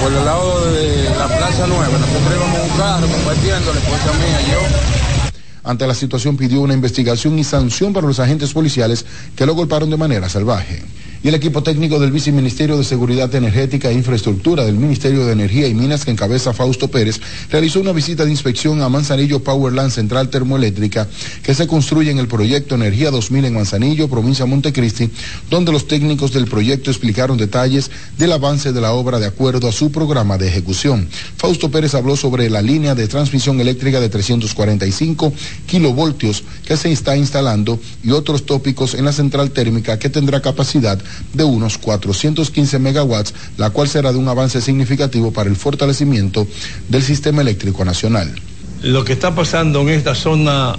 por 0.02 0.12
el 0.12 0.26
lado 0.26 0.72
de 0.72 1.10
la 1.18 1.28
Plaza 1.28 1.68
Nueva. 1.68 1.98
Nosotros 1.98 2.34
íbamos 2.36 2.56
en 2.58 2.72
un 2.72 2.78
carro 2.78 3.08
compartiendo, 3.08 3.74
la 3.74 3.80
esposa 3.80 4.12
mía 4.18 4.42
y 4.42 4.52
yo. 4.52 5.32
Ante 5.64 5.86
la 5.86 5.94
situación 5.94 6.38
pidió 6.38 6.62
una 6.62 6.74
investigación 6.74 7.38
y 7.38 7.44
sanción 7.44 7.94
para 7.94 8.08
los 8.08 8.20
agentes 8.20 8.52
policiales 8.52 9.06
que 9.36 9.46
lo 9.46 9.54
golpearon 9.54 9.90
de 9.90 9.98
manera 9.98 10.28
salvaje. 10.28 10.82
Y 11.24 11.28
el 11.28 11.36
equipo 11.36 11.62
técnico 11.62 12.00
del 12.00 12.12
Viceministerio 12.12 12.80
de 12.80 12.84
Seguridad 12.84 13.34
Energética 13.36 13.92
e 13.92 13.94
Infraestructura 13.94 14.66
del 14.66 14.78
Ministerio 14.78 15.24
de 15.24 15.34
Energía 15.34 15.68
y 15.68 15.76
Minas 15.76 16.04
que 16.04 16.10
encabeza 16.10 16.52
Fausto 16.52 16.88
Pérez 16.90 17.22
realizó 17.52 17.80
una 17.80 17.92
visita 17.92 18.26
de 18.26 18.32
inspección 18.32 18.82
a 18.82 18.90
Manzanillo 18.90 19.44
Powerland 19.44 19.92
Central 19.92 20.30
Termoeléctrica 20.30 21.08
que 21.44 21.54
se 21.54 21.68
construye 21.68 22.10
en 22.10 22.18
el 22.18 22.28
proyecto 22.28 22.74
Energía 22.74 23.12
2000 23.12 23.46
en 23.46 23.54
Manzanillo, 23.54 24.10
provincia 24.10 24.48
Montecristi, 24.48 25.12
donde 25.52 25.72
los 25.72 25.88
técnicos 25.88 26.34
del 26.34 26.48
proyecto 26.48 26.90
explicaron 26.90 27.38
detalles 27.38 27.92
del 28.18 28.32
avance 28.32 28.74
de 28.74 28.82
la 28.82 28.94
obra 28.94 29.20
de 29.20 29.28
acuerdo 29.28 29.68
a 29.68 29.72
su 29.72 29.92
programa 29.92 30.40
de 30.40 30.48
ejecución. 30.48 31.08
Fausto 31.38 31.70
Pérez 31.70 31.94
habló 31.94 32.16
sobre 32.16 32.50
la 32.50 32.64
línea 32.64 32.96
de 32.96 33.08
transmisión 33.08 33.62
eléctrica 33.62 34.00
de 34.00 34.10
345 34.10 35.34
kilovoltios 35.68 36.44
que 36.66 36.78
se 36.78 36.92
está 36.92 37.16
instalando 37.16 37.80
y 38.04 38.10
otros 38.10 38.48
tópicos 38.48 38.96
en 38.96 39.06
la 39.06 39.14
central 39.14 39.52
térmica 39.52 40.00
que 40.00 40.10
tendrá 40.10 40.42
capacidad 40.42 41.00
de 41.34 41.44
unos 41.44 41.78
415 41.78 42.80
megawatts, 42.80 43.34
la 43.58 43.70
cual 43.70 43.88
será 43.88 44.12
de 44.12 44.18
un 44.18 44.28
avance 44.28 44.62
significativo 44.62 45.32
para 45.32 45.50
el 45.50 45.56
fortalecimiento 45.56 46.48
del 46.90 47.04
sistema 47.04 47.42
eléctrico 47.42 47.86
nacional. 47.86 48.34
Lo 48.82 49.04
que 49.04 49.14
está 49.14 49.36
pasando 49.36 49.82
en 49.82 49.90
esta 49.90 50.16
zona 50.16 50.76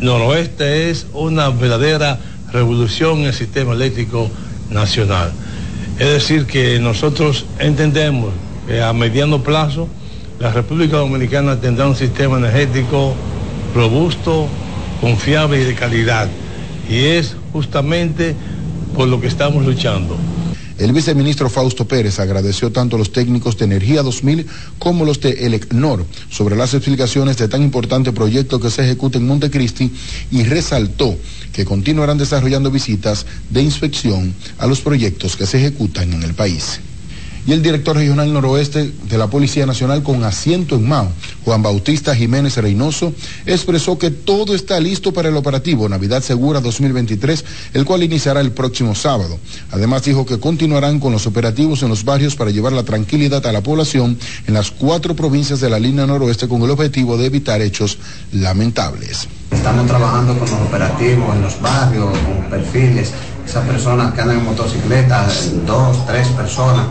noroeste 0.00 0.90
es 0.90 1.06
una 1.12 1.50
verdadera 1.50 2.18
revolución 2.52 3.20
en 3.20 3.26
el 3.26 3.34
sistema 3.34 3.72
eléctrico 3.72 4.30
nacional. 4.70 5.32
Es 5.98 6.08
decir, 6.08 6.46
que 6.46 6.78
nosotros 6.78 7.46
entendemos 7.58 8.32
que 8.66 8.82
a 8.82 8.92
mediano 8.92 9.42
plazo 9.42 9.88
la 10.38 10.52
República 10.52 10.98
Dominicana 10.98 11.60
tendrá 11.60 11.88
un 11.88 11.96
sistema 11.96 12.36
energético 12.38 13.14
robusto, 13.74 14.48
confiable 15.00 15.60
y 15.60 15.64
de 15.64 15.74
calidad. 15.74 16.28
Y 16.88 16.98
es 16.98 17.36
justamente 17.52 18.34
por 18.96 19.08
lo 19.08 19.20
que 19.20 19.26
estamos 19.26 19.64
luchando. 19.64 20.16
El 20.78 20.92
viceministro 20.92 21.48
Fausto 21.48 21.86
Pérez 21.86 22.18
agradeció 22.18 22.70
tanto 22.70 22.96
a 22.96 22.98
los 22.98 23.12
técnicos 23.12 23.56
de 23.56 23.64
Energía 23.64 24.02
2000 24.02 24.46
como 24.78 25.04
los 25.04 25.20
de 25.20 25.46
Elecnor 25.46 26.04
sobre 26.30 26.56
las 26.56 26.74
explicaciones 26.74 27.38
de 27.38 27.48
tan 27.48 27.62
importante 27.62 28.12
proyecto 28.12 28.60
que 28.60 28.70
se 28.70 28.84
ejecuta 28.84 29.18
en 29.18 29.26
Montecristi 29.26 29.90
y 30.30 30.44
resaltó 30.44 31.16
que 31.52 31.64
continuarán 31.64 32.18
desarrollando 32.18 32.70
visitas 32.70 33.24
de 33.48 33.62
inspección 33.62 34.34
a 34.58 34.66
los 34.66 34.80
proyectos 34.80 35.36
que 35.36 35.46
se 35.46 35.58
ejecutan 35.58 36.12
en 36.12 36.22
el 36.22 36.34
país 36.34 36.80
y 37.46 37.52
el 37.52 37.62
director 37.62 37.96
regional 37.96 38.32
noroeste 38.32 38.92
de 39.08 39.18
la 39.18 39.28
Policía 39.28 39.66
Nacional 39.66 40.02
con 40.02 40.24
asiento 40.24 40.74
en 40.74 40.88
Mao, 40.88 41.08
Juan 41.44 41.62
Bautista 41.62 42.14
Jiménez 42.14 42.56
Reynoso, 42.56 43.12
expresó 43.46 43.98
que 43.98 44.10
todo 44.10 44.54
está 44.54 44.80
listo 44.80 45.12
para 45.12 45.28
el 45.28 45.36
operativo 45.36 45.88
Navidad 45.88 46.22
Segura 46.22 46.60
2023, 46.60 47.44
el 47.74 47.84
cual 47.84 48.02
iniciará 48.02 48.40
el 48.40 48.50
próximo 48.50 48.94
sábado. 48.94 49.38
Además 49.70 50.02
dijo 50.04 50.26
que 50.26 50.40
continuarán 50.40 50.98
con 50.98 51.12
los 51.12 51.26
operativos 51.26 51.82
en 51.82 51.88
los 51.90 52.04
barrios 52.04 52.34
para 52.34 52.50
llevar 52.50 52.72
la 52.72 52.82
tranquilidad 52.82 53.46
a 53.46 53.52
la 53.52 53.62
población 53.62 54.18
en 54.46 54.54
las 54.54 54.70
cuatro 54.72 55.14
provincias 55.14 55.60
de 55.60 55.70
la 55.70 55.78
línea 55.78 56.06
noroeste 56.06 56.48
con 56.48 56.62
el 56.62 56.70
objetivo 56.70 57.16
de 57.16 57.26
evitar 57.26 57.62
hechos 57.62 57.98
lamentables. 58.32 59.28
Estamos 59.52 59.86
trabajando 59.86 60.36
con 60.36 60.50
los 60.50 60.60
operativos 60.60 61.34
en 61.34 61.42
los 61.42 61.60
barrios, 61.60 62.10
con 62.10 62.50
perfiles, 62.50 63.12
esas 63.46 63.64
personas 63.66 64.12
que 64.12 64.20
andan 64.20 64.38
en 64.38 64.44
motocicleta, 64.44 65.28
dos, 65.66 66.04
tres 66.06 66.26
personas 66.28 66.86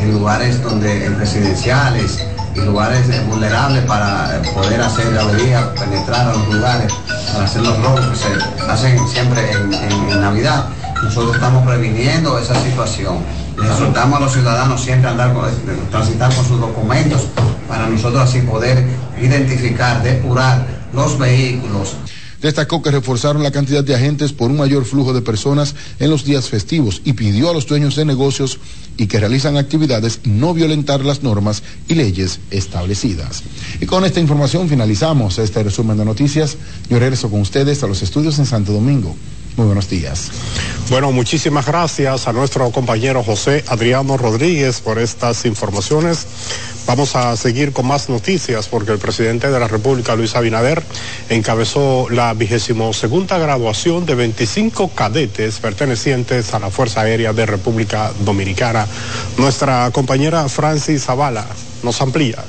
en 0.00 0.12
lugares 0.12 0.62
donde 0.62 1.04
en 1.06 1.18
residenciales 1.18 2.18
y 2.54 2.60
lugares 2.60 3.02
vulnerables 3.26 3.84
para 3.84 4.40
poder 4.54 4.80
hacer 4.80 5.12
la 5.12 5.22
avería, 5.22 5.72
penetrar 5.74 6.28
a 6.28 6.32
los 6.32 6.54
lugares, 6.54 6.92
para 7.32 7.44
hacer 7.44 7.62
los 7.62 7.76
robos 7.82 8.00
que 8.06 8.16
se 8.16 8.64
hacen 8.70 9.08
siempre 9.08 9.50
en, 9.52 10.20
Navidad. 10.20 10.66
Nosotros 11.02 11.34
estamos 11.36 11.64
previniendo 11.66 12.38
esa 12.38 12.54
situación. 12.62 13.18
Les 13.60 13.70
exhortamos 13.70 14.18
a 14.18 14.22
los 14.22 14.32
ciudadanos 14.32 14.80
siempre 14.82 15.10
andar 15.10 15.32
con- 15.32 15.50
transitar 15.90 16.34
con 16.34 16.44
sus 16.44 16.60
documentos 16.60 17.26
para 17.68 17.86
nosotros 17.86 18.22
así 18.22 18.40
poder 18.40 18.84
identificar, 19.20 20.02
depurar 20.02 20.66
los 20.92 21.18
vehículos, 21.18 21.96
Destacó 22.40 22.82
que 22.82 22.92
reforzaron 22.92 23.42
la 23.42 23.50
cantidad 23.50 23.82
de 23.82 23.94
agentes 23.94 24.32
por 24.32 24.50
un 24.50 24.58
mayor 24.58 24.84
flujo 24.84 25.12
de 25.12 25.22
personas 25.22 25.74
en 25.98 26.10
los 26.10 26.24
días 26.24 26.48
festivos 26.48 27.02
y 27.04 27.14
pidió 27.14 27.50
a 27.50 27.52
los 27.52 27.66
dueños 27.66 27.96
de 27.96 28.04
negocios 28.04 28.60
y 28.96 29.06
que 29.06 29.18
realizan 29.18 29.56
actividades 29.56 30.20
no 30.24 30.54
violentar 30.54 31.04
las 31.04 31.22
normas 31.22 31.62
y 31.88 31.94
leyes 31.94 32.38
establecidas. 32.50 33.42
Y 33.80 33.86
con 33.86 34.04
esta 34.04 34.20
información 34.20 34.68
finalizamos 34.68 35.38
este 35.38 35.62
resumen 35.62 35.98
de 35.98 36.04
noticias. 36.04 36.56
Yo 36.88 36.98
regreso 36.98 37.28
con 37.30 37.40
ustedes 37.40 37.82
a 37.82 37.88
los 37.88 38.02
estudios 38.02 38.38
en 38.38 38.46
Santo 38.46 38.72
Domingo. 38.72 39.16
Muy 39.58 39.66
buenos 39.66 39.90
días. 39.90 40.30
Bueno, 40.88 41.10
muchísimas 41.10 41.66
gracias 41.66 42.28
a 42.28 42.32
nuestro 42.32 42.70
compañero 42.70 43.24
José 43.24 43.64
Adriano 43.66 44.16
Rodríguez 44.16 44.80
por 44.80 45.00
estas 45.00 45.44
informaciones. 45.46 46.28
Vamos 46.86 47.16
a 47.16 47.36
seguir 47.36 47.72
con 47.72 47.88
más 47.88 48.08
noticias 48.08 48.68
porque 48.68 48.92
el 48.92 49.00
presidente 49.00 49.50
de 49.50 49.58
la 49.58 49.66
República, 49.66 50.14
Luis 50.14 50.36
Abinader, 50.36 50.80
encabezó 51.28 52.08
la 52.08 52.34
vigésimo 52.34 52.92
segunda 52.92 53.36
graduación 53.36 54.06
de 54.06 54.14
25 54.14 54.90
cadetes 54.90 55.58
pertenecientes 55.58 56.54
a 56.54 56.60
la 56.60 56.70
Fuerza 56.70 57.00
Aérea 57.00 57.32
de 57.32 57.44
República 57.44 58.12
Dominicana. 58.20 58.86
Nuestra 59.38 59.90
compañera 59.90 60.48
Francis 60.48 61.02
Zavala 61.06 61.44
nos 61.82 62.00
amplía. 62.00 62.44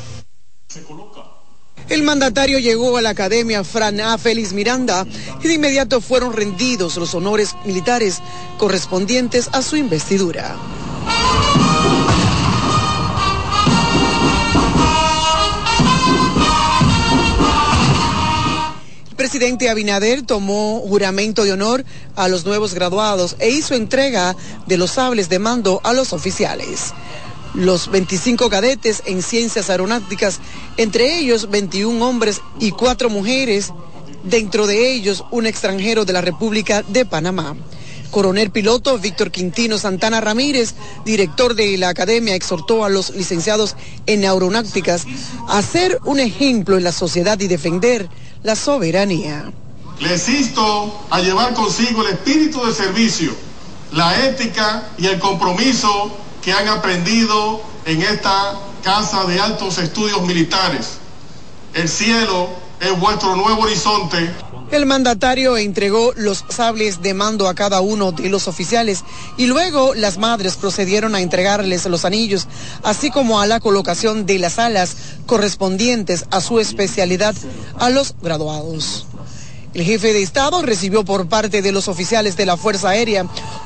El 1.90 2.04
mandatario 2.04 2.60
llegó 2.60 2.98
a 2.98 3.02
la 3.02 3.10
Academia 3.10 3.64
Fran 3.64 4.00
A. 4.00 4.18
Félix 4.20 4.54
Miranda 4.54 5.08
y 5.44 5.48
de 5.48 5.56
inmediato 5.56 6.02
fueron 6.02 6.34
rendidos 6.34 6.98
los 6.98 7.16
honores 7.16 7.56
militares 7.66 8.22
correspondientes 8.60 9.50
a 9.54 9.64
su 9.64 9.76
investidura. 9.76 10.56
El 19.10 19.16
presidente 19.16 19.70
Abinader 19.70 20.22
tomó 20.22 20.82
juramento 20.82 21.44
de 21.44 21.54
honor 21.54 21.84
a 22.16 22.28
los 22.28 22.46
nuevos 22.46 22.76
graduados 22.76 23.36
e 23.40 23.50
hizo 23.50 23.74
entrega 23.74 24.36
de 24.68 24.78
los 24.78 24.92
sables 24.92 25.28
de 25.28 25.40
mando 25.40 25.82
a 25.84 25.94
los 25.94 26.14
oficiales. 26.14 26.94
Los 27.54 27.90
25 27.90 28.50
cadetes 28.50 29.02
en 29.06 29.24
ciencias 29.24 29.70
aeronáuticas, 29.70 30.40
entre 30.78 31.18
ellos 31.18 31.50
21 31.50 32.06
hombres 32.08 32.42
y 32.60 32.72
4 32.72 33.10
mujeres, 33.10 33.72
dentro 34.24 34.68
de 34.68 34.92
ellos 34.92 35.24
un 35.32 35.46
extranjero 35.46 36.06
de 36.06 36.14
la 36.14 36.22
República 36.22 36.84
de 36.84 37.06
Panamá. 37.06 37.56
Coronel 38.12 38.50
piloto 38.50 38.98
Víctor 38.98 39.32
Quintino 39.32 39.78
Santana 39.78 40.20
Ramírez, 40.20 40.74
director 41.06 41.54
de 41.54 41.78
la 41.78 41.90
academia, 41.90 42.36
exhortó 42.36 42.84
a 42.84 42.90
los 42.90 43.12
licenciados 43.12 43.76
en 44.08 44.26
aeronáuticas 44.26 45.06
a 45.48 45.62
ser 45.62 46.00
un 46.06 46.20
ejemplo 46.20 46.78
en 46.78 46.84
la 46.84 46.92
sociedad 46.92 47.40
y 47.40 47.48
defender 47.48 48.10
la 48.44 48.56
soberanía. 48.56 49.52
Les 50.00 50.30
insto 50.30 51.06
a 51.10 51.20
llevar 51.20 51.54
consigo 51.54 52.04
el 52.08 52.14
espíritu 52.14 52.66
de 52.66 52.74
servicio, 52.74 53.32
la 53.92 54.26
ética 54.26 54.90
y 54.98 55.08
el 55.08 55.20
compromiso 55.20 56.18
que 56.42 56.54
han 56.54 56.68
aprendido 56.68 57.62
en 57.86 58.02
esta 58.02 58.54
Casa 58.84 59.26
de 59.26 59.40
Altos 59.40 59.78
Estudios 59.78 60.22
Militares. 60.22 60.98
El 61.74 61.90
cielo 61.90 62.50
es 62.80 62.98
vuestro 63.00 63.36
nuevo 63.36 63.64
horizonte. 63.64 64.30
El 64.72 64.86
mandatario 64.86 65.58
entregó 65.58 66.14
los 66.16 66.46
sables 66.50 67.02
de 67.02 67.16
mando 67.16 67.48
a 67.48 67.56
cada 67.56 67.82
uno 67.82 68.12
de 68.12 68.30
los 68.30 68.48
oficiales 68.48 69.04
y 69.36 69.48
luego 69.48 69.96
las 69.96 70.20
madres 70.20 70.58
procedieron 70.58 71.16
a 71.16 71.22
entregarles 71.22 71.86
los 71.88 72.06
anillos, 72.06 72.48
así 72.84 73.10
como 73.10 73.42
a 73.42 73.48
la 73.48 73.60
colocación 73.60 74.28
de 74.28 74.38
las 74.38 74.60
alas 74.60 74.96
correspondientes 75.26 76.26
a 76.30 76.40
su 76.40 76.60
especialidad 76.60 77.36
a 77.80 77.90
los 77.90 78.14
graduados. 78.22 79.09
El 79.74 79.84
jefe 79.84 80.14
de 80.14 80.24
Estado 80.24 80.62
recibió 80.62 81.06
por 81.06 81.30
parte 81.30 81.62
de 81.62 81.72
los 81.72 81.88
oficiales 81.88 82.36
de 82.36 82.46
la 82.46 82.58
Fuerza 82.58 82.90
Aérea 82.90 83.26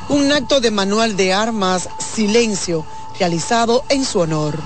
un 0.09 0.31
acto 0.31 0.59
de 0.59 0.69
manual 0.69 1.15
de 1.15 1.33
armas 1.33 1.87
silencio 1.97 2.85
realizado 3.19 3.83
en 3.89 4.03
su 4.03 4.19
honor. 4.19 4.59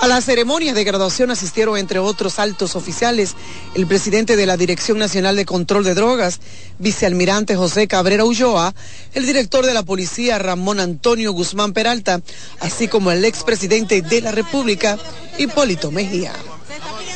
A 0.00 0.06
la 0.06 0.20
ceremonia 0.20 0.74
de 0.74 0.84
graduación 0.84 1.32
asistieron, 1.32 1.76
entre 1.76 1.98
otros 1.98 2.38
altos 2.38 2.76
oficiales, 2.76 3.34
el 3.74 3.84
presidente 3.88 4.36
de 4.36 4.46
la 4.46 4.56
Dirección 4.56 4.96
Nacional 4.96 5.34
de 5.34 5.44
Control 5.44 5.82
de 5.82 5.94
Drogas, 5.94 6.38
vicealmirante 6.78 7.56
José 7.56 7.88
Cabrera 7.88 8.24
Ulloa, 8.24 8.74
el 9.14 9.26
director 9.26 9.66
de 9.66 9.74
la 9.74 9.82
policía 9.82 10.38
Ramón 10.38 10.78
Antonio 10.78 11.32
Guzmán 11.32 11.72
Peralta, 11.72 12.20
así 12.60 12.86
como 12.86 13.10
el 13.10 13.24
expresidente 13.24 14.00
de 14.00 14.20
la 14.20 14.30
República, 14.30 14.98
Hipólito 15.36 15.90
Mejía. 15.90 16.32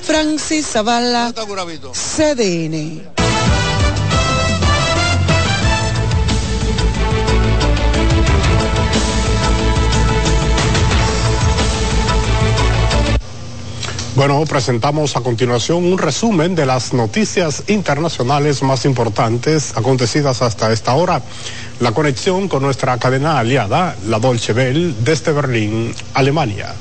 Francis 0.03 0.67
Zavala, 0.67 1.33
CDN. 1.93 3.12
Bueno, 14.15 14.45
presentamos 14.47 15.17
a 15.17 15.23
continuación 15.23 15.85
un 15.85 15.97
resumen 15.97 16.55
de 16.55 16.67
las 16.67 16.93
noticias 16.93 17.65
internacionales 17.69 18.63
más 18.63 18.85
importantes 18.85 19.75
acontecidas 19.75 20.43
hasta 20.43 20.71
esta 20.71 20.95
hora. 20.95 21.23
La 21.81 21.93
conexión 21.93 22.47
con 22.47 22.63
nuestra 22.63 22.99
cadena 22.99 23.39
aliada, 23.39 23.97
la 24.07 24.19
Dolce 24.19 24.53
Welle, 24.53 24.95
desde 25.03 25.33
Berlín, 25.33 25.95
Alemania. 26.13 26.75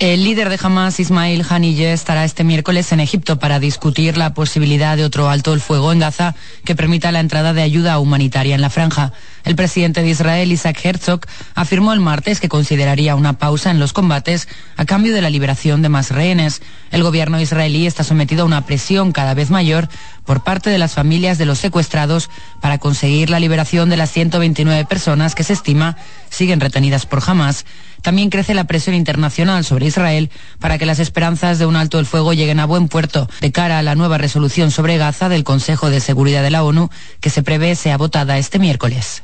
El 0.00 0.24
líder 0.24 0.48
de 0.48 0.58
Hamas, 0.62 0.98
Ismail 0.98 1.44
Haniyeh, 1.46 1.92
estará 1.92 2.24
este 2.24 2.42
miércoles 2.42 2.90
en 2.90 3.00
Egipto 3.00 3.38
para 3.38 3.60
discutir 3.60 4.16
la 4.16 4.32
posibilidad 4.32 4.96
de 4.96 5.04
otro 5.04 5.28
alto 5.28 5.52
el 5.52 5.60
fuego 5.60 5.92
en 5.92 5.98
Gaza 5.98 6.34
que 6.64 6.74
permita 6.74 7.12
la 7.12 7.20
entrada 7.20 7.52
de 7.52 7.60
ayuda 7.60 7.98
humanitaria 7.98 8.54
en 8.54 8.62
la 8.62 8.70
franja. 8.70 9.12
El 9.44 9.56
presidente 9.56 10.02
de 10.02 10.08
Israel, 10.08 10.52
Isaac 10.52 10.82
Herzog, 10.82 11.20
afirmó 11.54 11.92
el 11.92 12.00
martes 12.00 12.40
que 12.40 12.48
consideraría 12.48 13.14
una 13.14 13.34
pausa 13.34 13.70
en 13.70 13.78
los 13.78 13.92
combates 13.92 14.48
a 14.78 14.86
cambio 14.86 15.12
de 15.12 15.20
la 15.20 15.28
liberación 15.28 15.82
de 15.82 15.90
más 15.90 16.10
rehenes. 16.10 16.62
El 16.90 17.02
gobierno 17.02 17.38
israelí 17.38 17.86
está 17.86 18.02
sometido 18.02 18.44
a 18.44 18.46
una 18.46 18.64
presión 18.64 19.12
cada 19.12 19.34
vez 19.34 19.50
mayor 19.50 19.90
por 20.24 20.42
parte 20.42 20.70
de 20.70 20.78
las 20.78 20.94
familias 20.94 21.36
de 21.36 21.44
los 21.44 21.58
secuestrados 21.58 22.30
para 22.62 22.78
conseguir 22.78 23.28
la 23.28 23.40
liberación 23.40 23.90
de 23.90 23.98
las 23.98 24.10
129 24.10 24.86
personas 24.86 25.34
que 25.34 25.44
se 25.44 25.52
estima 25.52 25.98
siguen 26.30 26.60
retenidas 26.60 27.04
por 27.04 27.22
Hamas. 27.26 27.66
También 28.02 28.30
crece 28.30 28.54
la 28.54 28.64
presión 28.64 28.94
internacional 28.94 29.64
sobre 29.64 29.86
Israel 29.86 30.30
para 30.58 30.78
que 30.78 30.86
las 30.86 30.98
esperanzas 30.98 31.58
de 31.58 31.66
un 31.66 31.76
alto 31.76 31.98
el 31.98 32.06
fuego 32.06 32.32
lleguen 32.32 32.60
a 32.60 32.66
buen 32.66 32.88
puerto 32.88 33.28
de 33.40 33.52
cara 33.52 33.78
a 33.78 33.82
la 33.82 33.94
nueva 33.94 34.18
resolución 34.18 34.70
sobre 34.70 34.98
Gaza 34.98 35.28
del 35.28 35.44
Consejo 35.44 35.90
de 35.90 36.00
Seguridad 36.00 36.42
de 36.42 36.50
la 36.50 36.64
ONU 36.64 36.90
que 37.20 37.30
se 37.30 37.42
prevé 37.42 37.74
sea 37.74 37.96
votada 37.96 38.38
este 38.38 38.58
miércoles. 38.58 39.22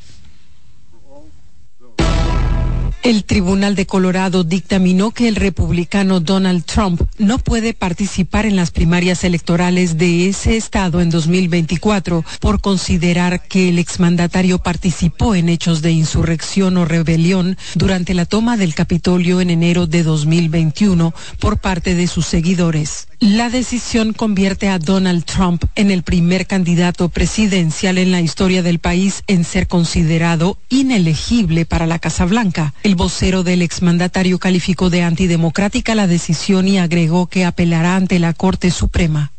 El 3.07 3.23
Tribunal 3.23 3.77
de 3.77 3.87
Colorado 3.87 4.43
dictaminó 4.43 5.13
que 5.13 5.29
el 5.29 5.37
republicano 5.37 6.19
Donald 6.19 6.65
Trump 6.65 7.03
no 7.19 7.39
puede 7.39 7.73
participar 7.73 8.47
en 8.47 8.57
las 8.57 8.73
primarias 8.73 9.23
electorales 9.23 9.97
de 9.97 10.29
ese 10.29 10.57
estado 10.57 11.01
en 11.01 11.11
2024 11.11 12.25
por 12.41 12.61
considerar 12.61 13.47
que 13.47 13.69
el 13.69 13.79
exmandatario 13.79 14.59
participó 14.59 15.37
en 15.37 15.49
hechos 15.49 15.83
de 15.83 15.93
insurrección 15.93 16.79
o 16.79 16.85
rebelión 16.85 17.57
durante 17.77 18.13
la 18.13 18.25
toma 18.25 18.57
del 18.57 18.75
Capitolio 18.75 19.41
en 19.41 19.51
enero 19.51 19.87
de 19.87 20.03
2021 20.03 21.15
por 21.39 21.59
parte 21.59 21.95
de 21.95 22.09
sus 22.09 22.27
seguidores. 22.27 23.07
La 23.21 23.51
decisión 23.51 24.15
convierte 24.15 24.69
a 24.69 24.81
Donald 24.81 25.25
Trump 25.25 25.65
en 25.75 25.93
el 25.93 26.03
primer 26.03 26.49
candidato 26.49 27.09
presidencial 27.09 27.99
en 27.99 28.11
la 28.11 28.21
historia 28.21 28.65
del 28.65 28.81
país 28.81 29.23
en 29.29 29.45
ser 29.45 29.69
considerado 29.69 30.59
inelegible 30.69 31.67
para 31.67 31.87
la 31.87 32.01
Casa 32.01 32.27
Blanca. 32.27 32.75
Vocero 32.97 33.43
del 33.43 33.63
exmandatario 33.63 34.39
calificó 34.39 34.91
de 34.91 35.03
antidemocrática 35.03 35.95
la 35.95 36.07
decisión 36.07 36.67
y 36.67 36.79
agregó 36.79 37.29
que 37.29 37.45
apelará 37.45 37.97
ante 37.97 38.19
la 38.19 38.33
Corte 38.33 38.71
Suprema. 38.71 39.33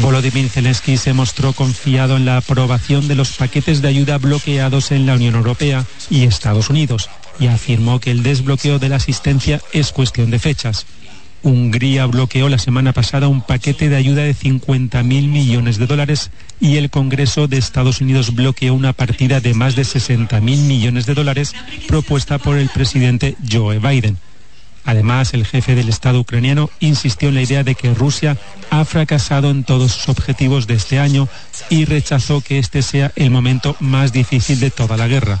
Volodymyr 0.00 0.48
Zelensky 0.48 0.96
se 0.96 1.12
mostró 1.12 1.52
confiado 1.52 2.16
en 2.16 2.24
la 2.24 2.38
aprobación 2.38 3.06
de 3.06 3.14
los 3.14 3.32
paquetes 3.32 3.80
de 3.80 3.88
ayuda 3.88 4.18
bloqueados 4.18 4.90
en 4.90 5.06
la 5.06 5.14
Unión 5.14 5.34
Europea 5.34 5.84
y 6.10 6.24
Estados 6.24 6.70
Unidos 6.70 7.10
y 7.38 7.46
afirmó 7.46 8.00
que 8.00 8.10
el 8.10 8.22
desbloqueo 8.22 8.78
de 8.78 8.88
la 8.88 8.96
asistencia 8.96 9.60
es 9.72 9.92
cuestión 9.92 10.30
de 10.30 10.38
fechas. 10.38 10.86
Hungría 11.44 12.06
bloqueó 12.06 12.48
la 12.48 12.58
semana 12.58 12.94
pasada 12.94 13.28
un 13.28 13.42
paquete 13.42 13.90
de 13.90 13.96
ayuda 13.96 14.22
de 14.22 14.34
50.000 14.34 15.04
millones 15.04 15.78
de 15.78 15.86
dólares 15.86 16.30
y 16.58 16.78
el 16.78 16.88
Congreso 16.88 17.48
de 17.48 17.58
Estados 17.58 18.00
Unidos 18.00 18.34
bloqueó 18.34 18.72
una 18.72 18.94
partida 18.94 19.40
de 19.40 19.52
más 19.52 19.76
de 19.76 19.82
60.000 19.82 20.40
millones 20.40 21.04
de 21.04 21.12
dólares 21.12 21.54
propuesta 21.86 22.38
por 22.38 22.56
el 22.56 22.70
presidente 22.70 23.36
Joe 23.48 23.78
Biden. 23.78 24.16
Además, 24.86 25.34
el 25.34 25.44
jefe 25.44 25.74
del 25.74 25.90
Estado 25.90 26.20
ucraniano 26.20 26.70
insistió 26.80 27.28
en 27.28 27.34
la 27.34 27.42
idea 27.42 27.62
de 27.62 27.74
que 27.74 27.92
Rusia 27.92 28.38
ha 28.70 28.84
fracasado 28.86 29.50
en 29.50 29.64
todos 29.64 29.92
sus 29.92 30.08
objetivos 30.08 30.66
de 30.66 30.74
este 30.74 30.98
año 30.98 31.28
y 31.68 31.84
rechazó 31.84 32.40
que 32.40 32.58
este 32.58 32.80
sea 32.80 33.12
el 33.16 33.30
momento 33.30 33.76
más 33.80 34.12
difícil 34.12 34.60
de 34.60 34.70
toda 34.70 34.96
la 34.96 35.08
guerra. 35.08 35.40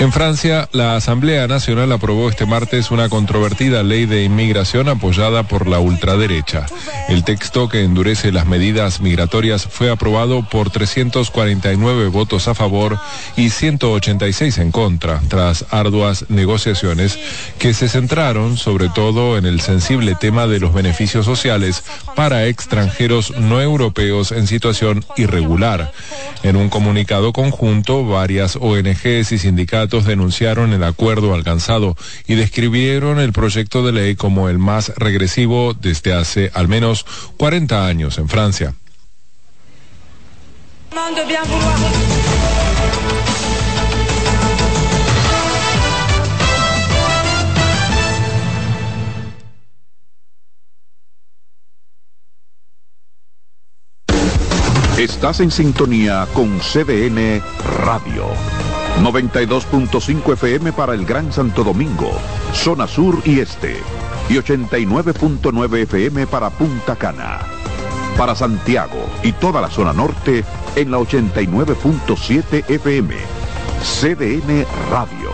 En 0.00 0.12
Francia, 0.12 0.68
la 0.70 0.94
Asamblea 0.94 1.48
Nacional 1.48 1.90
aprobó 1.90 2.28
este 2.28 2.46
martes 2.46 2.92
una 2.92 3.08
controvertida 3.08 3.82
ley 3.82 4.06
de 4.06 4.22
inmigración 4.22 4.88
apoyada 4.88 5.42
por 5.42 5.66
la 5.66 5.80
ultraderecha. 5.80 6.66
El 7.08 7.24
texto 7.24 7.68
que 7.68 7.82
endurece 7.82 8.30
las 8.30 8.46
medidas 8.46 9.00
migratorias 9.00 9.66
fue 9.66 9.90
aprobado 9.90 10.48
por 10.48 10.70
349 10.70 12.08
votos 12.10 12.46
a 12.46 12.54
favor 12.54 12.96
y 13.36 13.50
186 13.50 14.58
en 14.58 14.70
contra, 14.70 15.20
tras 15.26 15.64
arduas 15.70 16.26
negociaciones 16.28 17.18
que 17.58 17.74
se 17.74 17.88
centraron 17.88 18.56
sobre 18.56 18.90
todo 18.90 19.36
en 19.36 19.46
el 19.46 19.60
sensible 19.60 20.14
tema 20.14 20.46
de 20.46 20.60
los 20.60 20.72
beneficios 20.72 21.24
sociales 21.24 21.82
para 22.14 22.46
extranjeros 22.46 23.36
no 23.36 23.60
europeos 23.60 24.30
en 24.30 24.46
situación 24.46 25.04
irregular. 25.16 25.90
En 26.44 26.54
un 26.54 26.68
comunicado 26.68 27.32
conjunto, 27.32 28.06
varias 28.06 28.54
ONGs 28.54 29.32
y 29.32 29.38
sindicatos 29.38 29.87
denunciaron 29.88 30.72
el 30.72 30.84
acuerdo 30.84 31.34
alcanzado 31.34 31.96
y 32.26 32.34
describieron 32.34 33.18
el 33.18 33.32
proyecto 33.32 33.84
de 33.84 33.92
ley 33.92 34.16
como 34.16 34.48
el 34.48 34.58
más 34.58 34.92
regresivo 34.96 35.74
desde 35.74 36.12
hace 36.12 36.50
al 36.54 36.68
menos 36.68 37.06
40 37.36 37.86
años 37.86 38.18
en 38.18 38.28
Francia. 38.28 38.74
Estás 54.98 55.38
en 55.38 55.52
sintonía 55.52 56.26
con 56.34 56.58
CBN 56.58 57.40
Radio. 57.84 58.57
92.5 59.00 60.32
FM 60.32 60.72
para 60.72 60.94
el 60.94 61.06
Gran 61.06 61.32
Santo 61.32 61.62
Domingo, 61.62 62.10
zona 62.52 62.86
sur 62.86 63.20
y 63.24 63.40
este, 63.40 63.76
y 64.28 64.34
89.9 64.34 65.78
FM 65.82 66.26
para 66.26 66.50
Punta 66.50 66.96
Cana. 66.96 67.38
Para 68.16 68.34
Santiago 68.34 69.08
y 69.22 69.32
toda 69.32 69.60
la 69.60 69.70
zona 69.70 69.92
norte 69.92 70.44
en 70.74 70.90
la 70.90 70.98
89.7 70.98 72.68
FM. 72.68 73.14
CDN 73.80 74.66
Radio. 74.90 75.30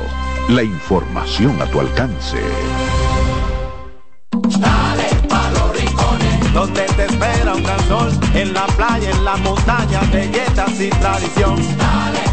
La 0.50 0.62
información 0.62 1.60
a 1.62 1.66
tu 1.66 1.80
alcance. 1.80 2.38
Dale 4.58 5.08
pa 5.28 5.50
los 5.50 5.80
rincones, 5.80 6.52
donde 6.52 6.82
te 6.82 7.06
espera 7.06 7.54
un 7.54 7.62
gran 7.62 7.88
sol, 7.88 8.10
en 8.34 8.52
la 8.52 8.66
playa, 8.66 9.10
en 9.10 9.24
la 9.24 9.36
montaña, 9.36 10.00
belletas 10.12 10.78
y 10.78 10.90
tradición. 10.90 12.23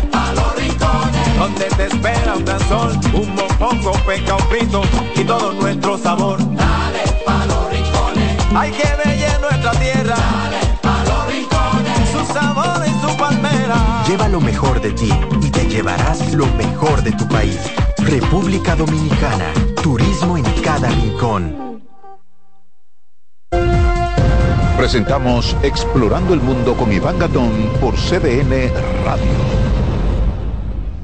Donde 1.42 1.66
te 1.66 1.86
espera 1.88 2.36
un 2.36 2.46
gran 2.46 2.60
sol, 2.70 2.92
un 3.14 3.34
mopongo, 3.34 3.94
peca, 4.06 4.36
un 4.36 4.46
pito 4.50 4.82
y 5.16 5.24
todo 5.24 5.54
nuestro 5.54 5.98
sabor. 5.98 6.38
Dale 6.38 7.04
pa 7.26 7.46
los 7.48 7.68
rincones, 7.72 8.38
hay 8.56 8.72
que 8.72 8.88
ver 9.04 9.42
nuestra 9.42 9.72
tierra. 9.72 10.16
Dale 10.16 10.60
pa 10.84 11.04
los 11.04 11.34
rincones. 11.34 12.12
lo 14.30 14.39
mejor 14.39 14.80
de 14.80 14.92
ti 14.92 15.10
y 15.42 15.50
te 15.50 15.68
llevarás 15.68 16.32
lo 16.34 16.46
mejor 16.56 17.02
de 17.02 17.12
tu 17.12 17.28
país. 17.28 17.60
República 17.98 18.76
Dominicana, 18.76 19.52
turismo 19.82 20.38
en 20.38 20.46
cada 20.62 20.89
rincón. 20.89 21.82
Presentamos 24.78 25.56
Explorando 25.64 26.34
el 26.34 26.42
Mundo 26.42 26.76
con 26.76 26.94
Iván 26.94 27.20
Gatón 27.20 27.52
por 27.82 27.96
CDN 27.96 28.72
Radio. 29.04 29.70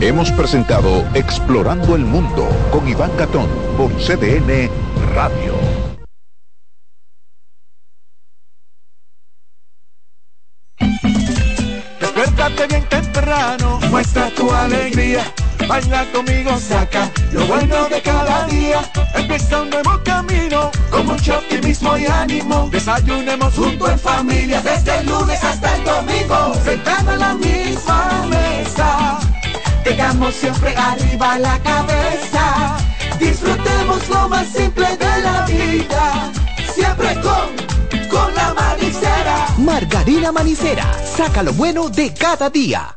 Hemos 0.00 0.30
presentado 0.32 1.04
Explorando 1.14 1.94
el 1.94 2.04
Mundo 2.04 2.46
con 2.70 2.86
Iván 2.86 3.16
Gatón 3.16 3.48
por 3.76 3.90
CDN 3.92 4.68
Radio. 5.14 5.54
Despiértate 12.00 12.66
bien 12.66 12.88
temprano, 12.88 13.80
muestra 13.90 14.30
tu 14.30 14.52
alegría. 14.52 15.24
Baila 15.66 16.04
conmigo, 16.12 16.58
saca 16.58 17.10
lo 17.32 17.46
bueno 17.46 17.88
de 17.88 18.02
cada 18.02 18.46
día. 18.46 18.82
Empieza 19.14 19.62
un 19.62 19.70
nuevo 19.70 19.98
camino, 20.04 20.70
con 20.90 21.06
mucho 21.06 21.38
optimismo 21.38 21.96
y 21.96 22.06
ánimo. 22.06 22.68
Desayunemos 22.70 23.54
junto 23.54 23.90
en 23.90 23.98
familia, 23.98 24.60
desde 24.60 24.98
el 24.98 25.06
lunes 25.06 25.42
hasta 25.42 25.76
el 25.76 25.84
domingo. 25.84 26.54
Sentado 26.62 27.12
en 27.12 27.20
la 27.20 27.34
misma 27.34 28.26
mesa 28.28 28.43
Tengamos 29.84 30.34
siempre 30.34 30.74
arriba 30.76 31.38
la 31.38 31.58
cabeza. 31.58 32.76
Disfrutemos 33.18 34.08
lo 34.08 34.28
más 34.28 34.48
simple 34.48 34.96
de 34.96 35.20
la 35.22 35.46
vida. 35.46 36.32
Siempre 36.74 37.14
con, 37.20 38.08
con 38.08 38.34
la 38.34 38.54
manicera. 38.54 39.46
Margarina 39.58 40.32
Manicera, 40.32 40.86
saca 41.16 41.42
lo 41.42 41.52
bueno 41.52 41.88
de 41.90 42.12
cada 42.14 42.50
día. 42.50 42.96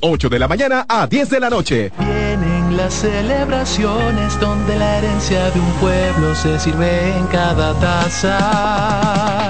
8 0.00 0.28
de 0.28 0.38
la 0.38 0.48
mañana 0.48 0.84
a 0.88 1.06
10 1.06 1.30
de 1.30 1.40
la 1.40 1.48
noche. 1.48 1.92
Vienen 1.98 2.76
las 2.76 2.92
celebraciones 2.92 4.38
donde 4.40 4.76
la 4.76 4.98
herencia 4.98 5.48
de 5.50 5.60
un 5.60 5.72
pueblo 5.74 6.34
se 6.34 6.58
sirve 6.58 7.16
en 7.16 7.26
cada 7.28 7.72
taza. 7.74 8.36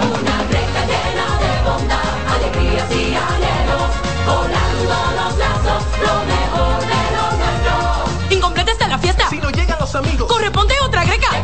Una 0.02 0.36
recta 0.50 0.84
llena 0.84 1.38
de 1.40 1.62
bondad, 1.64 2.04
alegrías 2.34 2.90
y 2.90 3.14
anhelos, 3.14 3.90
volando 4.26 4.96
los 5.16 5.38
lazos, 5.38 5.82
lo 6.04 6.14
mejor 6.32 6.76
de 6.92 7.02
lo 7.16 7.24
nuestro. 7.40 7.74
Incompleta 8.36 8.72
está 8.72 8.86
la 8.88 8.98
fiesta. 8.98 9.30
Si 9.30 9.38
no 9.38 9.48
llegan 9.50 9.78
los 9.80 9.94
amigos, 9.94 10.30
corresponde 10.30 10.74
otra 10.84 11.04
greca. 11.04 11.30
De 11.32 11.38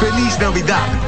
Feliz 0.00 0.38
Navidad. 0.38 0.97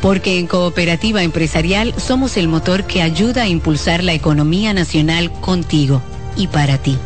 Porque 0.00 0.38
en 0.38 0.46
Cooperativa 0.46 1.22
Empresarial 1.22 1.94
somos 1.98 2.36
el 2.36 2.48
motor 2.48 2.84
que 2.84 3.02
ayuda 3.02 3.42
a 3.42 3.48
impulsar 3.48 4.02
la 4.02 4.14
economía 4.14 4.72
nacional 4.72 5.30
contigo 5.40 6.02
y 6.36 6.46
para 6.46 6.78
ti. 6.78 6.96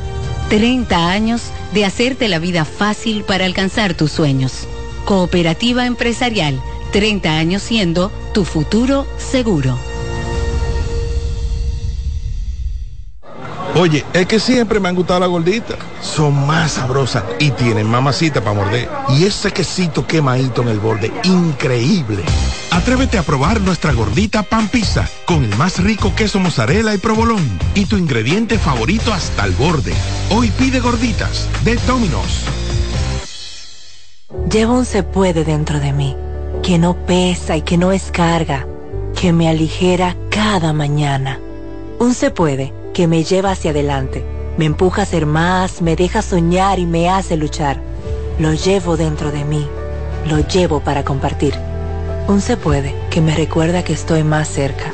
30 0.48 1.10
años 1.10 1.42
de 1.72 1.84
hacerte 1.84 2.28
la 2.28 2.38
vida 2.38 2.64
fácil 2.64 3.24
para 3.24 3.46
alcanzar 3.46 3.94
tus 3.94 4.12
sueños. 4.12 4.68
Cooperativa 5.04 5.86
Empresarial, 5.86 6.60
30 6.92 7.36
años 7.36 7.62
siendo 7.62 8.12
tu 8.32 8.44
futuro 8.44 9.06
seguro. 9.18 9.76
Oye, 13.76 14.04
es 14.12 14.26
que 14.26 14.38
siempre 14.38 14.78
me 14.78 14.88
han 14.88 14.94
gustado 14.94 15.18
las 15.18 15.28
gorditas. 15.28 15.76
Son 16.00 16.46
más 16.46 16.72
sabrosas 16.72 17.24
y 17.40 17.50
tienen 17.50 17.88
mamacita 17.88 18.40
para 18.40 18.54
morder. 18.54 18.88
Y 19.08 19.24
ese 19.24 19.50
quesito 19.50 20.06
quemadito 20.06 20.62
en 20.62 20.68
el 20.68 20.78
borde, 20.78 21.12
increíble. 21.24 22.22
Atrévete 22.74 23.18
a 23.18 23.22
probar 23.22 23.60
nuestra 23.60 23.92
gordita 23.92 24.42
pan 24.42 24.68
pizza 24.68 25.08
con 25.26 25.44
el 25.44 25.56
más 25.56 25.80
rico 25.80 26.12
queso 26.16 26.40
mozzarella 26.40 26.92
y 26.92 26.98
provolón 26.98 27.48
y 27.72 27.86
tu 27.86 27.96
ingrediente 27.96 28.58
favorito 28.58 29.14
hasta 29.14 29.44
el 29.44 29.52
borde. 29.52 29.94
Hoy 30.30 30.50
pide 30.50 30.80
gorditas 30.80 31.48
de 31.62 31.76
Domino's. 31.86 32.44
Llevo 34.50 34.74
un 34.74 34.84
se 34.84 35.04
puede 35.04 35.44
dentro 35.44 35.78
de 35.78 35.92
mí, 35.92 36.16
que 36.64 36.78
no 36.80 36.96
pesa 37.06 37.56
y 37.56 37.62
que 37.62 37.78
no 37.78 37.92
es 37.92 38.10
carga, 38.10 38.66
que 39.18 39.32
me 39.32 39.48
aligera 39.48 40.16
cada 40.28 40.72
mañana. 40.72 41.38
Un 42.00 42.12
se 42.12 42.32
puede 42.32 42.74
que 42.92 43.06
me 43.06 43.22
lleva 43.22 43.52
hacia 43.52 43.70
adelante, 43.70 44.24
me 44.58 44.64
empuja 44.64 45.02
a 45.02 45.06
ser 45.06 45.26
más, 45.26 45.80
me 45.80 45.94
deja 45.94 46.22
soñar 46.22 46.80
y 46.80 46.86
me 46.86 47.08
hace 47.08 47.36
luchar. 47.36 47.80
Lo 48.40 48.52
llevo 48.52 48.96
dentro 48.96 49.30
de 49.30 49.44
mí, 49.44 49.64
lo 50.28 50.40
llevo 50.40 50.80
para 50.80 51.04
compartir. 51.04 51.54
Un 52.26 52.40
se 52.40 52.56
puede 52.56 52.94
que 53.10 53.20
me 53.20 53.34
recuerda 53.34 53.84
que 53.84 53.92
estoy 53.92 54.24
más 54.24 54.48
cerca. 54.48 54.92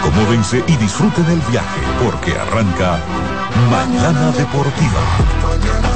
Acomódense 0.00 0.64
y 0.66 0.76
disfruten 0.76 1.26
el 1.26 1.40
viaje 1.50 1.80
porque 2.02 2.32
arranca 2.32 2.98
Mañana 3.70 4.32
Deportiva. 4.32 5.00
Mañana 5.42 5.90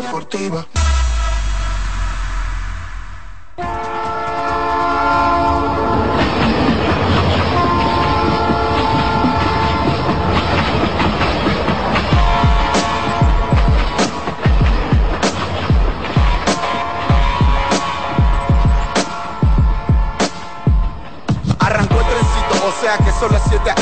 deportiva. 0.00 0.77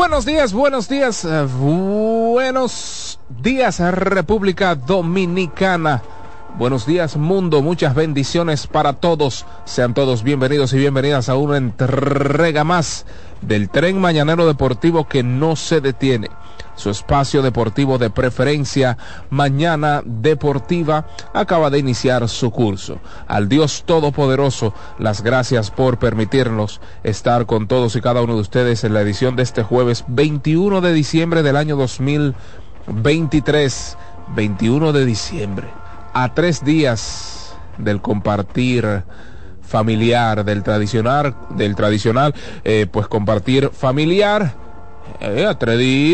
Buenos 0.00 0.24
días, 0.24 0.54
buenos 0.54 0.88
días, 0.88 1.26
eh, 1.26 1.46
buenos 1.58 3.20
días 3.42 3.80
República 3.80 4.74
Dominicana. 4.74 6.02
Buenos 6.56 6.86
días 6.86 7.18
mundo, 7.18 7.60
muchas 7.60 7.94
bendiciones 7.94 8.66
para 8.66 8.94
todos. 8.94 9.44
Sean 9.66 9.92
todos 9.92 10.22
bienvenidos 10.22 10.72
y 10.72 10.78
bienvenidas 10.78 11.28
a 11.28 11.36
una 11.36 11.58
entrega 11.58 12.64
más 12.64 13.04
del 13.42 13.68
tren 13.68 14.00
mañanero 14.00 14.46
deportivo 14.46 15.06
que 15.06 15.22
no 15.22 15.54
se 15.54 15.82
detiene. 15.82 16.30
Su 16.80 16.88
espacio 16.88 17.42
deportivo 17.42 17.98
de 17.98 18.08
preferencia, 18.08 18.96
Mañana 19.28 20.00
Deportiva, 20.02 21.06
acaba 21.34 21.68
de 21.68 21.78
iniciar 21.78 22.26
su 22.26 22.50
curso. 22.50 23.00
Al 23.28 23.50
Dios 23.50 23.82
Todopoderoso, 23.84 24.72
las 24.98 25.22
gracias 25.22 25.70
por 25.70 25.98
permitirnos 25.98 26.80
estar 27.02 27.44
con 27.44 27.68
todos 27.68 27.96
y 27.96 28.00
cada 28.00 28.22
uno 28.22 28.34
de 28.34 28.40
ustedes 28.40 28.82
en 28.84 28.94
la 28.94 29.02
edición 29.02 29.36
de 29.36 29.42
este 29.42 29.62
jueves 29.62 30.06
21 30.08 30.80
de 30.80 30.94
diciembre 30.94 31.42
del 31.42 31.56
año 31.56 31.76
2023. 31.76 33.98
21 34.34 34.92
de 34.94 35.04
diciembre. 35.04 35.68
A 36.14 36.32
tres 36.32 36.64
días 36.64 37.52
del 37.76 38.00
compartir 38.00 39.04
familiar, 39.60 40.46
del 40.46 40.62
tradicional, 40.62 41.36
del 41.50 41.76
tradicional, 41.76 42.34
eh, 42.64 42.86
pues 42.90 43.06
compartir 43.06 43.68
familiar. 43.68 44.69
Eh, 45.20 45.46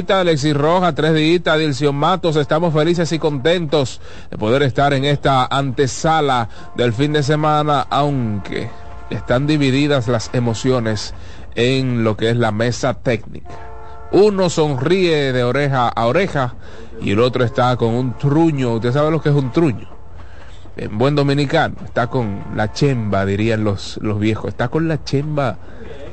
Alexis 0.08 0.56
Roja, 0.56 0.94
tres 0.94 1.14
días, 1.14 1.58
Dilción 1.58 1.96
Matos, 1.96 2.36
estamos 2.36 2.72
felices 2.72 3.12
y 3.12 3.18
contentos 3.18 4.00
de 4.30 4.38
poder 4.38 4.62
estar 4.62 4.92
en 4.94 5.04
esta 5.04 5.46
antesala 5.46 6.48
del 6.76 6.92
fin 6.92 7.12
de 7.12 7.22
semana, 7.22 7.86
aunque 7.90 8.70
están 9.10 9.46
divididas 9.46 10.08
las 10.08 10.30
emociones 10.32 11.14
en 11.54 12.04
lo 12.04 12.16
que 12.16 12.30
es 12.30 12.36
la 12.36 12.52
mesa 12.52 12.94
técnica. 12.94 13.54
Uno 14.12 14.48
sonríe 14.50 15.32
de 15.32 15.44
oreja 15.44 15.88
a 15.88 16.06
oreja 16.06 16.54
y 17.00 17.12
el 17.12 17.20
otro 17.20 17.44
está 17.44 17.76
con 17.76 17.94
un 17.94 18.16
truño. 18.16 18.74
¿Usted 18.74 18.92
sabe 18.92 19.10
lo 19.10 19.20
que 19.20 19.30
es 19.30 19.34
un 19.34 19.52
truño? 19.52 19.88
En 20.76 20.98
buen 20.98 21.14
dominicano, 21.14 21.76
está 21.84 22.06
con 22.06 22.44
la 22.54 22.72
chemba, 22.72 23.24
dirían 23.24 23.64
los, 23.64 23.98
los 24.02 24.20
viejos. 24.20 24.48
Está 24.48 24.68
con 24.68 24.88
la 24.88 25.02
chemba 25.02 25.56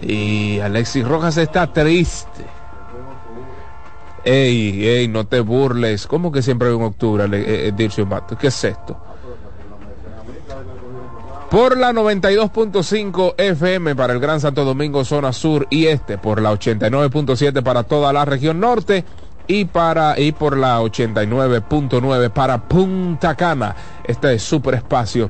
y 0.01 0.59
Alexis 0.59 1.07
Rojas 1.07 1.37
está 1.37 1.71
triste. 1.71 2.45
Ey, 4.23 4.87
ey, 4.87 5.07
no 5.07 5.25
te 5.25 5.41
burles. 5.41 6.07
¿Cómo 6.07 6.31
que 6.31 6.41
siempre 6.41 6.69
hay 6.69 6.73
un 6.73 6.83
octubre, 6.83 7.25
eh, 7.25 7.67
eh, 7.67 7.73
Dircio? 7.75 8.07
¿Qué 8.39 8.47
es 8.47 8.63
esto? 8.63 8.97
Por 11.49 11.77
la 11.77 11.91
92.5 11.91 13.35
FM 13.37 13.95
para 13.95 14.13
el 14.13 14.19
Gran 14.19 14.39
Santo 14.39 14.65
Domingo, 14.65 15.05
zona 15.05 15.31
sur 15.33 15.67
y 15.69 15.85
este, 15.85 16.17
por 16.17 16.41
la 16.41 16.51
89.7 16.51 17.61
para 17.61 17.83
toda 17.83 18.11
la 18.11 18.25
región 18.25 18.59
norte 18.59 19.05
y 19.45 19.65
para 19.65 20.19
y 20.19 20.31
por 20.31 20.57
la 20.57 20.81
89.9 20.81 22.31
para 22.31 22.67
Punta 22.67 23.35
Cana. 23.35 23.75
Este 24.03 24.33
es 24.33 24.41
super 24.41 24.73
espacio 24.73 25.29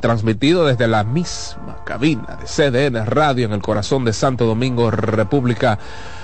transmitido 0.00 0.66
desde 0.66 0.88
la 0.88 1.04
misma 1.04 1.84
cabina 1.84 2.38
de 2.40 2.46
CDN 2.46 3.06
Radio 3.06 3.46
en 3.46 3.52
el 3.52 3.62
corazón 3.62 4.04
de 4.04 4.12
Santo 4.12 4.46
Domingo, 4.46 4.90
República 4.90 5.78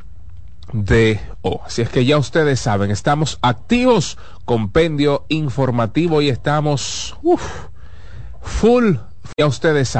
de 0.72 1.20
O. 1.40 1.62
Así 1.66 1.82
es 1.82 1.88
que 1.88 2.04
ya 2.04 2.16
ustedes 2.16 2.60
saben, 2.60 2.92
estamos 2.92 3.40
activos, 3.42 4.16
compendio 4.44 5.24
informativo 5.30 6.22
y 6.22 6.28
estamos 6.28 7.16
full, 8.40 8.98
ya 9.36 9.46
ustedes 9.46 9.88
saben. 9.88 9.90